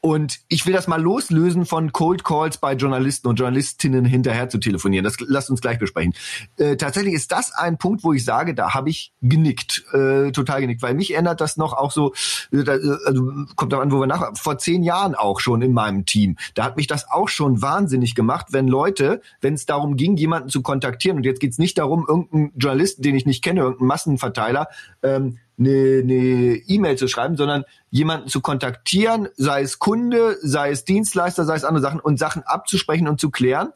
und 0.00 0.40
ich 0.48 0.66
will 0.66 0.72
das 0.72 0.86
mal 0.86 1.00
loslösen 1.00 1.66
von 1.66 1.92
Cold 1.92 2.24
Calls 2.24 2.58
bei 2.58 2.74
Journalisten 2.74 3.28
und 3.28 3.36
Journalistinnen 3.36 4.04
hinterher 4.04 4.48
zu 4.48 4.58
telefonieren. 4.58 5.04
Das 5.04 5.16
lasst 5.20 5.50
uns 5.50 5.60
gleich 5.60 5.78
besprechen. 5.78 6.14
Äh, 6.56 6.76
tatsächlich 6.76 7.14
ist 7.14 7.32
das 7.32 7.52
ein 7.52 7.76
Punkt, 7.76 8.02
wo 8.02 8.12
ich 8.12 8.24
sage, 8.24 8.54
da 8.54 8.72
habe 8.72 8.88
ich 8.88 9.12
genickt, 9.20 9.84
äh, 9.92 10.32
total 10.32 10.62
genickt, 10.62 10.82
weil 10.82 10.94
mich 10.94 11.14
ändert 11.14 11.40
das 11.40 11.56
noch 11.58 11.74
auch 11.74 11.90
so, 11.90 12.14
äh, 12.52 12.64
also 13.04 13.30
kommt 13.56 13.72
darauf 13.72 13.84
an, 13.84 13.92
wo 13.92 14.00
wir 14.00 14.06
nach, 14.06 14.36
vor 14.36 14.58
zehn 14.58 14.82
Jahren 14.82 15.14
auch 15.14 15.38
schon 15.38 15.60
in 15.60 15.72
meinem 15.72 16.06
Team. 16.06 16.36
Da 16.54 16.64
hat 16.64 16.76
mich 16.76 16.86
das 16.86 17.10
auch 17.10 17.28
schon 17.28 17.60
wahnsinnig 17.60 18.14
gemacht, 18.14 18.46
wenn 18.50 18.68
Leute, 18.68 19.20
wenn 19.42 19.54
es 19.54 19.66
darum 19.66 19.96
ging, 19.96 20.16
jemanden 20.16 20.48
zu 20.48 20.62
kontaktieren, 20.62 21.18
und 21.18 21.24
jetzt 21.24 21.40
geht's 21.40 21.58
nicht 21.58 21.76
darum, 21.76 22.06
irgendeinen 22.08 22.52
Journalisten, 22.56 23.02
den 23.02 23.16
ich 23.16 23.26
nicht 23.26 23.44
kenne, 23.44 23.60
irgendeinen 23.60 23.88
Massenverteiler, 23.88 24.68
ähm, 25.02 25.38
eine 25.60 26.54
E-Mail 26.66 26.96
zu 26.96 27.06
schreiben, 27.06 27.36
sondern 27.36 27.64
jemanden 27.90 28.28
zu 28.28 28.40
kontaktieren, 28.40 29.28
sei 29.36 29.62
es 29.62 29.78
Kunde, 29.78 30.38
sei 30.42 30.70
es 30.70 30.84
Dienstleister, 30.84 31.44
sei 31.44 31.54
es 31.54 31.64
andere 31.64 31.82
Sachen 31.82 32.00
und 32.00 32.18
Sachen 32.18 32.42
abzusprechen 32.44 33.06
und 33.06 33.20
zu 33.20 33.30
klären. 33.30 33.72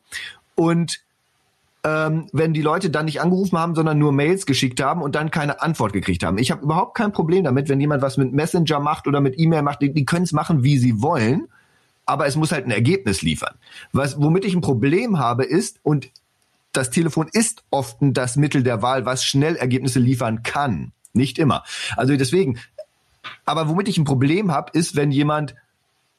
Und 0.55 1.01
ähm, 1.85 2.29
wenn 2.33 2.55
die 2.55 2.63
Leute 2.63 2.89
dann 2.89 3.05
nicht 3.05 3.21
angerufen 3.21 3.59
haben, 3.59 3.75
sondern 3.75 3.99
nur 3.99 4.13
Mails 4.13 4.47
geschickt 4.47 4.81
haben 4.83 5.03
und 5.03 5.15
dann 5.15 5.31
keine 5.31 5.61
Antwort 5.61 5.93
gekriegt 5.93 6.25
haben. 6.25 6.39
Ich 6.39 6.51
habe 6.51 6.63
überhaupt 6.63 6.97
kein 6.97 7.13
Problem 7.13 7.45
damit, 7.45 7.69
wenn 7.69 7.81
jemand 7.81 8.01
was 8.01 8.17
mit 8.17 8.33
Messenger 8.33 8.81
macht 8.81 9.07
oder 9.07 9.21
mit 9.21 9.39
E-Mail 9.39 9.63
macht. 9.63 9.83
Die, 9.83 9.93
die 9.93 10.07
können 10.07 10.25
es 10.25 10.33
machen, 10.33 10.63
wie 10.65 10.79
sie 10.79 11.03
wollen, 11.03 11.49
aber 12.07 12.27
es 12.27 12.37
muss 12.37 12.53
halt 12.53 12.67
ein 12.67 12.71
Ergebnis 12.71 13.21
liefern. 13.21 13.55
Was, 13.93 14.21
womit 14.21 14.47
ich 14.47 14.55
ein 14.55 14.63
Problem 14.63 15.19
habe, 15.19 15.45
ist, 15.45 15.79
und 15.83 16.09
das 16.73 16.91
Telefon 16.91 17.29
ist 17.33 17.63
oft 17.71 17.99
das 18.01 18.37
Mittel 18.37 18.63
der 18.63 18.81
Wahl, 18.81 19.05
was 19.05 19.25
schnell 19.25 19.57
Ergebnisse 19.57 20.01
liefern 20.01 20.43
kann. 20.43 20.93
Nicht 21.15 21.39
immer. 21.39 21.65
Also 21.97 22.17
deswegen, 22.17 22.59
aber 23.47 23.69
womit 23.69 23.89
ich 23.89 23.97
ein 23.97 24.05
Problem 24.05 24.53
habe, 24.53 24.77
ist, 24.77 24.97
wenn 24.97 25.11
jemand 25.11 25.55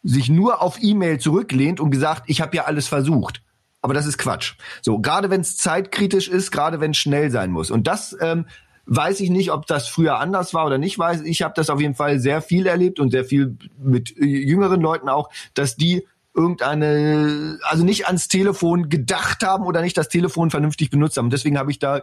sich 0.03 0.29
nur 0.29 0.62
auf 0.62 0.77
E-Mail 0.81 1.19
zurücklehnt 1.19 1.79
und 1.79 1.91
gesagt, 1.91 2.23
ich 2.27 2.41
habe 2.41 2.55
ja 2.55 2.65
alles 2.65 2.88
versucht. 2.88 3.41
Aber 3.81 3.93
das 3.93 4.05
ist 4.08 4.17
Quatsch. 4.17 4.53
So, 4.81 4.99
gerade 4.99 5.29
wenn 5.29 5.41
es 5.41 5.58
zeitkritisch 5.58 6.27
ist, 6.27 6.51
gerade 6.51 6.79
wenn 6.79 6.91
es 6.91 6.97
schnell 6.97 7.29
sein 7.29 7.51
muss. 7.51 7.69
Und 7.69 7.86
das 7.88 8.15
ähm, 8.19 8.45
weiß 8.86 9.19
ich 9.19 9.29
nicht, 9.29 9.51
ob 9.51 9.67
das 9.67 9.88
früher 9.88 10.19
anders 10.19 10.53
war 10.53 10.65
oder 10.65 10.77
nicht. 10.77 10.97
Weiß 10.97 11.21
ich 11.21 11.41
habe 11.41 11.53
das 11.55 11.69
auf 11.69 11.81
jeden 11.81 11.95
Fall 11.95 12.19
sehr 12.19 12.41
viel 12.41 12.67
erlebt 12.67 12.99
und 12.99 13.12
sehr 13.12 13.25
viel 13.25 13.58
mit 13.77 14.15
äh, 14.17 14.25
jüngeren 14.25 14.81
Leuten 14.81 15.10
auch, 15.10 15.29
dass 15.53 15.75
die 15.75 16.08
irgendeine, 16.36 17.60
also 17.63 17.84
nicht 17.84 18.08
ans 18.08 18.27
Telefon 18.27 18.89
gedacht 18.89 19.43
haben 19.43 19.65
oder 19.65 19.81
nicht 19.81 19.97
das 19.97 20.10
Telefon 20.10 20.51
vernünftig 20.51 20.89
benutzt 20.89 21.17
haben. 21.17 21.29
Deswegen 21.29 21.58
habe 21.58 21.71
ich 21.71 21.79
da 21.79 22.01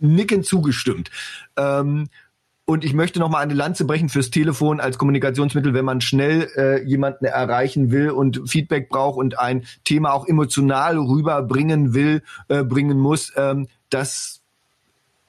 nickend 0.00 0.46
zugestimmt. 0.46 1.10
Ähm, 1.56 2.08
und 2.70 2.84
ich 2.84 2.94
möchte 2.94 3.18
noch 3.18 3.28
mal 3.28 3.40
eine 3.40 3.54
Lanze 3.54 3.84
brechen 3.84 4.08
fürs 4.08 4.30
Telefon 4.30 4.78
als 4.78 4.96
Kommunikationsmittel, 4.96 5.74
wenn 5.74 5.84
man 5.84 6.00
schnell 6.00 6.48
äh, 6.56 6.84
jemanden 6.84 7.24
erreichen 7.24 7.90
will 7.90 8.10
und 8.10 8.48
Feedback 8.48 8.88
braucht 8.88 9.18
und 9.18 9.40
ein 9.40 9.64
Thema 9.82 10.12
auch 10.12 10.24
emotional 10.28 10.96
rüberbringen 10.96 11.94
will, 11.94 12.22
äh, 12.46 12.62
bringen 12.62 12.98
muss. 12.98 13.32
Ähm, 13.36 13.66
das 13.88 14.40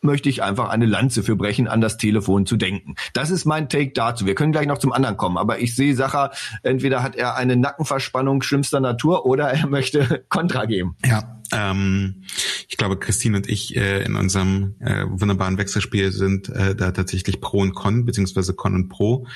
möchte 0.02 0.30
ich 0.30 0.44
einfach 0.44 0.70
eine 0.70 0.86
Lanze 0.86 1.24
für 1.24 1.36
brechen, 1.36 1.68
an 1.68 1.82
das 1.82 1.98
Telefon 1.98 2.46
zu 2.46 2.58
denken. 2.58 2.96
Das 3.14 3.30
ist 3.30 3.46
mein 3.46 3.70
Take 3.70 3.92
dazu. 3.94 4.26
Wir 4.26 4.36
können 4.36 4.52
gleich 4.52 4.68
noch 4.68 4.80
zum 4.80 4.94
anderen 4.94 5.18
kommen, 5.18 5.38
aber 5.38 5.60
ich 5.60 5.76
sehe 5.76 5.96
Sacher, 5.96 6.32
entweder 6.64 7.02
hat 7.02 7.16
er 7.16 7.36
eine 7.36 7.56
Nackenverspannung 7.56 8.42
schlimmster 8.42 8.80
Natur 8.80 9.26
oder 9.26 9.50
er 9.50 9.68
möchte 9.68 10.26
Kontra 10.30 10.66
geben. 10.66 10.96
Ja, 11.06 11.41
ähm, 11.52 12.24
ich 12.68 12.78
glaube, 12.78 12.98
Christine 12.98 13.38
und 13.38 13.50
ich 13.50 13.76
äh, 13.76 14.04
in 14.04 14.16
unserem 14.16 14.76
äh, 14.80 15.06
wunderbaren 15.08 15.58
Wechselspiel 15.58 16.12
sind 16.12 16.50
äh, 16.50 16.76
da 16.76 16.92
tatsächlich 16.92 17.42
Pro 17.42 17.60
und 17.60 17.74
Con, 17.74 18.06
beziehungsweise 18.06 18.54
Con 18.54 18.76
und 18.76 18.90
Pro. 18.90 19.28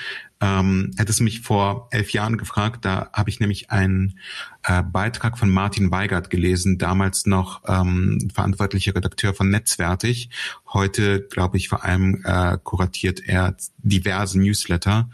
Ähm, 0.41 0.91
hättest 0.97 1.21
mich 1.21 1.41
vor 1.41 1.87
elf 1.91 2.11
Jahren 2.11 2.37
gefragt, 2.37 2.83
da 2.83 3.09
habe 3.13 3.29
ich 3.29 3.39
nämlich 3.39 3.71
einen 3.71 4.19
äh, 4.63 4.83
Beitrag 4.83 5.37
von 5.37 5.49
Martin 5.49 5.91
Weigert 5.91 6.29
gelesen, 6.29 6.77
damals 6.77 7.25
noch 7.25 7.61
ähm, 7.67 8.29
verantwortlicher 8.33 8.95
Redakteur 8.95 9.33
von 9.33 9.49
Netzwertig. 9.49 10.29
Heute, 10.73 11.27
glaube 11.29 11.57
ich, 11.57 11.69
vor 11.69 11.83
allem 11.85 12.21
äh, 12.25 12.57
kuratiert 12.63 13.21
er 13.25 13.55
diverse 13.77 14.39
Newsletter 14.39 15.09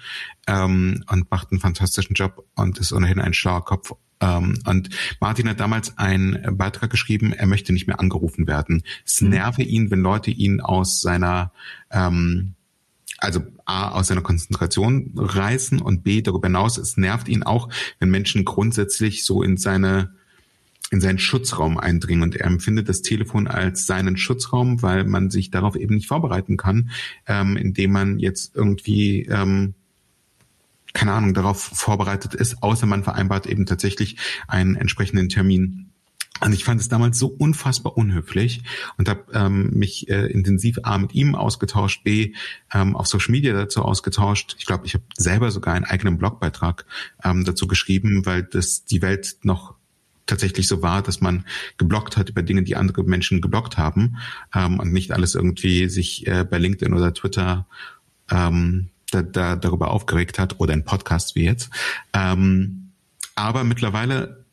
ähm, 0.48 1.04
und 1.10 1.30
macht 1.30 1.52
einen 1.52 1.62
fantastischen 1.62 2.16
Job 2.16 2.48
und 2.56 2.80
ist 2.80 2.92
ohnehin 2.94 3.20
ein 3.20 3.34
schlauer 3.34 3.64
Kopf 3.64 3.94
und 4.21 4.89
Martin 5.19 5.49
hat 5.49 5.60
damals 5.60 5.97
einen 5.97 6.57
Beitrag 6.57 6.89
geschrieben, 6.89 7.34
er 7.34 7.47
möchte 7.47 7.73
nicht 7.73 7.88
mehr 7.88 7.99
angerufen 7.99 8.47
werden. 8.47 8.84
Es 9.05 9.21
mhm. 9.21 9.29
nerve 9.29 9.63
ihn, 9.63 9.91
wenn 9.91 10.01
Leute 10.01 10.31
ihn 10.31 10.62
aus 10.62 11.01
seiner 11.01 11.51
ähm, 11.89 12.55
also 13.21 13.43
A, 13.65 13.89
aus 13.89 14.07
seiner 14.07 14.21
Konzentration 14.21 15.12
reißen 15.15 15.79
und 15.79 16.03
B, 16.03 16.21
darüber 16.21 16.47
hinaus, 16.47 16.77
es 16.77 16.97
nervt 16.97 17.29
ihn 17.29 17.43
auch, 17.43 17.69
wenn 17.99 18.10
Menschen 18.10 18.45
grundsätzlich 18.45 19.23
so 19.23 19.43
in 19.43 19.57
seine 19.57 20.15
in 20.89 20.99
seinen 20.99 21.19
Schutzraum 21.19 21.77
eindringen 21.77 22.21
und 22.21 22.36
er 22.36 22.47
empfindet 22.47 22.89
das 22.89 23.01
Telefon 23.01 23.47
als 23.47 23.86
seinen 23.86 24.17
Schutzraum, 24.17 24.81
weil 24.81 25.05
man 25.05 25.29
sich 25.29 25.49
darauf 25.49 25.77
eben 25.77 25.95
nicht 25.95 26.07
vorbereiten 26.07 26.57
kann, 26.57 26.89
ähm, 27.27 27.55
indem 27.55 27.93
man 27.93 28.19
jetzt 28.19 28.55
irgendwie 28.55 29.25
ähm, 29.27 29.73
keine 30.93 31.13
Ahnung, 31.13 31.34
darauf 31.34 31.62
vorbereitet 31.62 32.34
ist, 32.34 32.62
außer 32.63 32.86
man 32.86 33.04
vereinbart 33.04 33.45
eben 33.45 33.65
tatsächlich 33.65 34.17
einen 34.47 34.75
entsprechenden 34.75 35.30
Termin. 35.30 35.91
Und 36.41 36.54
ich 36.54 36.63
fand 36.63 36.82
es 36.82 36.89
damals 36.89 37.19
so 37.19 37.27
unfassbar 37.27 37.95
unhöflich 37.97 38.63
und 38.97 39.08
habe 39.08 39.25
ähm, 39.34 39.69
mich 39.73 40.10
äh, 40.10 40.25
intensiv 40.25 40.80
A 40.84 40.97
mit 40.97 41.13
ihm 41.13 41.36
ausgetauscht, 41.36 42.04
B 42.04 42.34
ähm, 42.73 42.95
auf 42.95 43.06
Social 43.06 43.32
Media 43.32 43.54
dazu 43.54 43.84
ausgetauscht. 43.84 44.56
Ich 44.58 44.65
glaube, 44.65 44.88
ich 44.88 44.95
habe 44.95 45.04
selber 45.15 45.51
sogar 45.51 45.75
einen 45.75 45.86
eigenen 45.86 46.17
Blogbeitrag 46.17 46.86
ähm, 47.23 47.45
dazu 47.45 47.67
geschrieben, 47.67 48.25
weil 48.25 48.41
das 48.41 48.86
die 48.86 49.04
Welt 49.04 49.38
noch 49.43 49.75
tatsächlich 50.25 50.67
so 50.67 50.82
war, 50.82 51.04
dass 51.04 51.21
man 51.21 51.45
geblockt 51.77 52.17
hat 52.17 52.30
über 52.30 52.41
Dinge, 52.41 52.63
die 52.63 52.75
andere 52.75 53.04
Menschen 53.04 53.41
geblockt 53.41 53.77
haben 53.77 54.17
ähm, 54.56 54.80
und 54.80 54.91
nicht 54.91 55.12
alles 55.12 55.36
irgendwie 55.36 55.89
sich 55.89 56.25
äh, 56.25 56.43
bei 56.43 56.58
LinkedIn 56.58 56.93
oder 56.93 57.13
Twitter 57.13 57.67
ähm, 58.32 58.89
da, 59.12 59.21
da, 59.21 59.56
darüber 59.56 59.91
aufgeregt 59.91 60.39
hat 60.39 60.60
oder 60.60 60.74
in 60.74 60.86
Podcasts 60.86 61.36
wie 61.36 61.43
jetzt. 61.43 61.69
Ähm, 62.13 62.91
aber 63.36 63.63
mittlerweile 63.63 64.45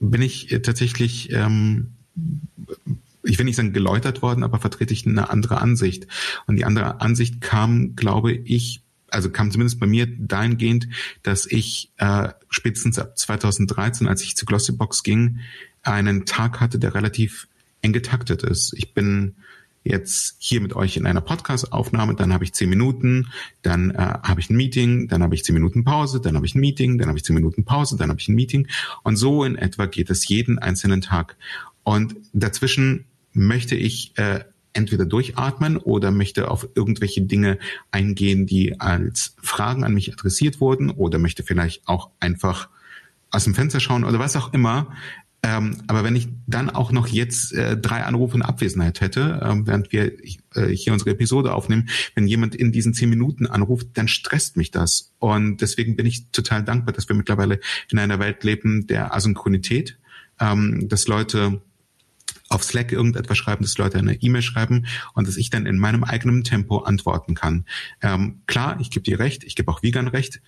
bin 0.00 0.22
ich 0.22 0.48
tatsächlich, 0.62 1.32
ähm, 1.32 1.92
ich 3.22 3.38
will 3.38 3.44
nicht 3.44 3.56
sagen 3.56 3.72
geläutert 3.72 4.22
worden, 4.22 4.44
aber 4.44 4.60
vertrete 4.60 4.92
ich 4.92 5.06
eine 5.06 5.30
andere 5.30 5.60
Ansicht. 5.60 6.06
Und 6.46 6.56
die 6.56 6.64
andere 6.64 7.00
Ansicht 7.00 7.40
kam, 7.40 7.96
glaube 7.96 8.32
ich, 8.32 8.82
also 9.08 9.30
kam 9.30 9.50
zumindest 9.50 9.80
bei 9.80 9.86
mir 9.86 10.06
dahingehend, 10.06 10.88
dass 11.22 11.46
ich 11.46 11.92
äh, 11.98 12.28
spätestens 12.50 12.98
ab 12.98 13.16
2013, 13.16 14.08
als 14.08 14.22
ich 14.22 14.36
zu 14.36 14.44
Glossybox 14.44 15.02
ging, 15.02 15.40
einen 15.82 16.26
Tag 16.26 16.60
hatte, 16.60 16.78
der 16.78 16.94
relativ 16.94 17.48
eng 17.82 17.92
getaktet 17.92 18.42
ist. 18.42 18.74
Ich 18.76 18.94
bin 18.94 19.36
jetzt 19.84 20.36
hier 20.38 20.60
mit 20.60 20.74
euch 20.74 20.96
in 20.96 21.06
einer 21.06 21.20
Podcast-Aufnahme, 21.20 22.14
dann 22.14 22.32
habe 22.32 22.42
ich 22.44 22.54
zehn 22.54 22.70
Minuten, 22.70 23.28
dann 23.62 23.90
äh, 23.90 24.18
habe 24.22 24.40
ich 24.40 24.50
ein 24.50 24.56
Meeting, 24.56 25.08
dann 25.08 25.22
habe 25.22 25.34
ich 25.34 25.44
zehn 25.44 25.54
Minuten 25.54 25.84
Pause, 25.84 26.20
dann 26.20 26.36
habe 26.36 26.46
ich 26.46 26.54
ein 26.54 26.60
Meeting, 26.60 26.98
dann 26.98 27.08
habe 27.08 27.18
ich 27.18 27.24
zehn 27.24 27.34
Minuten 27.34 27.64
Pause, 27.64 27.96
dann 27.96 28.08
habe 28.08 28.18
ich 28.18 28.28
ein 28.28 28.34
Meeting. 28.34 28.66
Und 29.02 29.16
so 29.16 29.44
in 29.44 29.56
etwa 29.56 29.86
geht 29.86 30.10
es 30.10 30.26
jeden 30.26 30.58
einzelnen 30.58 31.02
Tag. 31.02 31.36
Und 31.82 32.16
dazwischen 32.32 33.04
möchte 33.34 33.76
ich 33.76 34.16
äh, 34.16 34.40
entweder 34.72 35.04
durchatmen 35.04 35.76
oder 35.76 36.10
möchte 36.10 36.50
auf 36.50 36.68
irgendwelche 36.74 37.22
Dinge 37.22 37.58
eingehen, 37.90 38.46
die 38.46 38.80
als 38.80 39.36
Fragen 39.40 39.84
an 39.84 39.94
mich 39.94 40.12
adressiert 40.12 40.60
wurden 40.60 40.90
oder 40.90 41.18
möchte 41.18 41.42
vielleicht 41.42 41.86
auch 41.86 42.10
einfach 42.20 42.68
aus 43.30 43.44
dem 43.44 43.54
Fenster 43.54 43.80
schauen 43.80 44.04
oder 44.04 44.18
was 44.18 44.36
auch 44.36 44.52
immer. 44.52 44.94
Ähm, 45.44 45.76
aber 45.88 46.04
wenn 46.04 46.16
ich 46.16 46.28
dann 46.46 46.70
auch 46.70 46.90
noch 46.90 47.06
jetzt 47.06 47.52
äh, 47.52 47.76
drei 47.76 48.02
Anrufe 48.02 48.34
in 48.34 48.42
Abwesenheit 48.42 49.02
hätte, 49.02 49.40
äh, 49.42 49.66
während 49.66 49.92
wir 49.92 50.12
äh, 50.54 50.68
hier 50.68 50.94
unsere 50.94 51.10
Episode 51.10 51.52
aufnehmen, 51.52 51.90
wenn 52.14 52.26
jemand 52.26 52.54
in 52.54 52.72
diesen 52.72 52.94
zehn 52.94 53.10
Minuten 53.10 53.46
anruft, 53.46 53.88
dann 53.92 54.08
stresst 54.08 54.56
mich 54.56 54.70
das. 54.70 55.12
Und 55.18 55.58
deswegen 55.58 55.96
bin 55.96 56.06
ich 56.06 56.30
total 56.30 56.64
dankbar, 56.64 56.94
dass 56.94 57.10
wir 57.10 57.14
mittlerweile 57.14 57.60
in 57.90 57.98
einer 57.98 58.18
Welt 58.18 58.42
leben 58.42 58.86
der 58.86 59.14
Asynchronität, 59.14 59.98
ähm, 60.40 60.88
dass 60.88 61.08
Leute 61.08 61.60
auf 62.48 62.64
Slack 62.64 62.90
irgendetwas 62.90 63.36
schreiben, 63.36 63.64
dass 63.64 63.76
Leute 63.76 63.98
eine 63.98 64.14
E-Mail 64.22 64.42
schreiben 64.42 64.86
und 65.12 65.28
dass 65.28 65.36
ich 65.36 65.50
dann 65.50 65.66
in 65.66 65.78
meinem 65.78 66.04
eigenen 66.04 66.44
Tempo 66.44 66.78
antworten 66.78 67.34
kann. 67.34 67.66
Ähm, 68.00 68.40
klar, 68.46 68.78
ich 68.80 68.90
gebe 68.90 69.04
dir 69.04 69.18
recht, 69.18 69.44
ich 69.44 69.56
gebe 69.56 69.70
auch 69.70 69.82
Vegan 69.82 70.08
recht. 70.08 70.40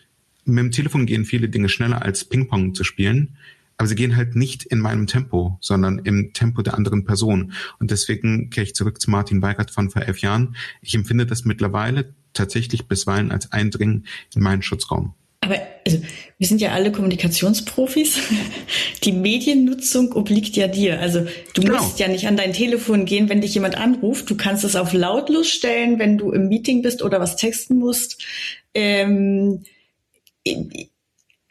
Mit 0.47 0.59
dem 0.59 0.71
Telefon 0.71 1.05
gehen 1.05 1.27
viele 1.27 1.51
Dinge 1.51 1.69
schneller 1.69 2.01
als 2.01 2.25
Ping-Pong 2.25 2.75
zu 2.75 2.83
spielen 2.83 3.37
aber 3.77 3.89
sie 3.89 3.95
gehen 3.95 4.17
halt 4.17 4.37
nicht 4.37 4.65
in 4.65 4.79
meinem 4.79 5.07
Tempo, 5.07 5.59
sondern 5.61 5.99
im 5.99 6.33
Tempo 6.33 6.63
der 6.63 6.75
anderen 6.75 7.05
Person. 7.05 7.53
Und 7.79 7.91
deswegen 7.91 8.51
kehre 8.51 8.65
ich 8.65 8.75
zurück 8.75 9.01
zu 9.01 9.11
Martin 9.11 9.43
Weigert 9.43 9.71
von 9.71 9.91
vor 9.91 10.03
elf 10.03 10.19
Jahren. 10.19 10.57
Ich 10.81 10.95
empfinde 10.95 11.27
das 11.27 11.45
mittlerweile 11.45 12.15
tatsächlich 12.33 12.89
bisweilen 12.89 13.33
als 13.33 13.53
Eindringen 13.53 14.07
in 14.35 14.43
meinen 14.43 14.63
Schutzraum. 14.63 15.15
Aber 15.41 15.61
also, 15.87 16.03
wir 16.39 16.47
sind 16.47 16.61
ja 16.61 16.73
alle 16.73 16.91
Kommunikationsprofis. 16.91 18.19
Die 19.05 19.13
Mediennutzung 19.13 20.13
obliegt 20.13 20.57
ja 20.57 20.67
dir. 20.67 21.01
Also 21.01 21.27
du 21.55 21.63
genau. 21.63 21.83
musst 21.83 22.01
ja 22.01 22.09
nicht 22.09 22.27
an 22.27 22.37
dein 22.37 22.53
Telefon 22.53 23.05
gehen, 23.05 23.29
wenn 23.29 23.43
dich 23.43 23.55
jemand 23.55 23.77
anruft. 23.77 24.29
Du 24.29 24.37
kannst 24.37 24.65
es 24.65 24.75
auf 24.75 24.93
lautlos 24.93 25.49
stellen, 25.49 26.01
wenn 26.01 26.19
du 26.19 26.33
im 26.33 26.49
Meeting 26.49 26.83
bist 26.83 27.03
oder 27.03 27.21
was 27.21 27.37
texten 27.37 27.79
musst. 27.79 28.25
Ähm, 28.75 29.63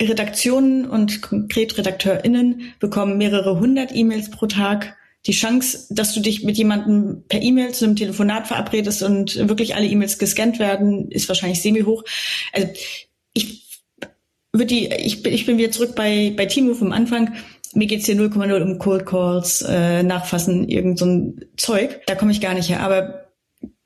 Redaktionen 0.01 0.89
und 0.89 1.21
konkret 1.21 1.77
RedakteurInnen 1.77 2.73
bekommen 2.79 3.17
mehrere 3.17 3.59
hundert 3.59 3.95
E-Mails 3.95 4.29
pro 4.29 4.47
Tag. 4.47 4.95
Die 5.25 5.31
Chance, 5.31 5.87
dass 5.89 6.13
du 6.13 6.19
dich 6.19 6.43
mit 6.43 6.57
jemandem 6.57 7.23
per 7.27 7.41
E-Mail 7.41 7.73
zu 7.73 7.85
einem 7.85 7.95
Telefonat 7.95 8.47
verabredest 8.47 9.01
und 9.03 9.35
wirklich 9.47 9.75
alle 9.75 9.87
E-Mails 9.87 10.19
gescannt 10.19 10.59
werden, 10.59 11.09
ist 11.09 11.27
wahrscheinlich 11.27 11.61
semi-hoch. 11.61 12.03
Also 12.51 12.67
ich 13.33 13.81
würde 14.51 14.67
die, 14.67 14.87
ich 14.87 15.23
bin, 15.23 15.33
ich 15.33 15.45
bin 15.45 15.57
wieder 15.57 15.71
zurück 15.71 15.95
bei, 15.95 16.33
bei 16.35 16.45
Timo 16.45 16.73
vom 16.75 16.91
Anfang. 16.91 17.33
Mir 17.73 17.87
geht's 17.87 18.05
hier 18.05 18.15
0,0 18.15 18.61
um 18.61 18.79
Cold 18.79 19.05
Calls, 19.05 19.61
äh, 19.67 20.03
nachfassen, 20.03 20.69
irgend 20.69 20.99
so 20.99 21.05
ein 21.05 21.45
Zeug. 21.57 22.01
Da 22.05 22.15
komme 22.15 22.31
ich 22.31 22.39
gar 22.39 22.53
nicht 22.53 22.69
her. 22.69 22.81
Aber 22.81 23.24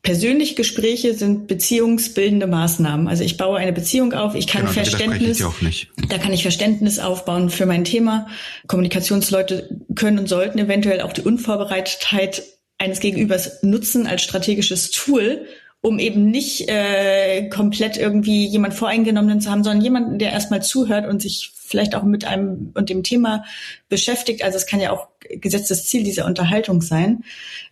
Persönliche 0.09 0.55
Gespräche 0.55 1.13
sind 1.13 1.45
beziehungsbildende 1.45 2.47
Maßnahmen. 2.47 3.07
Also 3.07 3.23
ich 3.23 3.37
baue 3.37 3.59
eine 3.59 3.73
Beziehung 3.73 4.13
auf, 4.13 4.33
ich 4.33 4.47
kann 4.47 4.61
genau, 4.61 4.73
Verständnis, 4.73 5.37
da 6.09 6.17
kann 6.17 6.33
ich 6.33 6.41
Verständnis 6.41 6.97
aufbauen 6.97 7.51
für 7.51 7.67
mein 7.67 7.83
Thema. 7.83 8.25
Kommunikationsleute 8.65 9.69
können 9.93 10.17
und 10.17 10.27
sollten 10.27 10.57
eventuell 10.57 11.01
auch 11.01 11.13
die 11.13 11.21
Unvorbereitetheit 11.21 12.41
eines 12.79 13.01
Gegenübers 13.01 13.61
nutzen 13.61 14.07
als 14.07 14.23
strategisches 14.23 14.89
Tool, 14.89 15.45
um 15.81 15.99
eben 15.99 16.31
nicht 16.31 16.67
äh, 16.69 17.47
komplett 17.49 17.97
irgendwie 17.97 18.47
jemand 18.47 18.73
Voreingenommenen 18.73 19.41
zu 19.41 19.51
haben, 19.51 19.63
sondern 19.63 19.83
jemanden, 19.83 20.17
der 20.17 20.31
erstmal 20.31 20.63
zuhört 20.63 21.07
und 21.07 21.21
sich 21.21 21.51
vielleicht 21.69 21.95
auch 21.95 22.03
mit 22.03 22.25
einem 22.25 22.71
und 22.73 22.89
dem 22.89 23.03
Thema 23.03 23.45
beschäftigt. 23.89 24.43
Also 24.43 24.57
es 24.57 24.65
kann 24.65 24.79
ja 24.79 24.91
auch 24.91 25.07
gesetztes 25.29 25.85
Ziel 25.85 26.03
dieser 26.03 26.25
Unterhaltung 26.25 26.81
sein. 26.81 27.23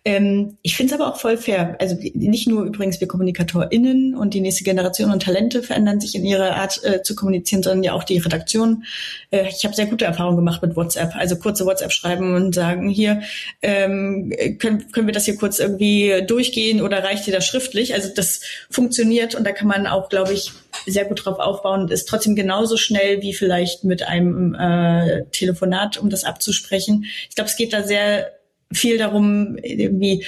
Ähm, 0.05 0.57
ich 0.61 0.75
finde 0.75 0.93
es 0.93 0.99
aber 0.99 1.11
auch 1.11 1.19
voll 1.19 1.37
fair. 1.37 1.75
Also 1.79 1.97
nicht 2.13 2.47
nur 2.47 2.63
übrigens 2.63 3.01
wir 3.01 3.07
KommunikatorInnen 3.07 4.15
und 4.15 4.33
die 4.33 4.41
nächste 4.41 4.63
Generation 4.63 5.11
und 5.11 5.23
Talente 5.23 5.63
verändern 5.63 5.99
sich 5.99 6.15
in 6.15 6.25
ihrer 6.25 6.55
Art 6.55 6.83
äh, 6.83 7.01
zu 7.01 7.15
kommunizieren, 7.15 7.63
sondern 7.63 7.83
ja 7.83 7.93
auch 7.93 8.03
die 8.03 8.19
Redaktion. 8.19 8.83
Äh, 9.31 9.49
ich 9.49 9.63
habe 9.65 9.75
sehr 9.75 9.87
gute 9.87 10.05
Erfahrungen 10.05 10.37
gemacht 10.37 10.61
mit 10.61 10.75
WhatsApp. 10.75 11.15
Also 11.15 11.37
kurze 11.37 11.65
WhatsApp 11.65 11.91
schreiben 11.91 12.35
und 12.35 12.53
sagen, 12.53 12.89
hier, 12.89 13.21
ähm, 13.61 14.31
können, 14.59 14.91
können 14.91 15.07
wir 15.07 15.13
das 15.13 15.25
hier 15.25 15.37
kurz 15.37 15.59
irgendwie 15.59 16.23
durchgehen 16.27 16.81
oder 16.81 17.03
reicht 17.03 17.25
dir 17.25 17.33
das 17.33 17.45
schriftlich? 17.45 17.93
Also 17.95 18.09
das 18.13 18.41
funktioniert 18.69 19.33
und 19.33 19.45
da 19.45 19.51
kann 19.51 19.67
man 19.67 19.87
auch, 19.87 20.09
glaube 20.09 20.33
ich, 20.33 20.51
sehr 20.85 21.05
gut 21.05 21.25
drauf 21.25 21.39
aufbauen 21.39 21.81
und 21.81 21.91
ist 21.91 22.07
trotzdem 22.07 22.35
genauso 22.35 22.77
schnell 22.77 23.21
wie 23.21 23.33
vielleicht 23.33 23.83
mit 23.83 24.03
einem 24.03 24.55
äh, 24.55 25.25
Telefonat, 25.31 25.97
um 25.97 26.09
das 26.09 26.23
abzusprechen. 26.23 27.05
Ich 27.29 27.35
glaube, 27.35 27.49
es 27.49 27.57
geht 27.57 27.73
da 27.73 27.83
sehr 27.83 28.31
viel 28.71 28.97
darum, 28.97 29.57
irgendwie 29.61 30.25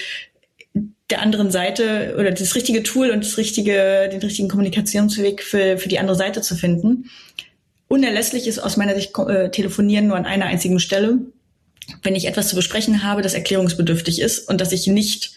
der 1.10 1.22
anderen 1.22 1.52
Seite 1.52 2.16
oder 2.20 2.32
das 2.32 2.56
richtige 2.56 2.84
Tool 2.84 3.10
und 3.10 3.24
das 3.24 3.38
richtige, 3.38 4.10
den 4.12 4.20
richtigen 4.20 4.48
Kommunikationsweg 4.48 5.42
für, 5.42 5.78
für 5.78 5.90
die 5.90 6.00
andere 6.00 6.16
Seite 6.16 6.42
zu 6.42 6.56
finden. 6.56 7.10
Unerlässlich 7.88 8.48
ist 8.48 8.60
aus 8.60 8.78
meiner 8.78 8.96
Sicht 8.96 9.18
äh, 9.18 9.50
Telefonieren 9.50 10.08
nur 10.08 10.18
an 10.18 10.26
einer 10.26 10.46
einzigen 10.46 10.80
Stelle. 10.80 11.20
Wenn 12.04 12.16
ich 12.16 12.28
etwas 12.28 12.50
zu 12.50 12.56
besprechen 12.56 13.04
habe, 13.04 13.24
das 13.24 13.34
erklärungsbedürftig 13.34 14.22
ist 14.22 14.48
und 14.48 14.62
dass 14.62 14.72
ich 14.72 14.86
nicht 14.86 15.32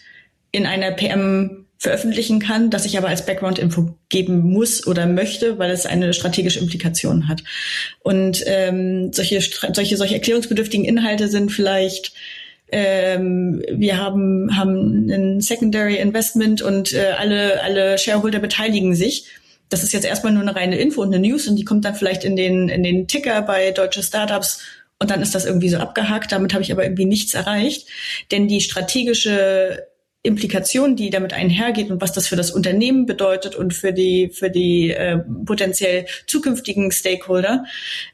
in 0.51 0.67
einer 0.67 0.91
PM 0.91 1.62
veröffentlichen 1.83 2.39
kann, 2.39 2.69
das 2.69 2.85
ich 2.85 2.97
aber 2.97 3.09
als 3.09 3.25
Background-Info 3.25 3.97
geben 4.07 4.39
muss 4.39 4.87
oder 4.87 5.05
möchte, 5.05 5.59
weil 5.59 5.69
es 5.69 5.85
eine 5.85 6.13
strategische 6.13 6.59
Implikation 6.59 7.27
hat. 7.27 7.43
Und 7.99 8.41
ähm, 8.45 9.11
solche, 9.11 9.41
solche, 9.41 9.97
solche 9.97 10.13
erklärungsbedürftigen 10.13 10.85
Inhalte 10.85 11.27
sind 11.27 11.51
vielleicht 11.51 12.13
ähm, 12.71 13.61
wir 13.69 13.97
haben, 13.97 14.57
haben 14.57 15.09
ein 15.09 15.41
Secondary 15.41 15.97
Investment 15.97 16.61
und 16.61 16.93
äh, 16.93 17.11
alle, 17.17 17.61
alle 17.61 17.97
Shareholder 17.97 18.39
beteiligen 18.39 18.95
sich. 18.95 19.25
Das 19.69 19.83
ist 19.83 19.91
jetzt 19.91 20.05
erstmal 20.05 20.31
nur 20.31 20.41
eine 20.41 20.55
reine 20.55 20.77
Info 20.77 21.01
und 21.01 21.13
eine 21.13 21.27
News 21.27 21.47
und 21.47 21.57
die 21.57 21.65
kommt 21.65 21.83
dann 21.83 21.95
vielleicht 21.95 22.23
in 22.23 22.37
den, 22.37 22.69
in 22.69 22.81
den 22.81 23.07
Ticker 23.07 23.41
bei 23.41 23.71
deutsche 23.71 24.01
Startups 24.01 24.63
und 24.99 25.11
dann 25.11 25.21
ist 25.21 25.35
das 25.35 25.45
irgendwie 25.45 25.69
so 25.69 25.77
abgehakt. 25.77 26.31
Damit 26.31 26.53
habe 26.53 26.63
ich 26.63 26.71
aber 26.71 26.83
irgendwie 26.83 27.05
nichts 27.05 27.33
erreicht. 27.33 27.87
Denn 28.31 28.47
die 28.47 28.61
strategische 28.61 29.85
Implikation, 30.25 30.95
die 30.95 31.09
damit 31.09 31.33
einhergeht 31.33 31.91
und 31.91 31.99
was 31.99 32.13
das 32.13 32.27
für 32.27 32.37
das 32.37 32.49
Unternehmen 32.49 33.05
bedeutet 33.05 33.55
und 33.55 33.73
für 33.73 33.91
die 33.91 34.29
für 34.33 34.49
die 34.49 34.91
äh, 34.91 35.17
potenziell 35.17 36.05
zukünftigen 36.27 36.93
Stakeholder, 36.93 37.65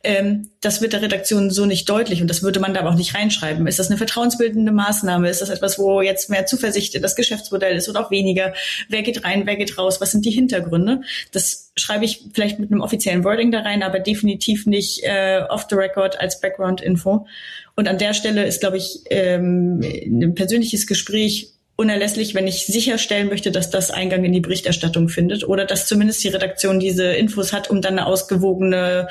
ähm, 0.03 0.49
das 0.59 0.81
wird 0.81 0.93
der 0.93 1.03
Redaktion 1.03 1.51
so 1.51 1.67
nicht 1.67 1.87
deutlich 1.87 2.19
und 2.21 2.27
das 2.27 2.41
würde 2.41 2.59
man 2.59 2.73
da 2.73 2.79
aber 2.79 2.89
auch 2.89 2.95
nicht 2.95 3.13
reinschreiben. 3.13 3.67
Ist 3.67 3.77
das 3.77 3.89
eine 3.89 3.97
vertrauensbildende 3.97 4.71
Maßnahme? 4.71 5.29
Ist 5.29 5.41
das 5.41 5.49
etwas, 5.49 5.77
wo 5.77 6.01
jetzt 6.01 6.31
mehr 6.31 6.47
Zuversicht 6.47 6.95
in 6.95 7.03
das 7.03 7.15
Geschäftsmodell 7.15 7.77
ist 7.77 7.87
oder 7.87 8.03
auch 8.03 8.09
weniger? 8.09 8.55
Wer 8.89 9.03
geht 9.03 9.23
rein, 9.23 9.45
wer 9.45 9.55
geht 9.55 9.77
raus? 9.77 10.01
Was 10.01 10.11
sind 10.11 10.25
die 10.25 10.31
Hintergründe? 10.31 11.01
Das 11.31 11.71
schreibe 11.77 12.05
ich 12.05 12.23
vielleicht 12.33 12.57
mit 12.57 12.71
einem 12.71 12.81
offiziellen 12.81 13.23
Wording 13.23 13.51
da 13.51 13.59
rein, 13.59 13.83
aber 13.83 13.99
definitiv 13.99 14.65
nicht 14.65 15.03
äh, 15.03 15.41
off 15.47 15.67
the 15.69 15.75
record 15.75 16.19
als 16.19 16.41
Background-Info. 16.41 17.27
Und 17.75 17.87
an 17.87 17.99
der 17.99 18.15
Stelle 18.15 18.45
ist, 18.45 18.61
glaube 18.61 18.77
ich, 18.77 19.01
ähm, 19.11 19.81
ein 19.83 20.33
persönliches 20.33 20.87
Gespräch 20.87 21.53
unerlässlich, 21.79 22.35
wenn 22.35 22.45
ich 22.45 22.65
sicherstellen 22.65 23.29
möchte, 23.29 23.51
dass 23.51 23.69
das 23.69 23.89
Eingang 23.89 24.25
in 24.25 24.33
die 24.33 24.41
Berichterstattung 24.41 25.07
findet 25.07 25.47
oder 25.47 25.63
dass 25.65 25.87
zumindest 25.87 26.21
die 26.23 26.27
Redaktion 26.27 26.79
diese 26.79 27.05
Infos 27.13 27.53
hat, 27.53 27.69
um 27.69 27.81
dann 27.81 27.97
eine 27.97 28.05
ausgewogene 28.05 29.07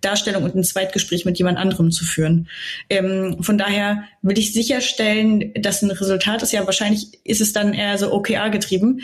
Darstellung 0.00 0.44
und 0.44 0.54
ein 0.54 0.62
Zweitgespräch 0.62 1.24
mit 1.24 1.38
jemand 1.38 1.58
anderem 1.58 1.90
zu 1.90 2.04
führen. 2.04 2.48
Ähm, 2.88 3.38
von 3.40 3.58
daher 3.58 4.04
will 4.22 4.38
ich 4.38 4.52
sicherstellen, 4.52 5.52
dass 5.54 5.82
ein 5.82 5.90
Resultat 5.90 6.42
ist. 6.42 6.52
Ja, 6.52 6.64
wahrscheinlich 6.64 7.08
ist 7.24 7.40
es 7.40 7.52
dann 7.52 7.74
eher 7.74 7.98
so 7.98 8.12
OKR 8.12 8.50
getrieben. 8.50 9.02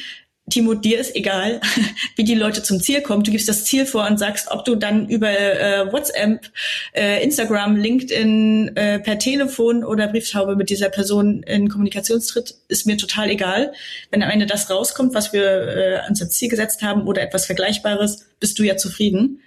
Timo, 0.50 0.74
dir 0.74 0.98
ist 0.98 1.14
egal, 1.14 1.60
wie 2.16 2.24
die 2.24 2.34
Leute 2.34 2.62
zum 2.62 2.80
Ziel 2.80 3.02
kommen. 3.02 3.22
Du 3.22 3.30
gibst 3.30 3.48
das 3.48 3.64
Ziel 3.64 3.86
vor 3.86 4.06
und 4.06 4.18
sagst, 4.18 4.50
ob 4.50 4.64
du 4.64 4.74
dann 4.74 5.08
über 5.08 5.28
äh, 5.30 5.92
WhatsApp, 5.92 6.50
äh, 6.94 7.22
Instagram, 7.22 7.76
LinkedIn, 7.76 8.76
äh, 8.76 8.98
per 9.00 9.18
Telefon 9.18 9.84
oder 9.84 10.08
Brieftaube 10.08 10.56
mit 10.56 10.70
dieser 10.70 10.88
Person 10.88 11.42
in 11.42 11.68
Kommunikationstritt, 11.68 12.54
ist 12.68 12.86
mir 12.86 12.96
total 12.96 13.30
egal. 13.30 13.72
Wenn 14.10 14.22
am 14.22 14.30
Ende 14.30 14.46
das 14.46 14.70
rauskommt, 14.70 15.14
was 15.14 15.32
wir 15.32 15.44
äh, 15.44 16.08
uns 16.08 16.20
als 16.22 16.36
Ziel 16.36 16.48
gesetzt 16.48 16.82
haben 16.82 17.06
oder 17.06 17.22
etwas 17.22 17.46
Vergleichbares, 17.46 18.26
bist 18.40 18.58
du 18.58 18.62
ja 18.62 18.76
zufrieden. 18.76 19.40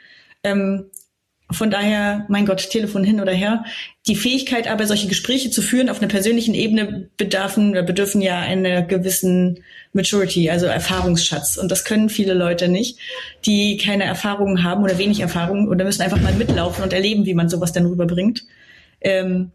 Ähm, 0.43 0.86
von 1.52 1.72
daher, 1.72 2.26
mein 2.30 2.45
Gott, 2.45 2.70
Telefon 2.70 3.04
hin 3.04 3.22
oder 3.22 3.32
her. 3.32 3.66
Die 4.08 4.16
Fähigkeit 4.16 4.68
aber, 4.68 4.88
solche 4.88 5.08
Gespräche 5.08 5.52
zu 5.52 5.62
führen 5.62 5.89
auf 5.89 5.99
einer 5.99 6.10
persönlichen 6.10 6.54
Ebene 6.54 7.10
bedarfen 7.18 7.74
bedürfen 7.74 8.22
ja 8.22 8.39
einer 8.39 8.82
gewissen 8.82 9.64
Maturity, 9.93 10.49
also 10.49 10.66
Erfahrungsschatz. 10.66 11.58
Und 11.58 11.72
das 11.72 11.84
können 11.84 12.10
viele 12.10 12.34
Leute 12.34 12.68
nicht, 12.68 12.97
die 13.45 13.78
keine 13.78 14.06
Erfahrungen 14.06 14.64
haben 14.64 14.84
oder 14.84 14.97
wenig 14.97 15.20
Erfahrung 15.20 15.68
oder 15.68 15.86
müssen 15.86 16.02
einfach 16.02 16.22
mal 16.22 16.34
mitlaufen 16.34 16.84
und 16.84 16.93
erleben, 16.93 17.26
wie 17.26 17.34
man 17.34 17.49
sowas 17.49 17.74
dann 17.74 17.86
rüberbringt. 17.86 18.43
Ähm, 19.02 19.52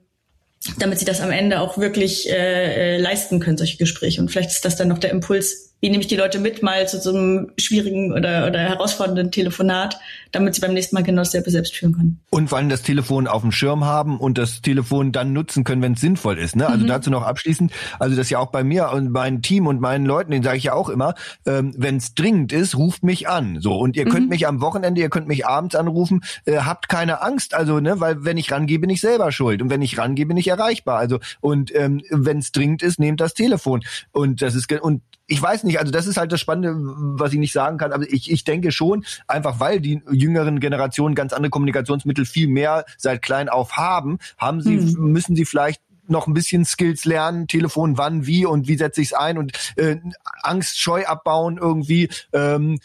damit 0.78 0.98
sie 0.98 1.04
das 1.04 1.20
am 1.20 1.30
Ende 1.30 1.60
auch 1.60 1.78
wirklich 1.78 2.28
äh, 2.28 2.96
äh 2.96 2.98
leisten 2.98 3.40
können, 3.40 3.56
solche 3.56 3.76
Gespräche. 3.76 4.20
Und 4.20 4.30
vielleicht 4.30 4.50
ist 4.50 4.64
das 4.64 4.76
dann 4.76 4.88
noch 4.88 4.98
der 4.98 5.10
Impuls, 5.10 5.74
wie 5.80 5.90
nehme 5.90 6.00
ich 6.00 6.08
die 6.08 6.16
Leute 6.16 6.38
mit 6.38 6.62
mal 6.62 6.88
zu 6.88 6.98
so 6.98 7.10
einem 7.10 7.52
schwierigen 7.58 8.12
oder, 8.12 8.46
oder 8.46 8.58
herausfordernden 8.60 9.30
Telefonat, 9.30 9.98
damit 10.32 10.54
sie 10.54 10.62
beim 10.62 10.72
nächsten 10.72 10.96
Mal 10.96 11.02
genau 11.02 11.20
dasselbe 11.20 11.50
selbst 11.50 11.74
führen 11.74 11.92
können. 11.92 12.20
Und 12.30 12.48
vor 12.48 12.58
allem 12.58 12.70
das 12.70 12.82
Telefon 12.82 13.26
auf 13.26 13.42
dem 13.42 13.52
Schirm 13.52 13.84
haben 13.84 14.18
und 14.18 14.38
das 14.38 14.62
Telefon 14.62 15.12
dann 15.12 15.34
nutzen 15.34 15.64
können, 15.64 15.82
wenn 15.82 15.92
es 15.92 16.00
sinnvoll 16.00 16.38
ist. 16.38 16.56
Ne? 16.56 16.66
Also 16.66 16.84
mhm. 16.84 16.88
dazu 16.88 17.10
noch 17.10 17.22
abschließend, 17.22 17.72
also 17.98 18.16
das 18.16 18.30
ja 18.30 18.38
auch 18.38 18.50
bei 18.50 18.64
mir 18.64 18.90
und 18.90 19.10
meinem 19.10 19.42
Team 19.42 19.66
und 19.66 19.80
meinen 19.80 20.06
Leuten, 20.06 20.30
den 20.30 20.42
sage 20.42 20.56
ich 20.56 20.64
ja 20.64 20.72
auch 20.72 20.88
immer, 20.88 21.14
ähm, 21.44 21.74
wenn 21.76 21.96
es 21.96 22.14
dringend 22.14 22.52
ist, 22.54 22.76
ruft 22.76 23.02
mich 23.02 23.28
an. 23.28 23.60
So 23.60 23.76
und 23.76 23.96
ihr 23.96 24.06
mhm. 24.06 24.10
könnt 24.10 24.28
mich 24.30 24.46
am 24.46 24.62
Wochenende, 24.62 25.02
ihr 25.02 25.10
könnt 25.10 25.28
mich 25.28 25.46
abends 25.46 25.74
anrufen, 25.74 26.22
äh, 26.46 26.58
habt 26.58 26.88
keine 26.88 27.20
Angst, 27.20 27.52
also 27.52 27.80
ne, 27.80 28.00
weil 28.00 28.24
wenn 28.24 28.38
ich 28.38 28.50
rangehe, 28.50 28.78
bin 28.78 28.90
ich 28.90 29.02
selber 29.02 29.30
schuld 29.30 29.60
und 29.60 29.68
wenn 29.68 29.82
ich 29.82 29.98
rangehe, 29.98 30.24
bin 30.24 30.38
ich 30.38 30.48
erreichbar. 30.48 30.98
Also 30.98 31.18
und 31.40 31.74
ähm, 31.74 32.00
wenn 32.10 32.38
es 32.38 32.50
dringend 32.50 32.82
ist, 32.82 32.98
nehmt 32.98 33.20
das 33.20 33.34
Telefon 33.34 33.82
und 34.12 34.40
das 34.40 34.54
ist 34.54 34.72
und 34.80 35.02
ich 35.26 35.42
weiß 35.42 35.64
nicht, 35.64 35.78
also 35.80 35.90
das 35.90 36.06
ist 36.06 36.16
halt 36.16 36.32
das 36.32 36.40
Spannende, 36.40 36.74
was 37.18 37.32
ich 37.32 37.38
nicht 37.38 37.52
sagen 37.52 37.78
kann, 37.78 37.92
aber 37.92 38.04
ich, 38.10 38.30
ich 38.30 38.44
denke 38.44 38.70
schon, 38.70 39.04
einfach 39.26 39.58
weil 39.60 39.80
die 39.80 40.02
jüngeren 40.10 40.60
Generationen 40.60 41.14
ganz 41.14 41.32
andere 41.32 41.50
Kommunikationsmittel 41.50 42.24
viel 42.24 42.48
mehr 42.48 42.84
seit 42.96 43.22
klein 43.22 43.48
auf 43.48 43.76
haben, 43.76 44.18
haben 44.38 44.60
sie, 44.60 44.76
mhm. 44.76 45.12
müssen 45.12 45.34
sie 45.34 45.44
vielleicht 45.44 45.82
noch 46.08 46.28
ein 46.28 46.34
bisschen 46.34 46.64
Skills 46.64 47.04
lernen, 47.04 47.48
Telefon 47.48 47.98
wann, 47.98 48.26
wie 48.26 48.46
und 48.46 48.68
wie 48.68 48.76
setze 48.76 49.00
ich 49.00 49.08
es 49.08 49.12
ein 49.12 49.38
und 49.38 49.52
äh, 49.76 49.96
Angst, 50.42 50.78
Scheu 50.78 51.04
abbauen 51.04 51.58
irgendwie. 51.58 52.08
Ähm, 52.32 52.78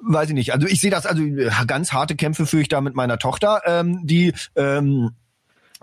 weiß 0.00 0.30
ich 0.30 0.34
nicht. 0.34 0.54
Also 0.54 0.66
ich 0.66 0.80
sehe 0.80 0.90
das, 0.90 1.04
also 1.04 1.22
ganz 1.66 1.92
harte 1.92 2.16
Kämpfe 2.16 2.46
führe 2.46 2.62
ich 2.62 2.68
da 2.68 2.80
mit 2.80 2.94
meiner 2.94 3.18
Tochter, 3.18 3.60
ähm, 3.66 4.00
die 4.06 4.32
ähm, 4.56 5.10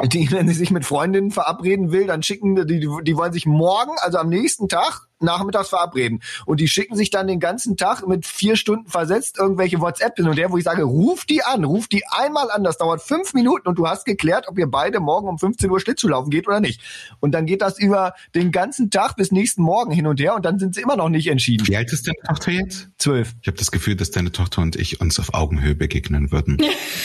die, 0.08 0.32
wenn 0.32 0.48
sie 0.48 0.54
sich 0.54 0.72
mit 0.72 0.86
Freundinnen 0.86 1.32
verabreden 1.32 1.92
will, 1.92 2.08
dann 2.08 2.24
schicken 2.24 2.56
die, 2.68 2.80
die 2.80 3.18
wollen 3.18 3.34
sich 3.34 3.46
morgen, 3.46 3.92
also 4.02 4.18
am 4.18 4.30
nächsten 4.30 4.68
Tag, 4.68 5.09
nachmittags 5.22 5.70
verabreden. 5.70 6.22
Und 6.46 6.60
die 6.60 6.68
schicken 6.68 6.96
sich 6.96 7.10
dann 7.10 7.28
den 7.28 7.40
ganzen 7.40 7.78
Tag 7.78 8.08
mit 8.08 8.26
vier 8.26 8.56
Stunden 8.56 8.88
versetzt 8.88 9.38
irgendwelche 9.38 9.80
WhatsApp 9.82 10.16
hin 10.16 10.28
und 10.28 10.38
der, 10.38 10.52
wo 10.52 10.58
ich 10.58 10.64
sage, 10.64 10.84
ruf 10.84 11.26
die 11.26 11.44
an, 11.44 11.64
ruf 11.64 11.88
die 11.88 12.04
einmal 12.10 12.52
an, 12.52 12.64
das 12.64 12.78
dauert 12.78 13.02
fünf 13.02 13.34
Minuten 13.34 13.68
und 13.68 13.78
du 13.78 13.88
hast 13.88 14.06
geklärt, 14.06 14.46
ob 14.48 14.58
ihr 14.58 14.68
beide 14.68 15.00
morgen 15.00 15.28
um 15.28 15.38
15 15.38 15.70
Uhr 15.70 15.80
Schlittschuh 15.80 16.10
laufen 16.10 16.30
geht 16.30 16.48
oder 16.48 16.60
nicht. 16.60 16.82
Und 17.20 17.32
dann 17.32 17.46
geht 17.46 17.62
das 17.62 17.80
über 17.80 18.14
den 18.36 18.52
ganzen 18.52 18.90
Tag 18.90 19.16
bis 19.16 19.32
nächsten 19.32 19.62
Morgen 19.62 19.92
hin 19.92 20.08
und 20.08 20.20
her 20.20 20.36
und 20.36 20.46
dann 20.46 20.60
sind 20.60 20.76
sie 20.76 20.82
immer 20.82 20.96
noch 20.96 21.10
nicht 21.10 21.28
entschieden. 21.28 21.68
Wie 21.68 21.78
alt 21.78 21.92
ist 21.92 22.08
deine 22.08 22.18
Tochter 22.28 22.52
jetzt? 22.52 22.90
Zwölf. 22.98 23.36
Ich 23.42 23.48
habe 23.48 23.58
das 23.58 23.72
Gefühl, 23.72 23.96
dass 23.96 24.12
deine 24.12 24.32
Tochter 24.32 24.62
und 24.62 24.76
ich 24.76 25.02
uns 25.02 25.20
auf 25.20 25.34
Augenhöhe 25.34 25.76
begegnen 25.76 26.32
würden. 26.32 26.58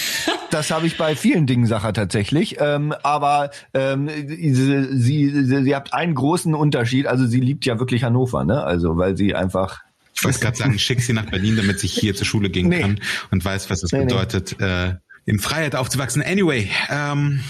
das 0.51 0.71
habe 0.71 0.87
ich 0.87 0.97
bei 0.97 1.17
vielen 1.17 1.47
Dingen 1.47 1.67
Sache 1.67 1.93
tatsächlich. 1.93 2.57
Ähm, 2.61 2.95
aber 3.03 3.51
ähm, 3.73 4.09
sie, 4.09 4.89
sie, 4.93 5.45
sie 5.45 5.77
hat 5.77 5.93
einen 5.93 6.15
großen 6.15 6.55
Unterschied. 6.55 7.07
Also 7.07 7.27
sie 7.27 7.41
liebt 7.41 7.65
ja 7.67 7.79
wirklich 7.79 8.04
Hannover, 8.05 8.45
ne? 8.45 8.63
Also 8.63 8.97
weil 8.97 9.17
sie 9.17 9.35
einfach 9.35 9.81
ich 10.15 10.23
wollte 10.23 10.39
gerade 10.39 10.57
sagen, 10.57 10.79
schick 10.79 11.01
sie 11.01 11.13
nach 11.13 11.29
Berlin, 11.29 11.57
damit 11.57 11.81
sie 11.81 11.89
hier 11.89 12.15
zur 12.15 12.27
Schule 12.27 12.49
gehen 12.49 12.69
nee. 12.69 12.81
kann 12.81 13.01
und 13.31 13.45
weiß, 13.45 13.69
was 13.69 13.83
es 13.83 13.91
nee, 13.91 14.05
bedeutet, 14.05 14.57
nee. 14.61 14.67
Äh, 14.67 14.95
in 15.27 15.39
Freiheit 15.41 15.75
aufzuwachsen. 15.75 16.23
Anyway, 16.23 16.71
ähm, 16.89 17.41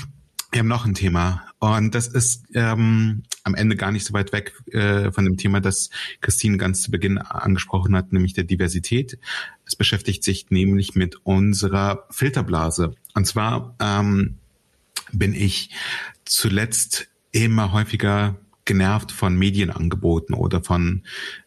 wir 0.50 0.60
haben 0.60 0.68
noch 0.68 0.86
ein 0.86 0.94
Thema 0.94 1.42
und 1.58 1.94
das 1.94 2.06
ist 2.06 2.44
ähm, 2.54 3.24
am 3.42 3.54
Ende 3.54 3.76
gar 3.76 3.90
nicht 3.90 4.06
so 4.06 4.14
weit 4.14 4.32
weg 4.32 4.54
äh, 4.72 5.10
von 5.10 5.24
dem 5.24 5.36
Thema, 5.36 5.60
das 5.60 5.90
Christine 6.20 6.56
ganz 6.56 6.82
zu 6.82 6.90
Beginn 6.90 7.18
angesprochen 7.18 7.96
hat, 7.96 8.12
nämlich 8.12 8.34
der 8.34 8.44
Diversität. 8.44 9.18
Es 9.66 9.74
beschäftigt 9.74 10.22
sich 10.24 10.50
nämlich 10.50 10.94
mit 10.94 11.16
unserer 11.24 12.06
Filterblase. 12.10 12.94
Und 13.14 13.26
zwar 13.26 13.74
ähm, 13.80 14.38
bin 15.12 15.34
ich 15.34 15.70
zuletzt 16.24 17.08
immer 17.32 17.72
häufiger 17.72 18.36
genervt 18.64 19.12
von 19.12 19.36
Medienangeboten 19.36 20.34
oder 20.34 20.62
von 20.62 21.02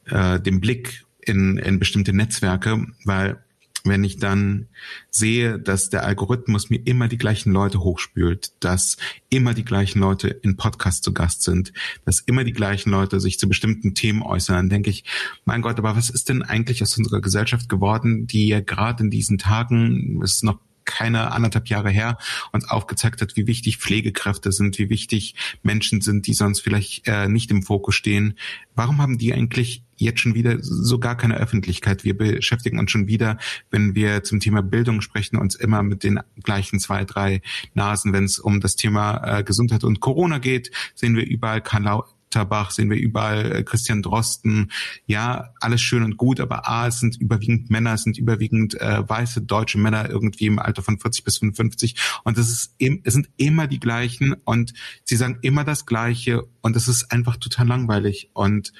äh, 0.05 0.39
dem 0.39 0.61
Blick 0.61 1.05
in, 1.19 1.57
in 1.57 1.79
bestimmte 1.79 2.13
Netzwerke, 2.13 2.85
weil 3.05 3.43
wenn 3.87 4.03
ich 4.03 4.17
dann 4.17 4.67
sehe, 5.09 5.59
dass 5.59 5.89
der 5.89 6.03
Algorithmus 6.03 6.69
mir 6.69 6.79
immer 6.85 7.07
die 7.07 7.17
gleichen 7.17 7.51
Leute 7.51 7.79
hochspült, 7.79 8.51
dass 8.59 8.97
immer 9.29 9.53
die 9.53 9.65
gleichen 9.65 9.99
Leute 9.99 10.27
in 10.27 10.57
Podcasts 10.57 11.01
zu 11.01 11.13
Gast 11.13 11.43
sind, 11.43 11.73
dass 12.05 12.19
immer 12.19 12.43
die 12.43 12.53
gleichen 12.53 12.89
Leute 12.89 13.19
sich 13.19 13.39
zu 13.39 13.47
bestimmten 13.47 13.93
Themen 13.93 14.21
äußern, 14.21 14.55
dann 14.55 14.69
denke 14.69 14.89
ich, 14.89 15.05
mein 15.45 15.61
Gott, 15.61 15.79
aber 15.79 15.95
was 15.95 16.09
ist 16.09 16.29
denn 16.29 16.43
eigentlich 16.43 16.81
aus 16.81 16.97
unserer 16.97 17.21
Gesellschaft 17.21 17.69
geworden, 17.69 18.27
die 18.27 18.47
ja 18.47 18.59
gerade 18.59 19.03
in 19.03 19.09
diesen 19.09 19.37
Tagen, 19.37 20.21
es 20.23 20.33
ist 20.35 20.43
noch 20.43 20.59
keine 20.87 21.31
anderthalb 21.31 21.67
Jahre 21.67 21.91
her, 21.91 22.17
uns 22.51 22.67
aufgezeigt 22.67 23.21
hat, 23.21 23.35
wie 23.35 23.45
wichtig 23.45 23.77
Pflegekräfte 23.77 24.51
sind, 24.51 24.79
wie 24.79 24.89
wichtig 24.89 25.35
Menschen 25.61 26.01
sind, 26.01 26.25
die 26.25 26.33
sonst 26.33 26.61
vielleicht 26.61 27.07
äh, 27.07 27.27
nicht 27.27 27.51
im 27.51 27.61
Fokus 27.61 27.93
stehen. 27.93 28.35
Warum 28.73 28.99
haben 28.99 29.19
die 29.19 29.33
eigentlich 29.33 29.83
jetzt 29.97 30.21
schon 30.21 30.33
wieder 30.33 30.57
so 30.61 30.97
gar 30.97 31.17
keine 31.17 31.37
Öffentlichkeit? 31.37 32.03
Wir 32.03 32.17
beschäftigen 32.17 32.79
uns 32.79 32.89
schon 32.89 33.07
wieder, 33.07 33.37
wenn 33.69 33.93
wir 33.93 34.23
zum 34.23 34.39
Thema 34.39 34.63
Bildung 34.63 35.01
sprechen, 35.01 35.37
uns 35.37 35.55
immer 35.55 35.83
mit 35.83 36.03
den 36.03 36.19
gleichen 36.43 36.79
zwei, 36.79 37.05
drei 37.05 37.41
Nasen. 37.73 38.13
Wenn 38.13 38.23
es 38.23 38.39
um 38.39 38.61
das 38.61 38.75
Thema 38.75 39.39
äh, 39.39 39.43
Gesundheit 39.43 39.83
und 39.83 39.99
Corona 39.99 40.39
geht, 40.39 40.71
sehen 40.95 41.15
wir 41.15 41.25
überall 41.25 41.61
Lauterbach, 42.27 42.71
sehen 42.71 42.89
wir 42.89 42.97
überall 42.97 43.51
äh, 43.51 43.63
Christian 43.63 44.01
Drosten. 44.01 44.71
Ja, 45.05 45.53
alles 45.59 45.81
schön 45.81 46.03
und 46.03 46.17
gut, 46.17 46.39
aber 46.39 46.67
A, 46.67 46.87
es 46.87 46.99
sind 46.99 47.15
überwiegend 47.17 47.69
Männer, 47.69 47.93
es 47.93 48.03
sind 48.03 48.17
überwiegend 48.17 48.79
äh, 48.79 49.07
weiße 49.07 49.41
deutsche 49.41 49.77
Männer 49.77 50.09
irgendwie 50.09 50.47
im 50.47 50.59
Alter 50.59 50.83
von 50.83 50.99
40 50.99 51.23
bis 51.23 51.37
55 51.37 51.95
und 52.23 52.37
es 52.37 52.49
ist 52.49 52.75
es 53.03 53.13
sind 53.13 53.29
immer 53.37 53.67
die 53.67 53.79
gleichen 53.79 54.35
und 54.45 54.73
sie 55.03 55.15
sagen 55.15 55.39
immer 55.41 55.63
das 55.63 55.85
Gleiche 55.85 56.47
und 56.61 56.75
es 56.75 56.87
ist 56.87 57.11
einfach 57.11 57.37
total 57.37 57.67
langweilig 57.67 58.29
und 58.33 58.73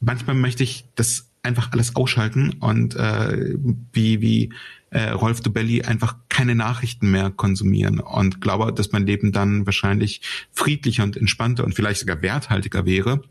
manchmal 0.00 0.36
möchte 0.36 0.62
ich 0.62 0.84
das 0.94 1.30
einfach 1.44 1.70
alles 1.72 1.94
ausschalten 1.96 2.54
und 2.60 2.96
äh, 2.96 3.54
wie 3.92 4.20
wie 4.20 4.52
äh, 4.90 5.10
Rolf 5.10 5.40
Dubelli 5.40 5.82
einfach 5.82 6.16
keine 6.28 6.54
Nachrichten 6.54 7.10
mehr 7.10 7.30
konsumieren 7.30 8.00
und 8.00 8.40
glaube, 8.40 8.72
dass 8.72 8.92
mein 8.92 9.06
Leben 9.06 9.32
dann 9.32 9.66
wahrscheinlich 9.66 10.22
friedlicher 10.52 11.02
und 11.02 11.16
entspannter 11.16 11.64
und 11.64 11.74
vielleicht 11.74 12.00
sogar 12.00 12.22
werthaltiger 12.22 12.86
wäre. 12.86 13.22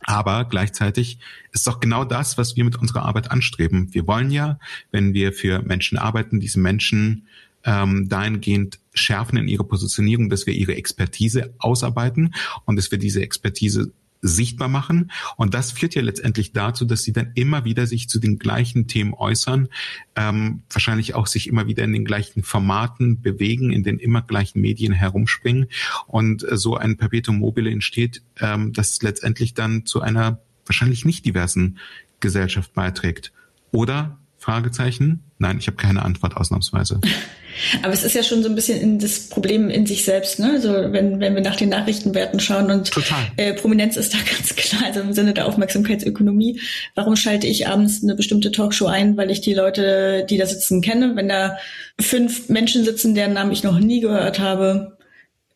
Aber 0.00 0.44
gleichzeitig 0.44 1.18
ist 1.52 1.66
doch 1.66 1.80
genau 1.80 2.04
das, 2.04 2.38
was 2.38 2.56
wir 2.56 2.64
mit 2.64 2.76
unserer 2.76 3.02
Arbeit 3.02 3.30
anstreben. 3.30 3.92
Wir 3.92 4.06
wollen 4.06 4.30
ja, 4.30 4.58
wenn 4.90 5.14
wir 5.14 5.32
für 5.32 5.62
Menschen 5.62 5.98
arbeiten, 5.98 6.38
diese 6.38 6.60
Menschen 6.60 7.26
ähm, 7.64 8.08
dahingehend 8.08 8.78
schärfen 8.94 9.38
in 9.38 9.48
ihrer 9.48 9.64
Positionierung, 9.64 10.28
dass 10.28 10.46
wir 10.46 10.54
ihre 10.54 10.76
Expertise 10.76 11.54
ausarbeiten 11.58 12.34
und 12.64 12.76
dass 12.76 12.90
wir 12.90 12.98
diese 12.98 13.22
Expertise 13.22 13.92
sichtbar 14.22 14.68
machen. 14.68 15.10
Und 15.36 15.54
das 15.54 15.72
führt 15.72 15.94
ja 15.94 16.02
letztendlich 16.02 16.52
dazu, 16.52 16.84
dass 16.84 17.02
sie 17.02 17.12
dann 17.12 17.32
immer 17.34 17.64
wieder 17.64 17.86
sich 17.86 18.08
zu 18.08 18.18
den 18.18 18.38
gleichen 18.38 18.86
Themen 18.86 19.14
äußern, 19.14 19.68
ähm, 20.14 20.62
wahrscheinlich 20.70 21.14
auch 21.14 21.26
sich 21.26 21.48
immer 21.48 21.66
wieder 21.66 21.84
in 21.84 21.92
den 21.92 22.04
gleichen 22.04 22.42
Formaten 22.42 23.20
bewegen, 23.20 23.72
in 23.72 23.82
den 23.82 23.98
immer 23.98 24.22
gleichen 24.22 24.60
Medien 24.60 24.92
herumspringen. 24.92 25.66
Und 26.06 26.50
äh, 26.50 26.56
so 26.56 26.76
ein 26.76 26.96
Perpetuum 26.96 27.38
mobile 27.38 27.70
entsteht, 27.70 28.22
ähm, 28.40 28.72
das 28.72 29.00
letztendlich 29.02 29.54
dann 29.54 29.86
zu 29.86 30.00
einer 30.00 30.40
wahrscheinlich 30.64 31.04
nicht 31.04 31.24
diversen 31.24 31.78
Gesellschaft 32.20 32.72
beiträgt. 32.74 33.32
Oder 33.70 34.18
Fragezeichen? 34.46 35.24
Nein, 35.38 35.56
ich 35.58 35.66
habe 35.66 35.76
keine 35.76 36.04
Antwort 36.04 36.36
ausnahmsweise. 36.36 37.00
Aber 37.82 37.92
es 37.92 38.04
ist 38.04 38.14
ja 38.14 38.22
schon 38.22 38.44
so 38.44 38.48
ein 38.48 38.54
bisschen 38.54 38.80
in 38.80 39.00
das 39.00 39.28
Problem 39.28 39.70
in 39.70 39.86
sich 39.86 40.04
selbst, 40.04 40.38
ne? 40.38 40.52
Also 40.52 40.72
wenn, 40.72 41.18
wenn 41.18 41.34
wir 41.34 41.42
nach 41.42 41.56
den 41.56 41.70
Nachrichtenwerten 41.70 42.38
schauen 42.38 42.70
und 42.70 42.92
äh, 43.38 43.54
Prominenz 43.54 43.96
ist 43.96 44.14
da 44.14 44.18
ganz 44.36 44.54
klar, 44.54 44.82
also 44.84 45.00
im 45.00 45.14
Sinne 45.14 45.34
der 45.34 45.46
Aufmerksamkeitsökonomie. 45.46 46.60
Warum 46.94 47.16
schalte 47.16 47.48
ich 47.48 47.66
abends 47.66 48.04
eine 48.04 48.14
bestimmte 48.14 48.52
Talkshow 48.52 48.86
ein? 48.86 49.16
Weil 49.16 49.32
ich 49.32 49.40
die 49.40 49.54
Leute, 49.54 50.24
die 50.30 50.38
da 50.38 50.46
sitzen, 50.46 50.80
kenne. 50.80 51.16
Wenn 51.16 51.28
da 51.28 51.56
fünf 52.00 52.48
Menschen 52.48 52.84
sitzen, 52.84 53.16
deren 53.16 53.32
Namen 53.32 53.50
ich 53.50 53.64
noch 53.64 53.80
nie 53.80 53.98
gehört 53.98 54.38
habe, 54.38 54.96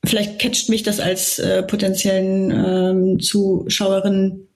vielleicht 0.04 0.40
catcht 0.40 0.68
mich 0.68 0.82
das 0.82 0.98
als 0.98 1.38
äh, 1.38 1.62
potenziellen 1.62 2.50
ähm, 2.50 3.20
Zuschauerin 3.20 4.48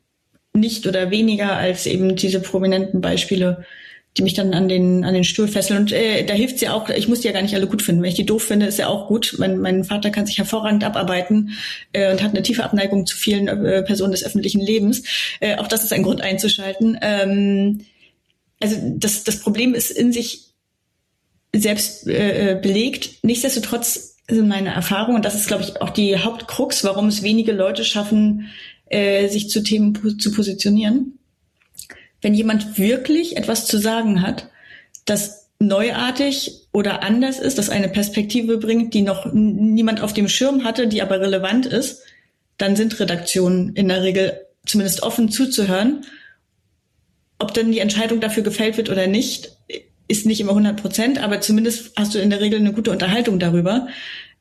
nicht 0.55 0.89
oder 0.89 1.13
weniger 1.13 1.53
als 1.53 1.87
eben 1.87 2.17
diese 2.17 2.41
prominenten 2.41 3.01
Beispiele 3.01 3.65
die 4.17 4.23
mich 4.23 4.35
dann 4.35 4.55
an 4.55 4.69
den, 4.69 5.05
an 5.05 5.15
den 5.15 5.25
Stuhl 5.25 5.49
fesseln. 5.49 5.81
Und 5.81 5.93
äh, 5.93 6.25
da 6.25 6.35
hilft 6.35 6.61
ja 6.61 6.73
auch, 6.73 6.89
ich 6.89 7.09
muss 7.09 7.21
die 7.21 7.27
ja 7.27 7.33
gar 7.33 7.43
nicht 7.43 7.55
alle 7.55 7.67
gut 7.67 7.83
finden. 7.83 8.03
Wenn 8.03 8.11
ich 8.11 8.17
die 8.17 8.27
doof 8.27 8.45
finde, 8.45 8.67
ist 8.67 8.79
ja 8.79 8.87
auch 8.87 9.09
gut. 9.09 9.35
Mein, 9.39 9.59
mein 9.59 9.83
Vater 9.83 10.11
kann 10.11 10.27
sich 10.27 10.39
hervorragend 10.39 10.85
abarbeiten 10.85 11.51
äh, 11.93 12.13
und 12.13 12.23
hat 12.23 12.31
eine 12.31 12.43
tiefe 12.43 12.63
Abneigung 12.63 13.07
zu 13.07 13.17
vielen 13.17 13.49
äh, 13.49 13.83
Personen 13.83 14.13
des 14.13 14.25
öffentlichen 14.25 14.61
Lebens. 14.61 15.03
Äh, 15.41 15.57
auch 15.57 15.67
das 15.67 15.83
ist 15.83 15.93
ein 15.93 16.05
Grund 16.05 16.21
einzuschalten. 16.21 16.97
Ähm, 17.03 17.81
also 18.61 18.77
das, 18.97 19.25
das 19.25 19.41
Problem 19.41 19.75
ist 19.75 19.91
in 19.91 20.13
sich 20.13 20.53
selbst 21.53 22.07
äh, 22.07 22.59
belegt. 22.63 23.25
Nichtsdestotrotz 23.25 24.17
sind 24.29 24.49
meine 24.49 24.73
Erfahrungen, 24.73 25.17
und 25.17 25.25
das 25.25 25.35
ist, 25.35 25.49
glaube 25.49 25.65
ich, 25.65 25.83
auch 25.83 25.91
die 25.91 26.17
Hauptkrux, 26.17 26.85
warum 26.85 27.09
es 27.09 27.23
wenige 27.23 27.53
Leute 27.53 27.85
schaffen, 27.85 28.49
äh, 28.87 29.29
sich 29.29 29.51
zu 29.51 29.63
Themen 29.63 30.19
zu 30.19 30.33
positionieren 30.33 31.19
wenn 32.25 32.35
jemand 32.35 32.79
wirklich 32.79 33.37
etwas 33.37 33.67
zu 33.67 33.79
sagen 33.79 34.23
hat, 34.23 34.49
das 35.05 35.51
neuartig 35.59 36.63
oder 36.73 37.03
anders 37.03 37.39
ist, 37.39 37.59
das 37.59 37.69
eine 37.69 37.89
Perspektive 37.89 38.57
bringt, 38.57 38.95
die 38.95 39.03
noch 39.03 39.33
niemand 39.33 40.01
auf 40.01 40.15
dem 40.15 40.29
Schirm 40.29 40.65
hatte, 40.65 40.89
die 40.89 41.03
aber 41.03 41.21
relevant 41.21 41.67
ist, 41.67 42.03
dann 42.57 42.77
sind 42.77 42.99
Redaktionen 42.99 43.75
in 43.75 43.89
der 43.89 44.03
Regel 44.03 44.41
zumindest 44.65 45.03
offen 45.03 45.29
zuzuhören. 45.29 46.07
Ob 47.39 47.53
denn 47.53 47.71
die 47.71 47.81
Entscheidung 47.81 48.21
dafür 48.21 48.43
gefällt 48.43 48.79
wird 48.79 48.89
oder 48.89 49.07
nicht, 49.07 49.53
ist 50.09 50.25
nicht 50.25 50.41
immer 50.41 50.53
100 50.53 50.81
Prozent, 50.81 51.23
aber 51.23 51.43
zumindest 51.43 51.93
hast 51.97 52.15
du 52.15 52.19
in 52.19 52.31
der 52.31 52.41
Regel 52.41 52.59
eine 52.59 52.73
gute 52.73 52.91
Unterhaltung 52.91 53.39
darüber 53.39 53.89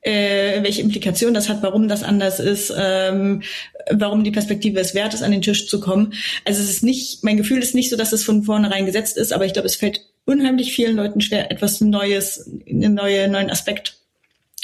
äh, 0.04 0.62
welche 0.62 0.82
Implikationen 0.82 1.34
das 1.34 1.48
hat, 1.48 1.62
warum 1.62 1.88
das 1.88 2.02
anders 2.02 2.38
ist, 2.38 2.72
ähm, 2.76 3.42
warum 3.90 4.22
die 4.22 4.30
Perspektive 4.30 4.78
es 4.78 4.94
wert 4.94 5.14
ist, 5.14 5.22
an 5.22 5.32
den 5.32 5.42
Tisch 5.42 5.66
zu 5.66 5.80
kommen. 5.80 6.12
Also 6.44 6.62
es 6.62 6.68
ist 6.68 6.84
nicht, 6.84 7.24
mein 7.24 7.36
Gefühl 7.36 7.62
ist 7.62 7.74
nicht 7.74 7.90
so, 7.90 7.96
dass 7.96 8.12
es 8.12 8.22
von 8.22 8.44
vornherein 8.44 8.86
gesetzt 8.86 9.16
ist, 9.16 9.32
aber 9.32 9.46
ich 9.46 9.54
glaube, 9.54 9.66
es 9.66 9.76
fällt 9.76 10.02
unheimlich 10.26 10.74
vielen 10.74 10.96
Leuten 10.96 11.20
schwer, 11.20 11.50
etwas 11.50 11.80
Neues, 11.80 12.50
einen 12.68 12.94
neue, 12.94 13.28
neuen 13.28 13.50
Aspekt 13.50 13.96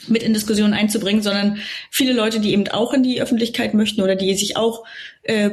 mit 0.08 0.22
in 0.22 0.34
Diskussionen 0.34 0.74
einzubringen, 0.74 1.22
sondern 1.22 1.58
viele 1.90 2.12
Leute, 2.12 2.40
die 2.40 2.52
eben 2.52 2.68
auch 2.68 2.92
in 2.92 3.02
die 3.02 3.20
Öffentlichkeit 3.20 3.74
möchten 3.74 4.02
oder 4.02 4.16
die 4.16 4.34
sich 4.34 4.56
auch 4.56 4.84
äh, 5.22 5.50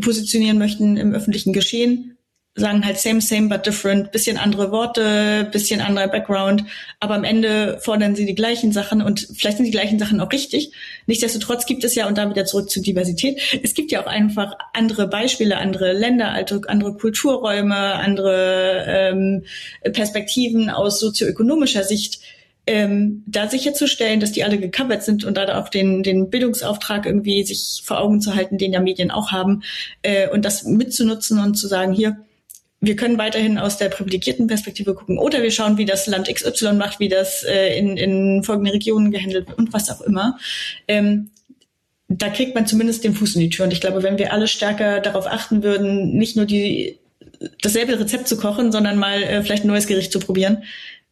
positionieren 0.00 0.58
möchten 0.58 0.96
im 0.96 1.14
öffentlichen 1.14 1.52
Geschehen, 1.52 2.16
sagen 2.60 2.84
halt 2.84 2.98
same, 2.98 3.20
same, 3.20 3.48
but 3.48 3.66
different, 3.66 4.12
bisschen 4.12 4.36
andere 4.36 4.70
Worte, 4.70 5.48
bisschen 5.50 5.80
anderer 5.80 6.08
Background, 6.08 6.64
aber 7.00 7.14
am 7.14 7.24
Ende 7.24 7.78
fordern 7.80 8.14
sie 8.14 8.26
die 8.26 8.34
gleichen 8.34 8.70
Sachen 8.72 9.02
und 9.02 9.26
vielleicht 9.34 9.56
sind 9.56 9.66
die 9.66 9.72
gleichen 9.72 9.98
Sachen 9.98 10.20
auch 10.20 10.30
richtig. 10.30 10.72
Nichtsdestotrotz 11.06 11.66
gibt 11.66 11.82
es 11.82 11.94
ja, 11.94 12.06
und 12.06 12.16
da 12.16 12.30
wieder 12.30 12.44
zurück 12.44 12.70
zur 12.70 12.82
Diversität, 12.82 13.40
es 13.62 13.74
gibt 13.74 13.90
ja 13.90 14.02
auch 14.02 14.06
einfach 14.06 14.54
andere 14.72 15.08
Beispiele, 15.08 15.56
andere 15.56 15.92
Länder, 15.92 16.34
andere 16.68 16.94
Kulturräume, 16.94 17.76
andere 17.76 18.84
ähm, 18.86 19.44
Perspektiven 19.92 20.70
aus 20.70 21.00
sozioökonomischer 21.00 21.82
Sicht, 21.82 22.20
ähm, 22.66 23.24
da 23.26 23.48
sicherzustellen, 23.48 24.20
dass 24.20 24.32
die 24.32 24.44
alle 24.44 24.58
gecovert 24.58 25.02
sind 25.02 25.24
und 25.24 25.36
da 25.36 25.58
auch 25.58 25.68
den, 25.68 26.02
den 26.02 26.30
Bildungsauftrag 26.30 27.06
irgendwie 27.06 27.42
sich 27.42 27.82
vor 27.84 27.98
Augen 27.98 28.20
zu 28.20 28.34
halten, 28.34 28.58
den 28.58 28.72
ja 28.72 28.80
Medien 28.80 29.10
auch 29.10 29.32
haben, 29.32 29.62
äh, 30.02 30.28
und 30.28 30.44
das 30.44 30.64
mitzunutzen 30.64 31.40
und 31.40 31.54
zu 31.56 31.66
sagen, 31.66 31.92
hier, 31.92 32.18
wir 32.80 32.96
können 32.96 33.18
weiterhin 33.18 33.58
aus 33.58 33.76
der 33.76 33.90
privilegierten 33.90 34.46
Perspektive 34.46 34.94
gucken 34.94 35.18
oder 35.18 35.42
wir 35.42 35.50
schauen, 35.50 35.76
wie 35.76 35.84
das 35.84 36.06
Land 36.06 36.32
XY 36.32 36.74
macht, 36.74 36.98
wie 36.98 37.08
das 37.08 37.42
äh, 37.44 37.78
in, 37.78 37.96
in 37.96 38.42
folgenden 38.42 38.72
Regionen 38.72 39.10
gehandelt 39.10 39.48
wird 39.48 39.58
und 39.58 39.72
was 39.72 39.90
auch 39.90 40.00
immer. 40.00 40.38
Ähm, 40.88 41.30
da 42.08 42.28
kriegt 42.28 42.54
man 42.54 42.66
zumindest 42.66 43.04
den 43.04 43.14
Fuß 43.14 43.36
in 43.36 43.42
die 43.42 43.50
Tür. 43.50 43.66
Und 43.66 43.72
ich 43.72 43.80
glaube, 43.80 44.02
wenn 44.02 44.18
wir 44.18 44.32
alle 44.32 44.48
stärker 44.48 45.00
darauf 45.00 45.26
achten 45.26 45.62
würden, 45.62 46.16
nicht 46.16 46.36
nur 46.36 46.46
die, 46.46 46.98
dasselbe 47.62 47.98
Rezept 48.00 48.26
zu 48.26 48.36
kochen, 48.36 48.72
sondern 48.72 48.98
mal 48.98 49.22
äh, 49.22 49.42
vielleicht 49.42 49.64
ein 49.64 49.68
neues 49.68 49.86
Gericht 49.86 50.10
zu 50.10 50.18
probieren, 50.18 50.64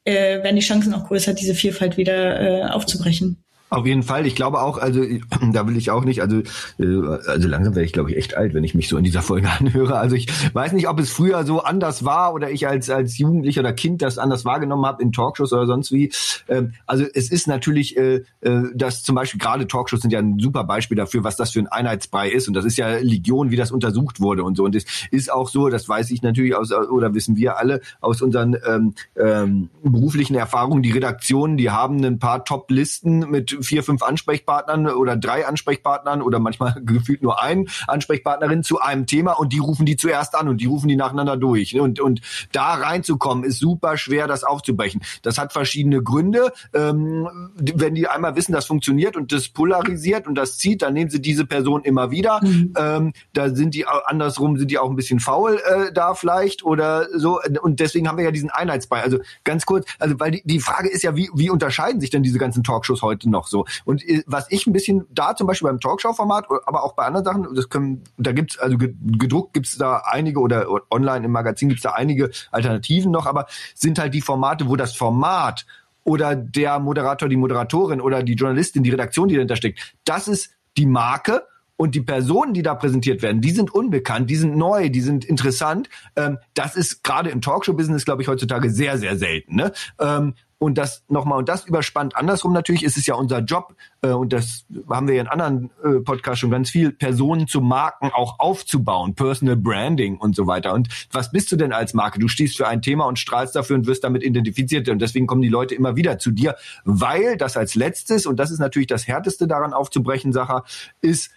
äh, 0.05 0.43
werden 0.43 0.57
die 0.57 0.63
Chancen 0.63 0.95
auch 0.95 1.07
größer, 1.07 1.35
diese 1.35 1.55
Vielfalt 1.55 1.97
wieder 1.99 2.41
äh, 2.41 2.63
aufzubrechen. 2.65 3.45
Auf 3.71 3.87
jeden 3.87 4.03
Fall. 4.03 4.27
Ich 4.27 4.35
glaube 4.35 4.63
auch, 4.63 4.79
also 4.79 5.03
da 5.53 5.67
will 5.67 5.77
ich 5.77 5.91
auch 5.91 6.05
nicht, 6.05 6.23
also 6.23 6.39
äh, 6.79 7.19
also 7.27 7.49
langsam 7.49 7.75
werde 7.75 7.85
ich 7.85 7.93
glaube 7.93 8.11
ich 8.11 8.17
echt 8.17 8.35
alt, 8.35 8.55
wenn 8.55 8.65
ich 8.65 8.75
mich 8.75 8.89
so 8.89 8.97
in 8.97 9.05
dieser 9.05 9.23
Folge 9.23 9.49
anhöre. 9.59 9.99
Also 9.99 10.17
ich 10.17 10.29
weiß 10.55 10.73
nicht, 10.73 10.89
ob 10.89 10.99
es 10.99 11.11
früher 11.11 11.45
so 11.45 11.63
anders 11.63 12.05
war 12.05 12.33
oder 12.33 12.51
ich 12.51 12.67
als 12.67 12.89
als 12.89 13.19
Jugendlicher 13.19 13.61
oder 13.61 13.73
Kind 13.73 14.01
das 14.01 14.19
anders 14.19 14.45
wahrgenommen 14.45 14.87
habe 14.87 15.03
in 15.03 15.13
Talkshows 15.13 15.53
oder 15.53 15.67
sonst 15.67 15.93
wie. 15.93 16.11
Ähm, 16.49 16.73
also 16.87 17.05
es 17.13 17.31
ist 17.31 17.47
natürlich, 17.47 17.97
äh, 17.97 18.23
äh, 18.41 18.63
dass 18.75 19.03
zum 19.03 19.15
Beispiel 19.15 19.39
gerade 19.39 19.67
Talkshows 19.67 20.01
sind 20.01 20.13
ja 20.13 20.19
ein 20.19 20.39
super 20.39 20.65
Beispiel 20.65 20.97
dafür, 20.97 21.25
was 21.25 21.37
das 21.37 21.51
für 21.51 21.61
ein 21.61 21.69
Einheitsbrei 21.69 22.31
ist 22.31 22.49
und 22.49 22.55
das 22.55 22.65
ist 22.65 22.79
ja 22.79 22.97
Legion, 22.99 23.51
wie 23.51 23.57
das 23.57 23.71
untersucht 23.71 24.21
wurde 24.21 24.45
und 24.45 24.57
so. 24.57 24.65
Und 24.65 24.75
es 24.75 24.87
ist 25.11 25.31
auch 25.31 25.49
so, 25.49 25.69
das 25.69 25.89
weiß 25.89 26.11
ich 26.11 26.23
natürlich 26.23 26.55
aus 26.55 26.73
oder 26.73 27.15
wissen 27.15 27.37
wir 27.37 27.59
alle 27.59 27.81
aus 28.01 28.23
unseren 28.23 28.57
ähm, 28.67 28.95
ähm, 29.17 29.69
beruflichen 29.83 30.35
Erfahrungen. 30.37 30.83
Die 30.83 30.93
Redaktionen, 30.93 31.59
die 31.59 31.71
haben 31.71 32.03
ein 32.03 32.19
paar 32.19 32.45
Top-Listen 32.45 33.31
mit 33.31 33.58
vier, 33.63 33.83
fünf 33.83 34.03
Ansprechpartnern 34.03 34.87
oder 34.89 35.17
drei 35.17 35.47
Ansprechpartnern 35.47 36.23
oder 36.23 36.39
manchmal 36.39 36.77
gefühlt 36.85 37.23
nur 37.23 37.43
ein 37.43 37.69
Ansprechpartnerin 37.87 38.63
zu 38.63 38.81
einem 38.81 39.07
Thema 39.07 39.33
und 39.33 39.53
die 39.53 39.59
rufen 39.59 39.87
die 39.87 39.97
zuerst 39.97 40.35
an 40.35 40.49
und 40.49 40.61
die 40.61 40.67
rufen 40.67 40.89
die 40.89 40.97
nacheinander 40.97 41.37
durch. 41.37 41.75
Ne? 41.75 41.83
Und, 41.83 42.01
und 42.01 42.21
da 42.53 42.75
reinzukommen 42.75 43.45
ist 43.45 43.59
super 43.59 43.97
schwer, 43.97 44.27
das 44.27 44.45
aufzubrechen. 44.45 45.03
Das 45.23 45.39
hat 45.39 45.53
verschiedene 45.53 46.03
Gründe. 46.03 46.53
Ähm, 46.75 47.29
wenn 47.57 47.95
die 47.95 48.09
einmal 48.09 48.37
wissen, 48.37 48.53
das 48.53 48.67
funktioniert 48.67 49.17
und 49.17 49.33
das 49.33 49.49
polarisiert 49.49 50.27
und 50.27 50.35
das 50.35 50.59
zieht, 50.59 50.83
dann 50.83 50.95
nehmen 50.95 51.11
sie 51.11 51.21
diese 51.21 51.47
Person 51.47 51.83
immer 51.83 52.11
wieder. 52.11 52.41
Mhm. 52.43 52.75
Ähm, 52.77 53.13
da 53.33 53.51
sind 53.51 53.75
die 53.75 53.87
andersrum 53.87 54.57
sind 54.57 54.71
die 54.71 54.79
auch 54.79 54.91
ein 54.91 54.97
bisschen 54.97 55.21
faul 55.21 55.61
äh, 55.65 55.93
da 55.93 56.15
vielleicht 56.15 56.65
oder 56.65 57.07
so. 57.15 57.41
Und 57.63 57.81
deswegen 57.81 58.09
haben 58.09 58.19
wir 58.19 58.25
ja 58.25 58.31
diesen 58.31 58.51
Einheitsbrei. 58.51 59.03
Also 59.03 59.19
ganz 59.45 59.67
kurz, 59.67 59.87
also 59.99 60.19
weil 60.21 60.33
die, 60.33 60.43
die 60.45 60.61
Frage 60.61 60.89
ist 60.89 61.03
ja, 61.03 61.17
wie, 61.17 61.31
wie 61.35 61.51
unterscheiden 61.51 62.01
sich 62.01 62.11
denn 62.11 62.23
diese 62.23 62.39
ganzen 62.39 62.63
Talkshows 62.63 63.03
heute 63.03 63.29
noch 63.31 63.48
so? 63.51 63.67
Und 63.85 64.07
äh, 64.09 64.23
was 64.27 64.47
ich 64.51 64.67
ein 64.67 64.73
bisschen 64.73 65.07
da 65.11 65.35
zum 65.37 65.47
Beispiel 65.47 65.69
beim 65.69 65.81
Talkshow-Format, 65.81 66.47
aber 66.67 66.85
auch 66.85 66.95
bei 66.95 67.05
anderen 67.05 67.25
Sachen, 67.25 67.55
das 67.55 67.69
können, 67.69 68.05
da 68.17 68.33
gibt's 68.33 68.59
also 68.59 68.77
gedruckt 68.79 69.55
gibt's 69.55 69.79
da 69.79 70.03
einige 70.05 70.41
oder 70.41 70.67
online 70.91 71.27
im 71.27 71.33
Magazin 71.33 71.69
gibt's 71.69 71.83
da 71.83 71.91
einige 71.91 72.31
Alternativen 72.51 73.11
noch, 73.11 73.27
aber 73.27 73.47
sind 73.75 73.99
halt 73.99 74.15
die 74.15 74.21
Formate, 74.21 74.69
wo 74.69 74.77
das 74.77 74.95
Format 74.95 75.67
oder 76.05 76.35
der 76.35 76.79
Moderator, 76.79 77.29
die 77.29 77.37
Moderatorin 77.37 78.01
oder 78.01 78.23
die 78.23 78.35
Journalistin, 78.35 78.83
die 78.83 78.91
Redaktion, 78.91 79.29
die 79.29 79.35
dahinter 79.35 79.57
steckt, 79.57 79.95
das 80.05 80.27
ist 80.27 80.51
die 80.77 80.87
Marke 80.87 81.43
und 81.77 81.95
die 81.95 82.01
Personen, 82.01 82.55
die 82.55 82.63
da 82.63 82.75
präsentiert 82.75 83.23
werden, 83.23 83.41
die 83.41 83.53
sind 83.53 83.73
unbekannt, 83.73 84.29
die 84.29 84.37
sind 84.37 84.57
neu, 84.57 84.91
die 84.91 85.01
sind 85.01 85.25
interessant. 85.25 85.89
Ähm, 86.17 86.39
das 86.55 86.77
ist 86.77 87.05
gerade 87.05 87.31
im 87.31 87.41
Talkshow-Business, 87.41 88.05
glaube 88.05 88.23
ich, 88.23 88.29
heutzutage 88.29 88.69
sehr, 88.71 88.99
sehr 88.99 89.17
selten. 89.17 89.55
Ne? 89.55 89.73
Ähm, 90.01 90.35
und 90.59 90.77
das 90.77 91.05
nochmal, 91.09 91.39
und 91.39 91.49
das 91.49 91.67
überspannt 91.67 92.17
andersrum 92.17 92.53
natürlich, 92.53 92.83
ist 92.83 92.97
es 92.97 93.07
ja 93.07 93.15
unser 93.15 93.39
Job, 93.41 93.75
äh, 94.03 94.09
und 94.09 94.33
das 94.33 94.65
haben 94.91 95.07
wir 95.07 95.15
ja 95.15 95.23
in 95.23 95.29
anderen 95.29 95.71
äh, 95.85 96.01
Podcasts 96.01 96.41
schon 96.41 96.51
ganz 96.51 96.71
viel, 96.71 96.91
Personen 96.91 97.47
zu 97.47 97.61
Marken 97.61 98.11
auch 98.13 98.41
aufzubauen, 98.41 99.15
Personal 99.15 99.57
Branding 99.57 100.17
und 100.17 100.35
so 100.35 100.47
weiter. 100.47 100.75
Und 100.75 100.89
was 101.13 101.31
bist 101.31 101.53
du 101.53 101.57
denn 101.57 101.73
als 101.73 101.95
Marke? 101.95 102.19
Du 102.19 102.27
stehst 102.27 102.57
für 102.57 102.67
ein 102.67 102.83
Thema 102.83 103.07
und 103.07 103.19
strahlst 103.19 103.55
dafür 103.55 103.77
und 103.77 103.87
wirst 103.87 104.03
damit 104.03 104.25
identifiziert. 104.25 104.89
Und 104.89 105.01
deswegen 105.01 105.27
kommen 105.27 105.43
die 105.43 105.49
Leute 105.49 105.75
immer 105.75 105.95
wieder 105.95 106.19
zu 106.19 106.33
dir, 106.33 106.57
weil 106.85 107.37
das 107.37 107.57
als 107.57 107.77
letztes, 107.77 108.27
und 108.27 108.37
das 108.39 108.51
ist 108.51 108.59
natürlich 108.59 108.89
das 108.89 109.07
Härteste 109.07 109.47
daran 109.47 109.73
aufzubrechen, 109.73 110.33
Sache, 110.33 110.65
ist, 111.01 111.31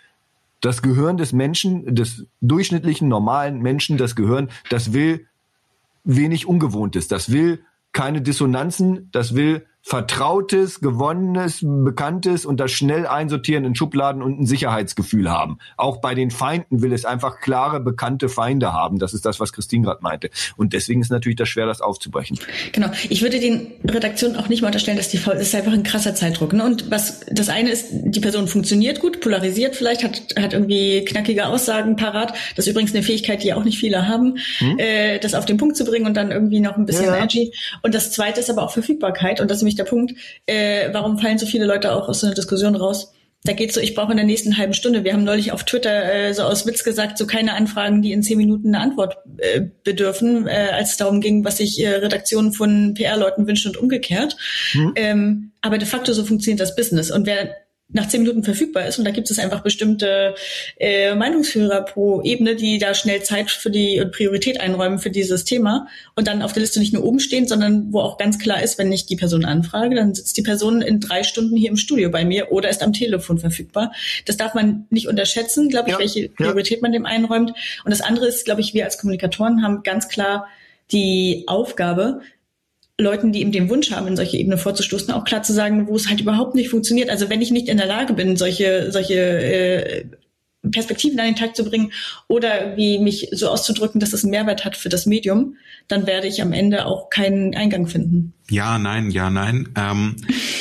das 0.61 0.83
Gehirn 0.83 1.17
des 1.17 1.33
Menschen, 1.33 1.95
des 1.95 2.27
durchschnittlichen, 2.39 3.07
normalen 3.07 3.61
Menschen, 3.61 3.97
das 3.97 4.15
Gehirn, 4.15 4.49
das 4.69 4.93
will 4.93 5.25
wenig 6.03 6.47
Ungewohntes. 6.47 7.07
Das 7.07 7.31
will 7.31 7.63
keine 7.93 8.21
Dissonanzen, 8.21 9.09
das 9.11 9.35
will 9.35 9.65
Vertrautes, 9.83 10.79
Gewonnenes, 10.79 11.59
Bekanntes 11.63 12.45
und 12.45 12.59
das 12.59 12.71
schnell 12.71 13.07
einsortieren 13.07 13.65
in 13.65 13.75
Schubladen 13.75 14.21
und 14.21 14.39
ein 14.39 14.45
Sicherheitsgefühl 14.45 15.29
haben. 15.29 15.57
Auch 15.75 15.97
bei 15.97 16.13
den 16.13 16.29
Feinden 16.29 16.83
will 16.83 16.93
es 16.93 17.03
einfach 17.03 17.39
klare, 17.39 17.79
bekannte 17.79 18.29
Feinde 18.29 18.73
haben. 18.73 18.99
Das 18.99 19.13
ist 19.13 19.25
das, 19.25 19.39
was 19.39 19.53
Christine 19.53 19.85
gerade 19.85 20.03
meinte. 20.03 20.29
Und 20.55 20.73
deswegen 20.73 21.01
ist 21.01 21.09
natürlich 21.09 21.35
das 21.35 21.49
schwer, 21.49 21.65
das 21.65 21.81
aufzubrechen. 21.81 22.37
Genau. 22.73 22.91
Ich 23.09 23.23
würde 23.23 23.39
den 23.39 23.71
Redaktionen 23.83 24.35
auch 24.35 24.49
nicht 24.49 24.61
mal 24.61 24.67
unterstellen, 24.67 24.97
dass 24.97 25.09
die 25.09 25.17
faul 25.17 25.33
ist. 25.33 25.47
ist 25.47 25.55
einfach 25.55 25.73
ein 25.73 25.83
krasser 25.83 26.13
Zeitdruck. 26.13 26.53
Ne? 26.53 26.63
Und 26.63 26.91
was 26.91 27.21
das 27.31 27.49
eine 27.49 27.71
ist, 27.71 27.87
die 27.91 28.19
Person 28.19 28.47
funktioniert 28.47 28.99
gut, 28.99 29.19
polarisiert 29.19 29.75
vielleicht, 29.75 30.03
hat, 30.03 30.21
hat 30.39 30.53
irgendwie 30.53 31.03
knackige 31.05 31.47
Aussagen 31.47 31.95
parat. 31.95 32.33
Das 32.55 32.67
ist 32.67 32.71
übrigens 32.71 32.93
eine 32.93 33.01
Fähigkeit, 33.01 33.43
die 33.43 33.53
auch 33.53 33.63
nicht 33.63 33.79
viele 33.79 34.07
haben, 34.07 34.37
hm? 34.59 34.77
äh, 34.77 35.17
das 35.17 35.33
auf 35.33 35.45
den 35.45 35.57
Punkt 35.57 35.75
zu 35.75 35.85
bringen 35.85 36.05
und 36.05 36.15
dann 36.15 36.31
irgendwie 36.31 36.59
noch 36.59 36.77
ein 36.77 36.85
bisschen 36.85 37.05
ja. 37.05 37.23
edgy. 37.23 37.51
Und 37.81 37.95
das 37.95 38.11
zweite 38.11 38.39
ist 38.39 38.49
aber 38.51 38.61
auch 38.61 38.71
Verfügbarkeit. 38.71 39.41
Und 39.41 39.49
das 39.49 39.57
ist 39.57 39.70
nämlich 39.71 39.75
der 39.75 39.89
Punkt, 39.89 40.13
äh, 40.45 40.89
warum 40.93 41.17
fallen 41.17 41.37
so 41.37 41.45
viele 41.45 41.65
Leute 41.65 41.93
auch 41.93 42.07
aus 42.07 42.21
so 42.21 42.27
einer 42.27 42.35
Diskussion 42.35 42.75
raus? 42.75 43.13
Da 43.43 43.53
geht's 43.53 43.73
so, 43.73 43.81
ich 43.81 43.95
brauche 43.95 44.11
in 44.11 44.17
der 44.17 44.25
nächsten 44.25 44.57
halben 44.57 44.75
Stunde. 44.75 45.03
Wir 45.03 45.13
haben 45.13 45.23
neulich 45.23 45.51
auf 45.51 45.63
Twitter 45.63 46.13
äh, 46.13 46.31
so 46.31 46.43
aus 46.43 46.67
Witz 46.67 46.83
gesagt, 46.83 47.17
so 47.17 47.25
keine 47.25 47.55
Anfragen, 47.55 48.03
die 48.03 48.11
in 48.11 48.21
zehn 48.21 48.37
Minuten 48.37 48.67
eine 48.67 48.83
Antwort 48.83 49.17
äh, 49.37 49.61
bedürfen, 49.83 50.47
äh, 50.47 50.69
als 50.73 50.91
es 50.91 50.97
darum 50.97 51.21
ging, 51.21 51.43
was 51.43 51.57
sich 51.57 51.83
äh, 51.83 51.89
Redaktionen 51.89 52.53
von 52.53 52.93
PR-Leuten 52.93 53.47
wünschen 53.47 53.69
und 53.69 53.77
umgekehrt. 53.77 54.37
Hm. 54.73 54.93
Ähm, 54.95 55.51
aber 55.61 55.79
de 55.79 55.87
facto 55.87 56.13
so 56.13 56.23
funktioniert 56.23 56.59
das 56.59 56.75
Business. 56.75 57.09
Und 57.09 57.25
wer 57.25 57.55
nach 57.93 58.07
zehn 58.07 58.21
Minuten 58.21 58.43
verfügbar 58.43 58.87
ist. 58.87 58.99
Und 58.99 59.05
da 59.05 59.11
gibt 59.11 59.29
es 59.29 59.39
einfach 59.39 59.61
bestimmte 59.61 60.35
äh, 60.79 61.13
Meinungsführer 61.15 61.81
pro 61.81 62.21
Ebene, 62.21 62.55
die 62.55 62.77
da 62.77 62.93
schnell 62.93 63.23
Zeit 63.23 63.51
für 63.51 63.69
die 63.69 63.99
und 63.99 64.11
Priorität 64.11 64.59
einräumen 64.59 64.99
für 64.99 65.09
dieses 65.09 65.43
Thema 65.43 65.87
und 66.15 66.27
dann 66.27 66.41
auf 66.41 66.53
der 66.53 66.61
Liste 66.61 66.79
nicht 66.79 66.93
nur 66.93 67.03
oben 67.03 67.19
stehen, 67.19 67.47
sondern 67.47 67.91
wo 67.91 67.99
auch 67.99 68.17
ganz 68.17 68.39
klar 68.39 68.61
ist, 68.63 68.77
wenn 68.77 68.91
ich 68.91 69.05
die 69.05 69.15
Person 69.15 69.45
anfrage, 69.45 69.95
dann 69.95 70.13
sitzt 70.13 70.37
die 70.37 70.41
Person 70.41 70.81
in 70.81 70.99
drei 70.99 71.23
Stunden 71.23 71.57
hier 71.57 71.69
im 71.69 71.77
Studio 71.77 72.09
bei 72.09 72.25
mir 72.25 72.51
oder 72.51 72.69
ist 72.69 72.83
am 72.83 72.93
Telefon 72.93 73.37
verfügbar. 73.37 73.91
Das 74.25 74.37
darf 74.37 74.53
man 74.53 74.85
nicht 74.89 75.07
unterschätzen, 75.07 75.69
glaube 75.69 75.89
ich, 75.89 75.93
ja, 75.93 75.99
welche 75.99 76.29
Priorität 76.29 76.77
ja. 76.77 76.81
man 76.81 76.91
dem 76.91 77.05
einräumt. 77.05 77.51
Und 77.83 77.91
das 77.91 78.01
andere 78.01 78.27
ist, 78.27 78.45
glaube 78.45 78.61
ich, 78.61 78.73
wir 78.73 78.85
als 78.85 78.97
Kommunikatoren 78.97 79.63
haben 79.63 79.83
ganz 79.83 80.07
klar 80.07 80.47
die 80.91 81.45
Aufgabe, 81.47 82.21
Leuten, 83.01 83.31
die 83.31 83.41
eben 83.41 83.51
den 83.51 83.69
Wunsch 83.69 83.91
haben, 83.91 84.07
in 84.07 84.15
solche 84.15 84.37
Ebene 84.37 84.57
vorzustoßen, 84.57 85.13
auch 85.13 85.23
klar 85.23 85.43
zu 85.43 85.53
sagen, 85.53 85.87
wo 85.87 85.95
es 85.95 86.07
halt 86.07 86.21
überhaupt 86.21 86.55
nicht 86.55 86.69
funktioniert. 86.69 87.09
Also 87.09 87.29
wenn 87.29 87.41
ich 87.41 87.51
nicht 87.51 87.67
in 87.67 87.77
der 87.77 87.87
Lage 87.87 88.13
bin, 88.13 88.37
solche, 88.37 88.91
solche 88.91 89.15
äh, 89.15 90.05
Perspektiven 90.69 91.19
an 91.19 91.25
den 91.25 91.35
Tag 91.35 91.55
zu 91.55 91.63
bringen 91.63 91.91
oder 92.27 92.77
wie 92.77 92.99
mich 92.99 93.29
so 93.31 93.49
auszudrücken, 93.49 93.99
dass 93.99 94.13
es 94.13 94.23
einen 94.23 94.31
Mehrwert 94.31 94.63
hat 94.63 94.77
für 94.77 94.89
das 94.89 95.05
Medium, 95.05 95.55
dann 95.87 96.05
werde 96.05 96.27
ich 96.27 96.41
am 96.41 96.53
Ende 96.53 96.85
auch 96.85 97.09
keinen 97.09 97.55
Eingang 97.55 97.87
finden. 97.87 98.33
Ja, 98.49 98.77
nein, 98.77 99.09
ja, 99.09 99.29
nein. 99.29 99.69
Ähm, 99.75 100.15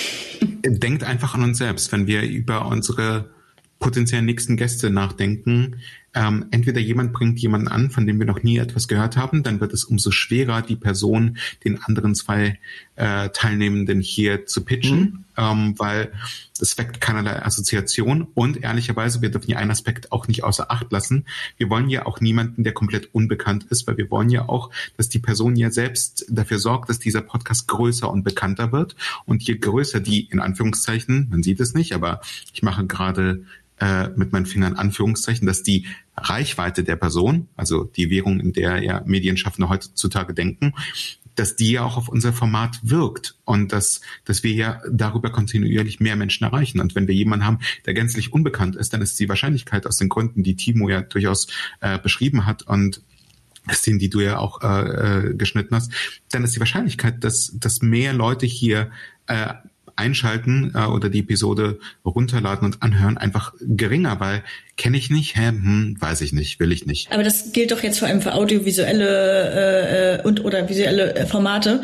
denkt 0.64 1.04
einfach 1.04 1.34
an 1.34 1.42
uns 1.42 1.58
selbst, 1.58 1.92
wenn 1.92 2.06
wir 2.06 2.22
über 2.22 2.66
unsere 2.66 3.30
potenziellen 3.78 4.26
nächsten 4.26 4.56
Gäste 4.56 4.90
nachdenken, 4.90 5.76
ähm, 6.14 6.46
entweder 6.50 6.80
jemand 6.80 7.12
bringt 7.12 7.38
jemanden 7.38 7.68
an, 7.68 7.90
von 7.90 8.06
dem 8.06 8.18
wir 8.18 8.26
noch 8.26 8.42
nie 8.42 8.58
etwas 8.58 8.88
gehört 8.88 9.16
haben, 9.16 9.42
dann 9.42 9.60
wird 9.60 9.72
es 9.72 9.84
umso 9.84 10.10
schwerer, 10.10 10.62
die 10.62 10.76
Person 10.76 11.38
den 11.64 11.82
anderen 11.82 12.14
zwei 12.14 12.58
äh, 12.96 13.30
Teilnehmenden 13.30 14.00
hier 14.00 14.44
zu 14.46 14.64
pitchen, 14.64 15.00
mhm. 15.00 15.24
ähm, 15.36 15.74
weil 15.78 16.12
es 16.60 16.76
weckt 16.76 17.00
keinerlei 17.00 17.42
Assoziation 17.42 18.26
und 18.34 18.62
ehrlicherweise, 18.62 19.22
wir 19.22 19.30
dürfen 19.30 19.46
hier 19.46 19.58
einen 19.58 19.70
Aspekt 19.70 20.12
auch 20.12 20.28
nicht 20.28 20.44
außer 20.44 20.70
Acht 20.70 20.90
lassen. 20.90 21.26
Wir 21.56 21.70
wollen 21.70 21.88
ja 21.88 22.06
auch 22.06 22.20
niemanden, 22.20 22.64
der 22.64 22.74
komplett 22.74 23.14
unbekannt 23.14 23.66
ist, 23.70 23.86
weil 23.86 23.96
wir 23.96 24.10
wollen 24.10 24.30
ja 24.30 24.48
auch, 24.48 24.70
dass 24.96 25.08
die 25.08 25.20
Person 25.20 25.56
ja 25.56 25.70
selbst 25.70 26.26
dafür 26.28 26.58
sorgt, 26.58 26.90
dass 26.90 26.98
dieser 26.98 27.22
Podcast 27.22 27.68
größer 27.68 28.10
und 28.10 28.24
bekannter 28.24 28.72
wird 28.72 28.96
und 29.26 29.42
je 29.42 29.56
größer 29.56 30.00
die, 30.00 30.28
in 30.28 30.40
Anführungszeichen, 30.40 31.28
man 31.30 31.42
sieht 31.42 31.60
es 31.60 31.72
nicht, 31.72 31.94
aber 31.94 32.20
ich 32.52 32.62
mache 32.62 32.86
gerade 32.86 33.44
äh, 33.80 34.08
mit 34.16 34.32
meinen 34.32 34.46
Fingern 34.46 34.74
Anführungszeichen, 34.74 35.46
dass 35.46 35.62
die 35.62 35.86
Reichweite 36.16 36.84
der 36.84 36.96
Person, 36.96 37.48
also 37.56 37.84
die 37.84 38.10
Währung, 38.10 38.40
in 38.40 38.52
der 38.52 38.82
ja 38.82 39.02
Medienschaffende 39.06 39.68
heutzutage 39.68 40.34
denken, 40.34 40.74
dass 41.34 41.56
die 41.56 41.72
ja 41.72 41.84
auch 41.84 41.96
auf 41.96 42.08
unser 42.08 42.32
Format 42.32 42.78
wirkt 42.82 43.36
und 43.44 43.72
dass, 43.72 44.02
dass 44.24 44.42
wir 44.42 44.52
ja 44.52 44.82
darüber 44.90 45.30
kontinuierlich 45.30 46.00
mehr 46.00 46.16
Menschen 46.16 46.44
erreichen. 46.44 46.80
Und 46.80 46.94
wenn 46.94 47.08
wir 47.08 47.14
jemanden 47.14 47.46
haben, 47.46 47.60
der 47.86 47.94
gänzlich 47.94 48.32
unbekannt 48.32 48.76
ist, 48.76 48.92
dann 48.92 49.00
ist 49.00 49.18
die 49.18 49.28
Wahrscheinlichkeit 49.28 49.86
aus 49.86 49.96
den 49.96 50.10
Gründen, 50.10 50.42
die 50.42 50.56
Timo 50.56 50.88
ja 50.90 51.00
durchaus 51.00 51.46
äh, 51.80 51.98
beschrieben 51.98 52.44
hat 52.44 52.64
und 52.64 53.02
Christine, 53.66 53.98
die 53.98 54.10
du 54.10 54.20
ja 54.20 54.38
auch 54.38 54.62
äh, 54.62 55.28
äh 55.28 55.34
geschnitten 55.34 55.74
hast, 55.74 55.92
dann 56.30 56.44
ist 56.44 56.54
die 56.56 56.60
Wahrscheinlichkeit, 56.60 57.22
dass, 57.24 57.52
dass 57.54 57.82
mehr 57.82 58.12
Leute 58.12 58.46
hier 58.46 58.90
äh, 59.26 59.54
einschalten 60.00 60.72
äh, 60.74 60.86
oder 60.86 61.08
die 61.08 61.20
Episode 61.20 61.78
runterladen 62.04 62.66
und 62.66 62.82
anhören 62.82 63.18
einfach 63.18 63.52
geringer, 63.60 64.18
weil 64.18 64.42
kenne 64.76 64.96
ich 64.96 65.10
nicht, 65.10 65.36
hä, 65.36 65.48
hm, 65.48 65.96
weiß 66.00 66.22
ich 66.22 66.32
nicht, 66.32 66.58
will 66.58 66.72
ich 66.72 66.86
nicht. 66.86 67.12
Aber 67.12 67.22
das 67.22 67.52
gilt 67.52 67.70
doch 67.70 67.82
jetzt 67.82 67.98
vor 67.98 68.08
allem 68.08 68.22
für 68.22 68.34
audiovisuelle 68.34 70.20
äh, 70.20 70.26
und 70.26 70.44
oder 70.44 70.68
visuelle 70.68 71.14
äh, 71.14 71.26
Formate. 71.26 71.82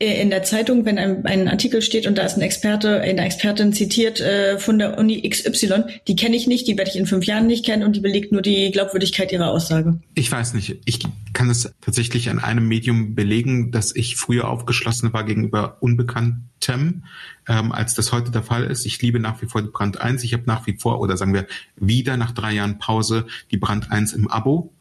Äh, 0.00 0.20
in 0.20 0.30
der 0.30 0.42
Zeitung, 0.42 0.84
wenn 0.84 0.98
ein, 0.98 1.24
ein, 1.24 1.48
Artikel 1.48 1.80
steht 1.80 2.06
und 2.06 2.18
da 2.18 2.22
ist 2.22 2.36
ein 2.36 2.42
Experte, 2.42 3.00
eine 3.00 3.24
Expertin 3.24 3.72
zitiert 3.72 4.20
äh, 4.20 4.58
von 4.58 4.78
der 4.78 4.98
Uni 4.98 5.28
XY, 5.28 5.84
die 6.08 6.16
kenne 6.16 6.36
ich 6.36 6.46
nicht, 6.46 6.66
die 6.66 6.76
werde 6.76 6.90
ich 6.90 6.96
in 6.96 7.06
fünf 7.06 7.26
Jahren 7.26 7.46
nicht 7.46 7.64
kennen 7.64 7.84
und 7.84 7.94
die 7.94 8.00
belegt 8.00 8.32
nur 8.32 8.42
die 8.42 8.70
Glaubwürdigkeit 8.72 9.30
ihrer 9.30 9.50
Aussage. 9.50 10.00
Ich 10.14 10.30
weiß 10.30 10.54
nicht. 10.54 10.78
Ich 10.84 11.00
kann 11.32 11.48
es 11.48 11.72
tatsächlich 11.80 12.28
an 12.28 12.38
einem 12.40 12.66
Medium 12.66 13.14
belegen, 13.14 13.70
dass 13.70 13.94
ich 13.94 14.16
früher 14.16 14.48
aufgeschlossen 14.48 15.12
war 15.12 15.24
gegenüber 15.24 15.76
Unbekanntem, 15.80 17.04
ähm, 17.48 17.72
als 17.72 17.94
das 17.94 18.12
heute 18.12 18.32
der 18.32 18.42
Fall 18.42 18.64
ist. 18.64 18.86
Ich 18.86 19.00
liebe 19.00 19.20
nach 19.20 19.42
wie 19.42 19.46
vor 19.46 19.62
die 19.62 19.68
Brand 19.68 20.00
1. 20.00 20.24
Ich 20.24 20.32
habe 20.32 20.44
nach 20.46 20.66
wie 20.66 20.76
vor, 20.76 21.00
oder 21.00 21.16
sagen 21.16 21.34
wir 21.34 21.46
wieder 21.76 22.16
nach 22.16 22.32
drei 22.32 22.52
Jahren 22.52 22.78
Pause, 22.78 23.26
die 23.52 23.58
Brand 23.58 23.92
1 23.92 24.12
im 24.12 24.28
Abo. 24.28 24.72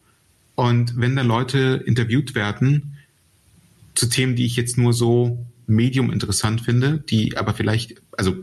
Und 0.55 0.99
wenn 0.99 1.15
da 1.15 1.23
Leute 1.23 1.83
interviewt 1.85 2.35
werden, 2.35 2.97
zu 3.95 4.07
Themen, 4.07 4.35
die 4.35 4.45
ich 4.45 4.55
jetzt 4.55 4.77
nur 4.77 4.93
so 4.93 5.45
medium 5.67 6.11
interessant 6.11 6.61
finde, 6.61 6.99
die 6.99 7.37
aber 7.37 7.53
vielleicht, 7.53 8.01
also 8.17 8.35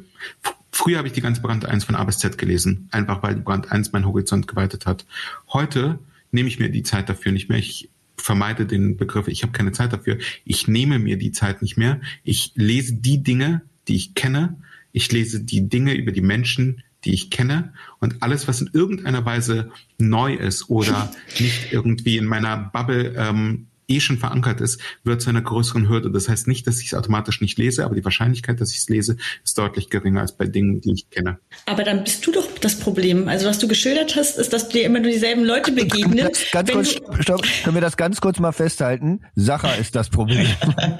früher 0.72 0.98
habe 0.98 1.08
ich 1.08 1.14
die 1.14 1.20
ganze 1.20 1.42
Brand 1.42 1.64
1 1.66 1.84
von 1.84 1.94
A 1.94 2.04
bis 2.04 2.18
Z 2.18 2.38
gelesen, 2.38 2.88
einfach 2.90 3.22
weil 3.22 3.34
die 3.34 3.42
Brand 3.42 3.70
1 3.70 3.92
meinen 3.92 4.06
Horizont 4.06 4.48
geweitet 4.48 4.86
hat. 4.86 5.06
Heute 5.52 5.98
nehme 6.30 6.48
ich 6.48 6.58
mir 6.58 6.70
die 6.70 6.82
Zeit 6.82 7.08
dafür 7.08 7.32
nicht 7.32 7.48
mehr. 7.48 7.58
Ich 7.58 7.90
vermeide 8.16 8.66
den 8.66 8.96
Begriff, 8.96 9.28
ich 9.28 9.42
habe 9.42 9.52
keine 9.52 9.72
Zeit 9.72 9.92
dafür. 9.92 10.18
Ich 10.44 10.68
nehme 10.68 10.98
mir 10.98 11.16
die 11.16 11.32
Zeit 11.32 11.62
nicht 11.62 11.76
mehr. 11.76 12.00
Ich 12.22 12.52
lese 12.54 12.94
die 12.94 13.22
Dinge, 13.22 13.62
die 13.88 13.96
ich 13.96 14.14
kenne. 14.14 14.56
Ich 14.92 15.10
lese 15.12 15.42
die 15.42 15.68
Dinge 15.68 15.94
über 15.94 16.12
die 16.12 16.20
Menschen, 16.20 16.82
die 17.04 17.14
ich 17.14 17.30
kenne 17.30 17.72
und 17.98 18.22
alles, 18.22 18.46
was 18.46 18.60
in 18.60 18.70
irgendeiner 18.72 19.24
Weise 19.24 19.70
neu 19.98 20.34
ist 20.34 20.68
oder 20.68 21.10
nicht 21.40 21.72
irgendwie 21.72 22.18
in 22.18 22.26
meiner 22.26 22.56
Bubble 22.56 23.14
ähm, 23.16 23.66
eh 23.90 24.00
schon 24.00 24.18
verankert 24.18 24.60
ist, 24.60 24.80
wird 25.04 25.20
zu 25.20 25.30
einer 25.30 25.42
größeren 25.42 25.88
Hürde. 25.88 26.10
Das 26.10 26.28
heißt 26.28 26.48
nicht, 26.48 26.66
dass 26.66 26.80
ich 26.80 26.88
es 26.88 26.94
automatisch 26.94 27.40
nicht 27.40 27.58
lese, 27.58 27.84
aber 27.84 27.94
die 27.94 28.04
Wahrscheinlichkeit, 28.04 28.60
dass 28.60 28.70
ich 28.72 28.78
es 28.78 28.88
lese, 28.88 29.16
ist 29.44 29.58
deutlich 29.58 29.90
geringer 29.90 30.20
als 30.20 30.36
bei 30.36 30.46
Dingen, 30.46 30.80
die 30.80 30.92
ich 30.92 31.10
kenne. 31.10 31.38
Aber 31.66 31.84
dann 31.84 32.04
bist 32.04 32.26
du 32.26 32.32
doch 32.32 32.46
das 32.60 32.78
Problem. 32.78 33.28
Also 33.28 33.46
was 33.46 33.58
du 33.58 33.68
geschildert 33.68 34.16
hast, 34.16 34.38
ist, 34.38 34.52
dass 34.52 34.68
dir 34.68 34.84
immer 34.84 35.00
nur 35.00 35.10
dieselben 35.10 35.44
Leute 35.44 35.72
begegnen. 35.72 36.28
Ganz 36.52 36.70
kurz, 36.70 37.00
stopp, 37.20 37.42
können 37.64 37.76
wir 37.76 37.80
das 37.80 37.96
ganz 37.96 38.20
kurz 38.20 38.38
mal 38.38 38.52
festhalten? 38.52 39.20
Sacher 39.34 39.76
ist 39.78 39.94
das 39.96 40.08
Problem. 40.10 40.46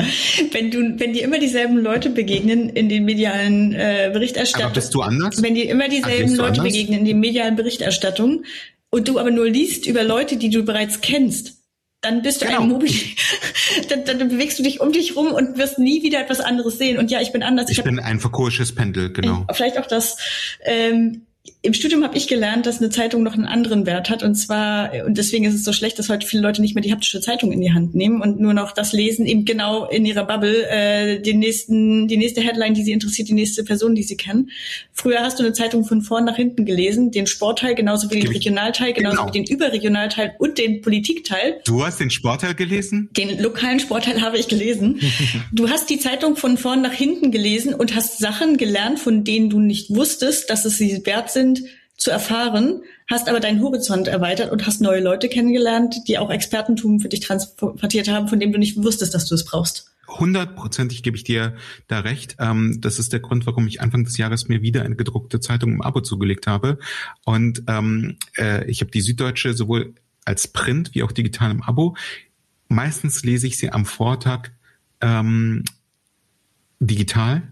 wenn 0.52 0.70
du, 0.70 0.98
wenn 0.98 1.12
dir 1.12 1.22
immer 1.22 1.38
dieselben 1.38 1.78
Leute 1.78 2.10
begegnen 2.10 2.70
in 2.70 2.88
den 2.88 3.04
medialen 3.04 3.72
äh, 3.72 4.10
Berichterstattungen. 4.12 4.66
Aber 4.66 4.74
bist 4.74 4.94
du 4.94 5.02
anders? 5.02 5.42
Wenn 5.42 5.54
dir 5.54 5.68
immer 5.70 5.88
dieselben 5.88 6.34
Leute 6.34 6.60
anders? 6.60 6.64
begegnen 6.64 7.00
in 7.00 7.04
den 7.04 7.20
medialen 7.20 7.56
Berichterstattungen 7.56 8.44
und 8.90 9.08
du 9.08 9.18
aber 9.18 9.30
nur 9.30 9.48
liest 9.48 9.86
über 9.86 10.02
Leute, 10.02 10.36
die 10.36 10.50
du 10.50 10.64
bereits 10.64 11.00
kennst, 11.00 11.59
dann 12.00 12.22
bist 12.22 12.40
du 12.40 12.46
genau. 12.46 12.62
ein 12.62 12.68
Mobil, 12.68 12.90
dann, 13.88 14.04
dann, 14.04 14.28
bewegst 14.28 14.58
du 14.58 14.62
dich 14.62 14.80
um 14.80 14.92
dich 14.92 15.16
rum 15.16 15.32
und 15.32 15.58
wirst 15.58 15.78
nie 15.78 16.02
wieder 16.02 16.20
etwas 16.20 16.40
anderes 16.40 16.78
sehen. 16.78 16.98
Und 16.98 17.10
ja, 17.10 17.20
ich 17.20 17.32
bin 17.32 17.42
anders. 17.42 17.70
Ich, 17.70 17.78
ich 17.78 17.84
bin 17.84 17.98
hab, 17.98 18.06
ein 18.06 18.20
Foucault'sches 18.20 18.74
Pendel, 18.74 19.12
genau. 19.12 19.46
Vielleicht 19.52 19.78
auch 19.78 19.86
das. 19.86 20.16
Ähm, 20.64 21.26
im 21.62 21.74
Studium 21.74 22.04
habe 22.04 22.16
ich 22.16 22.26
gelernt, 22.26 22.66
dass 22.66 22.78
eine 22.78 22.90
Zeitung 22.90 23.22
noch 23.22 23.34
einen 23.34 23.46
anderen 23.46 23.86
Wert 23.86 24.10
hat. 24.10 24.22
Und 24.22 24.34
zwar, 24.34 24.92
und 25.06 25.16
deswegen 25.16 25.44
ist 25.44 25.54
es 25.54 25.64
so 25.64 25.72
schlecht, 25.72 25.98
dass 25.98 26.08
heute 26.08 26.26
viele 26.26 26.42
Leute 26.42 26.60
nicht 26.60 26.74
mehr 26.74 26.82
die 26.82 26.92
haptische 26.92 27.20
Zeitung 27.20 27.50
in 27.50 27.60
die 27.60 27.72
Hand 27.72 27.94
nehmen 27.94 28.20
und 28.20 28.40
nur 28.40 28.52
noch 28.52 28.72
das 28.72 28.92
lesen, 28.92 29.26
eben 29.26 29.44
genau 29.44 29.86
in 29.86 30.04
ihrer 30.04 30.24
Bubble, 30.24 30.68
äh, 30.68 31.20
den 31.20 31.38
nächsten, 31.38 32.08
die 32.08 32.18
nächste 32.18 32.42
Headline, 32.42 32.74
die 32.74 32.82
sie 32.82 32.92
interessiert, 32.92 33.28
die 33.28 33.34
nächste 33.34 33.64
Person, 33.64 33.94
die 33.94 34.02
sie 34.02 34.16
kennen. 34.16 34.50
Früher 34.92 35.20
hast 35.20 35.38
du 35.38 35.44
eine 35.44 35.54
Zeitung 35.54 35.84
von 35.84 36.02
vorn 36.02 36.24
nach 36.24 36.36
hinten 36.36 36.66
gelesen, 36.66 37.10
den 37.10 37.26
Sportteil 37.26 37.74
genauso 37.74 38.10
wie 38.10 38.20
den 38.20 38.28
Regionalteil, 38.28 38.92
genauso 38.92 39.16
genau. 39.16 39.28
wie 39.28 39.42
den 39.42 39.54
Überregionalteil 39.54 40.34
und 40.38 40.58
den 40.58 40.82
Politikteil. 40.82 41.60
Du 41.64 41.84
hast 41.84 42.00
den 42.00 42.10
Sportteil 42.10 42.54
gelesen? 42.54 43.08
Den 43.16 43.38
lokalen 43.38 43.80
Sportteil 43.80 44.20
habe 44.20 44.36
ich 44.36 44.48
gelesen. 44.48 45.00
du 45.52 45.70
hast 45.70 45.88
die 45.88 45.98
Zeitung 45.98 46.36
von 46.36 46.58
vorn 46.58 46.82
nach 46.82 46.92
hinten 46.92 47.30
gelesen 47.30 47.74
und 47.74 47.94
hast 47.94 48.18
Sachen 48.18 48.58
gelernt, 48.58 48.98
von 48.98 49.24
denen 49.24 49.48
du 49.48 49.58
nicht 49.58 49.90
wusstest, 49.90 50.50
dass 50.50 50.64
es 50.64 50.76
sie 50.76 51.04
wert 51.06 51.29
sind, 51.32 51.62
zu 51.96 52.10
erfahren, 52.10 52.82
hast 53.08 53.28
aber 53.28 53.40
deinen 53.40 53.62
Horizont 53.62 54.08
erweitert 54.08 54.50
und 54.50 54.66
hast 54.66 54.80
neue 54.80 55.00
Leute 55.00 55.28
kennengelernt, 55.28 55.96
die 56.08 56.16
auch 56.18 56.30
Expertentum 56.30 56.98
für 56.98 57.10
dich 57.10 57.20
transportiert 57.20 58.08
haben, 58.08 58.26
von 58.26 58.40
dem 58.40 58.52
du 58.52 58.58
nicht 58.58 58.82
wusstest, 58.82 59.12
dass 59.14 59.26
du 59.26 59.34
es 59.34 59.44
brauchst. 59.44 59.92
hundertprozentig 60.08 61.02
gebe 61.02 61.16
ich 61.16 61.24
dir 61.24 61.54
da 61.88 62.00
recht. 62.00 62.36
Ähm, 62.38 62.80
das 62.80 62.98
ist 62.98 63.12
der 63.12 63.20
Grund, 63.20 63.46
warum 63.46 63.66
ich 63.66 63.80
Anfang 63.80 64.04
des 64.04 64.16
Jahres 64.16 64.48
mir 64.48 64.62
wieder 64.62 64.82
eine 64.82 64.96
gedruckte 64.96 65.40
Zeitung 65.40 65.72
im 65.72 65.82
Abo 65.82 66.00
zugelegt 66.00 66.46
habe. 66.46 66.78
Und 67.24 67.62
ähm, 67.68 68.16
äh, 68.36 68.68
ich 68.68 68.80
habe 68.80 68.90
die 68.90 69.02
Süddeutsche 69.02 69.52
sowohl 69.52 69.94
als 70.24 70.48
Print 70.48 70.94
wie 70.94 71.02
auch 71.02 71.12
digital 71.12 71.50
im 71.50 71.62
Abo. 71.62 71.96
Meistens 72.68 73.24
lese 73.24 73.46
ich 73.46 73.58
sie 73.58 73.70
am 73.70 73.84
Vortag 73.84 74.50
ähm, 75.00 75.64
digital. 76.80 77.42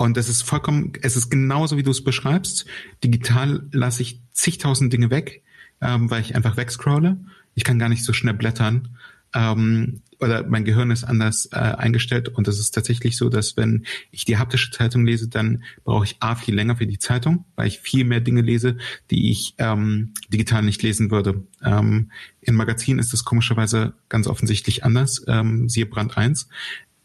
Und 0.00 0.16
das 0.16 0.30
ist 0.30 0.40
vollkommen, 0.40 0.94
es 1.02 1.14
ist 1.14 1.28
genauso, 1.28 1.76
wie 1.76 1.82
du 1.82 1.90
es 1.90 2.02
beschreibst. 2.02 2.64
Digital 3.04 3.68
lasse 3.70 4.00
ich 4.00 4.22
zigtausend 4.32 4.90
Dinge 4.90 5.10
weg, 5.10 5.42
ähm, 5.82 6.10
weil 6.10 6.22
ich 6.22 6.34
einfach 6.34 6.56
wegscrolle. 6.56 7.18
Ich 7.54 7.64
kann 7.64 7.78
gar 7.78 7.90
nicht 7.90 8.02
so 8.02 8.14
schnell 8.14 8.32
blättern. 8.32 8.96
Ähm, 9.34 10.00
oder 10.18 10.42
mein 10.46 10.64
Gehirn 10.64 10.90
ist 10.90 11.04
anders 11.04 11.50
äh, 11.52 11.56
eingestellt 11.56 12.30
und 12.30 12.48
es 12.48 12.58
ist 12.58 12.70
tatsächlich 12.70 13.18
so, 13.18 13.28
dass 13.28 13.58
wenn 13.58 13.84
ich 14.10 14.24
die 14.24 14.38
haptische 14.38 14.70
Zeitung 14.70 15.04
lese, 15.04 15.28
dann 15.28 15.64
brauche 15.84 16.06
ich 16.06 16.16
A 16.20 16.34
viel 16.34 16.54
länger 16.54 16.76
für 16.76 16.86
die 16.86 16.98
Zeitung, 16.98 17.44
weil 17.56 17.68
ich 17.68 17.80
viel 17.80 18.04
mehr 18.04 18.20
Dinge 18.20 18.40
lese, 18.40 18.78
die 19.10 19.30
ich 19.30 19.54
ähm, 19.58 20.14
digital 20.32 20.62
nicht 20.62 20.82
lesen 20.82 21.10
würde. 21.10 21.44
Ähm, 21.62 22.10
in 22.40 22.54
Magazinen 22.54 23.00
ist 23.00 23.12
das 23.12 23.24
komischerweise 23.24 23.92
ganz 24.08 24.26
offensichtlich 24.26 24.82
anders, 24.82 25.22
ähm, 25.28 25.68
siehe 25.68 25.86
Brand 25.86 26.16
1 26.16 26.48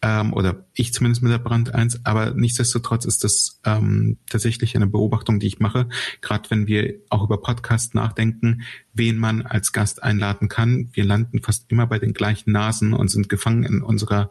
ähm, 0.06 0.34
oder 0.34 0.68
ich 0.76 0.94
zumindest 0.94 1.24
mit 1.24 1.32
der 1.32 1.40
Brand 1.40 1.74
1, 1.74 2.06
aber 2.06 2.36
nichtsdestotrotz 2.36 3.06
ist 3.06 3.24
das 3.24 3.60
ähm, 3.66 4.18
tatsächlich 4.30 4.76
eine 4.76 4.86
Beobachtung, 4.86 5.40
die 5.40 5.48
ich 5.48 5.60
mache, 5.60 5.90
gerade 6.22 6.52
wenn 6.52 6.68
wir 6.68 6.94
auch 7.10 7.24
über 7.24 7.42
Podcast 7.42 7.96
nachdenken, 7.96 8.62
wen 8.94 9.18
man 9.18 9.42
als 9.42 9.74
Gast 9.74 10.04
einladen 10.04 10.48
kann. 10.48 10.90
Wir 10.94 11.06
landen 11.06 11.42
fast 11.42 11.72
immer 11.72 11.88
bei 11.88 11.98
den 11.98 12.14
gleichen 12.14 12.52
Nasen 12.52 12.94
und 12.94 13.10
sind 13.10 13.30
gefangen 13.30 13.64
in 13.64 13.82
unserer 13.82 14.30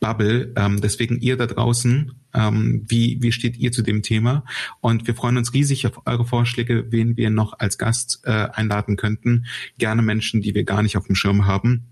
Bubble. 0.00 0.52
Ähm, 0.56 0.80
deswegen 0.80 1.20
ihr 1.20 1.36
da 1.36 1.46
draußen, 1.46 2.12
ähm, 2.34 2.84
wie, 2.88 3.18
wie 3.22 3.30
steht 3.30 3.56
ihr 3.56 3.70
zu 3.70 3.82
dem 3.82 4.02
Thema? 4.02 4.44
Und 4.80 5.06
wir 5.06 5.14
freuen 5.14 5.36
uns 5.36 5.54
riesig 5.54 5.86
auf 5.86 6.06
eure 6.06 6.24
Vorschläge, 6.24 6.86
wen 6.90 7.16
wir 7.16 7.30
noch 7.30 7.56
als 7.60 7.78
Gast 7.78 8.22
äh, 8.24 8.48
einladen 8.52 8.96
könnten. 8.96 9.46
Gerne 9.78 10.02
Menschen, 10.02 10.42
die 10.42 10.56
wir 10.56 10.64
gar 10.64 10.82
nicht 10.82 10.96
auf 10.96 11.06
dem 11.06 11.14
Schirm 11.14 11.46
haben 11.46 11.86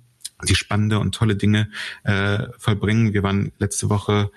die 0.49 0.55
spannende 0.55 0.99
und 0.99 1.15
tolle 1.15 1.37
Dinge 1.37 1.69
äh, 2.05 2.47
vollbringen. 2.59 3.13
Wir 3.13 3.23
waren 3.23 3.53
letzte 3.59 3.89
Woche 3.89 4.31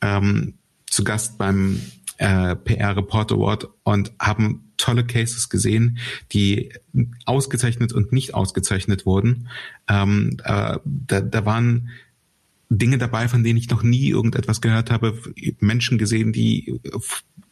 ähm, 0.00 0.54
zu 0.86 1.04
Gast 1.04 1.38
beim 1.38 1.80
äh, 2.18 2.56
PR 2.56 2.96
Report 2.96 3.32
Award 3.32 3.68
und 3.84 4.12
haben 4.18 4.72
tolle 4.76 5.04
Cases 5.04 5.48
gesehen, 5.48 5.98
die 6.32 6.72
ausgezeichnet 7.24 7.92
und 7.92 8.12
nicht 8.12 8.34
ausgezeichnet 8.34 9.06
wurden. 9.06 9.48
Ähm, 9.88 10.36
äh, 10.44 10.78
da, 10.84 11.20
da 11.20 11.46
waren 11.46 11.90
Dinge 12.68 12.98
dabei, 12.98 13.28
von 13.28 13.44
denen 13.44 13.58
ich 13.58 13.70
noch 13.70 13.82
nie 13.82 14.08
irgendetwas 14.08 14.60
gehört 14.60 14.90
habe, 14.90 15.18
Menschen 15.60 15.98
gesehen, 15.98 16.32
die 16.32 16.80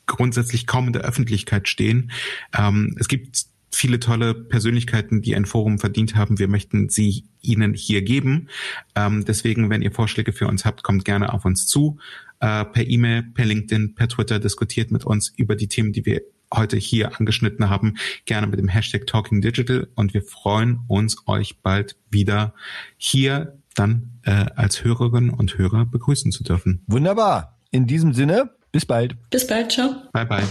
grundsätzlich 0.07 0.67
kaum 0.67 0.89
in 0.89 0.93
der 0.93 1.03
Öffentlichkeit 1.03 1.69
stehen. 1.69 2.11
Ähm, 2.57 2.97
es 2.99 3.09
gibt 3.09 3.47
viele 3.75 4.01
tolle 4.01 4.35
Persönlichkeiten, 4.35 5.23
die 5.23 5.35
ein 5.35 5.47
Forum 5.47 5.79
verdient 5.79 6.17
haben. 6.17 6.39
Wir 6.39 6.49
möchten 6.49 6.89
sie 6.89 7.25
Ihnen 7.41 7.75
hier 7.75 8.03
geben. 8.03 8.49
Ähm, 8.95 9.25
deswegen, 9.25 9.71
wenn 9.71 9.83
ihr 9.83 9.93
Vorschläge 9.93 10.33
für 10.33 10.47
uns 10.47 10.65
habt, 10.65 10.83
kommt 10.83 11.05
gerne 11.05 11.33
auf 11.33 11.45
uns 11.45 11.67
zu. 11.67 11.99
Äh, 12.41 12.65
per 12.65 12.87
E-Mail, 12.87 13.23
per 13.23 13.45
LinkedIn, 13.45 13.95
per 13.95 14.09
Twitter 14.09 14.39
diskutiert 14.39 14.91
mit 14.91 15.05
uns 15.05 15.33
über 15.37 15.57
die 15.57 15.69
Themen, 15.69 15.93
die 15.93 16.07
wir 16.07 16.23
heute 16.53 16.77
hier 16.77 17.19
angeschnitten 17.19 17.69
haben. 17.69 17.95
Gerne 18.27 18.47
mit 18.47 18.59
dem 18.59 18.69
Hashtag 18.69 19.07
Talking 19.07 19.41
Digital 19.41 19.89
und 19.95 20.15
wir 20.15 20.23
freuen 20.23 20.81
uns, 20.89 21.17
euch 21.27 21.59
bald 21.61 21.97
wieder 22.11 22.55
hier 22.97 23.59
dann 23.75 24.21
äh, 24.23 24.47
als 24.55 24.85
Hörerinnen 24.85 25.31
und 25.31 25.59
Hörer 25.59 25.85
begrüßen 25.85 26.33
zu 26.33 26.45
dürfen. 26.45 26.83
Wunderbar. 26.87 27.59
In 27.71 27.87
diesem 27.87 28.13
Sinne, 28.15 28.51
bis 28.71 28.87
bald. 28.87 29.17
Bis 29.31 29.47
bald, 29.47 29.73
ciao. 29.73 29.95
Bye 30.13 30.27
bye. 30.27 30.45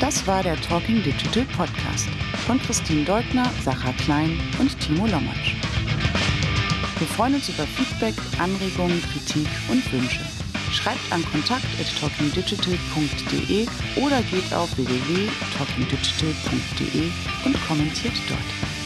Das 0.00 0.26
war 0.28 0.44
der 0.44 0.54
Talking 0.60 1.02
Digital 1.02 1.44
Podcast 1.56 2.06
von 2.46 2.62
Christine 2.62 3.04
Deutner, 3.04 3.50
Sacha 3.64 3.92
Klein 3.94 4.38
und 4.60 4.78
Timo 4.78 5.08
Lommatsch. 5.08 5.56
Wir 6.98 7.08
freuen 7.08 7.34
uns 7.34 7.48
über 7.48 7.66
Feedback, 7.66 8.14
Anregungen, 8.38 9.02
Kritik 9.02 9.48
und 9.68 9.92
Wünsche. 9.92 10.20
Schreibt 10.70 11.00
an 11.10 11.24
kontakt.talkingdigital.de 11.32 13.66
oder 13.96 14.22
geht 14.22 14.54
auf 14.54 14.70
www.talkingdigital.de 14.76 17.10
und 17.44 17.66
kommentiert 17.66 18.14
dort. 18.28 18.77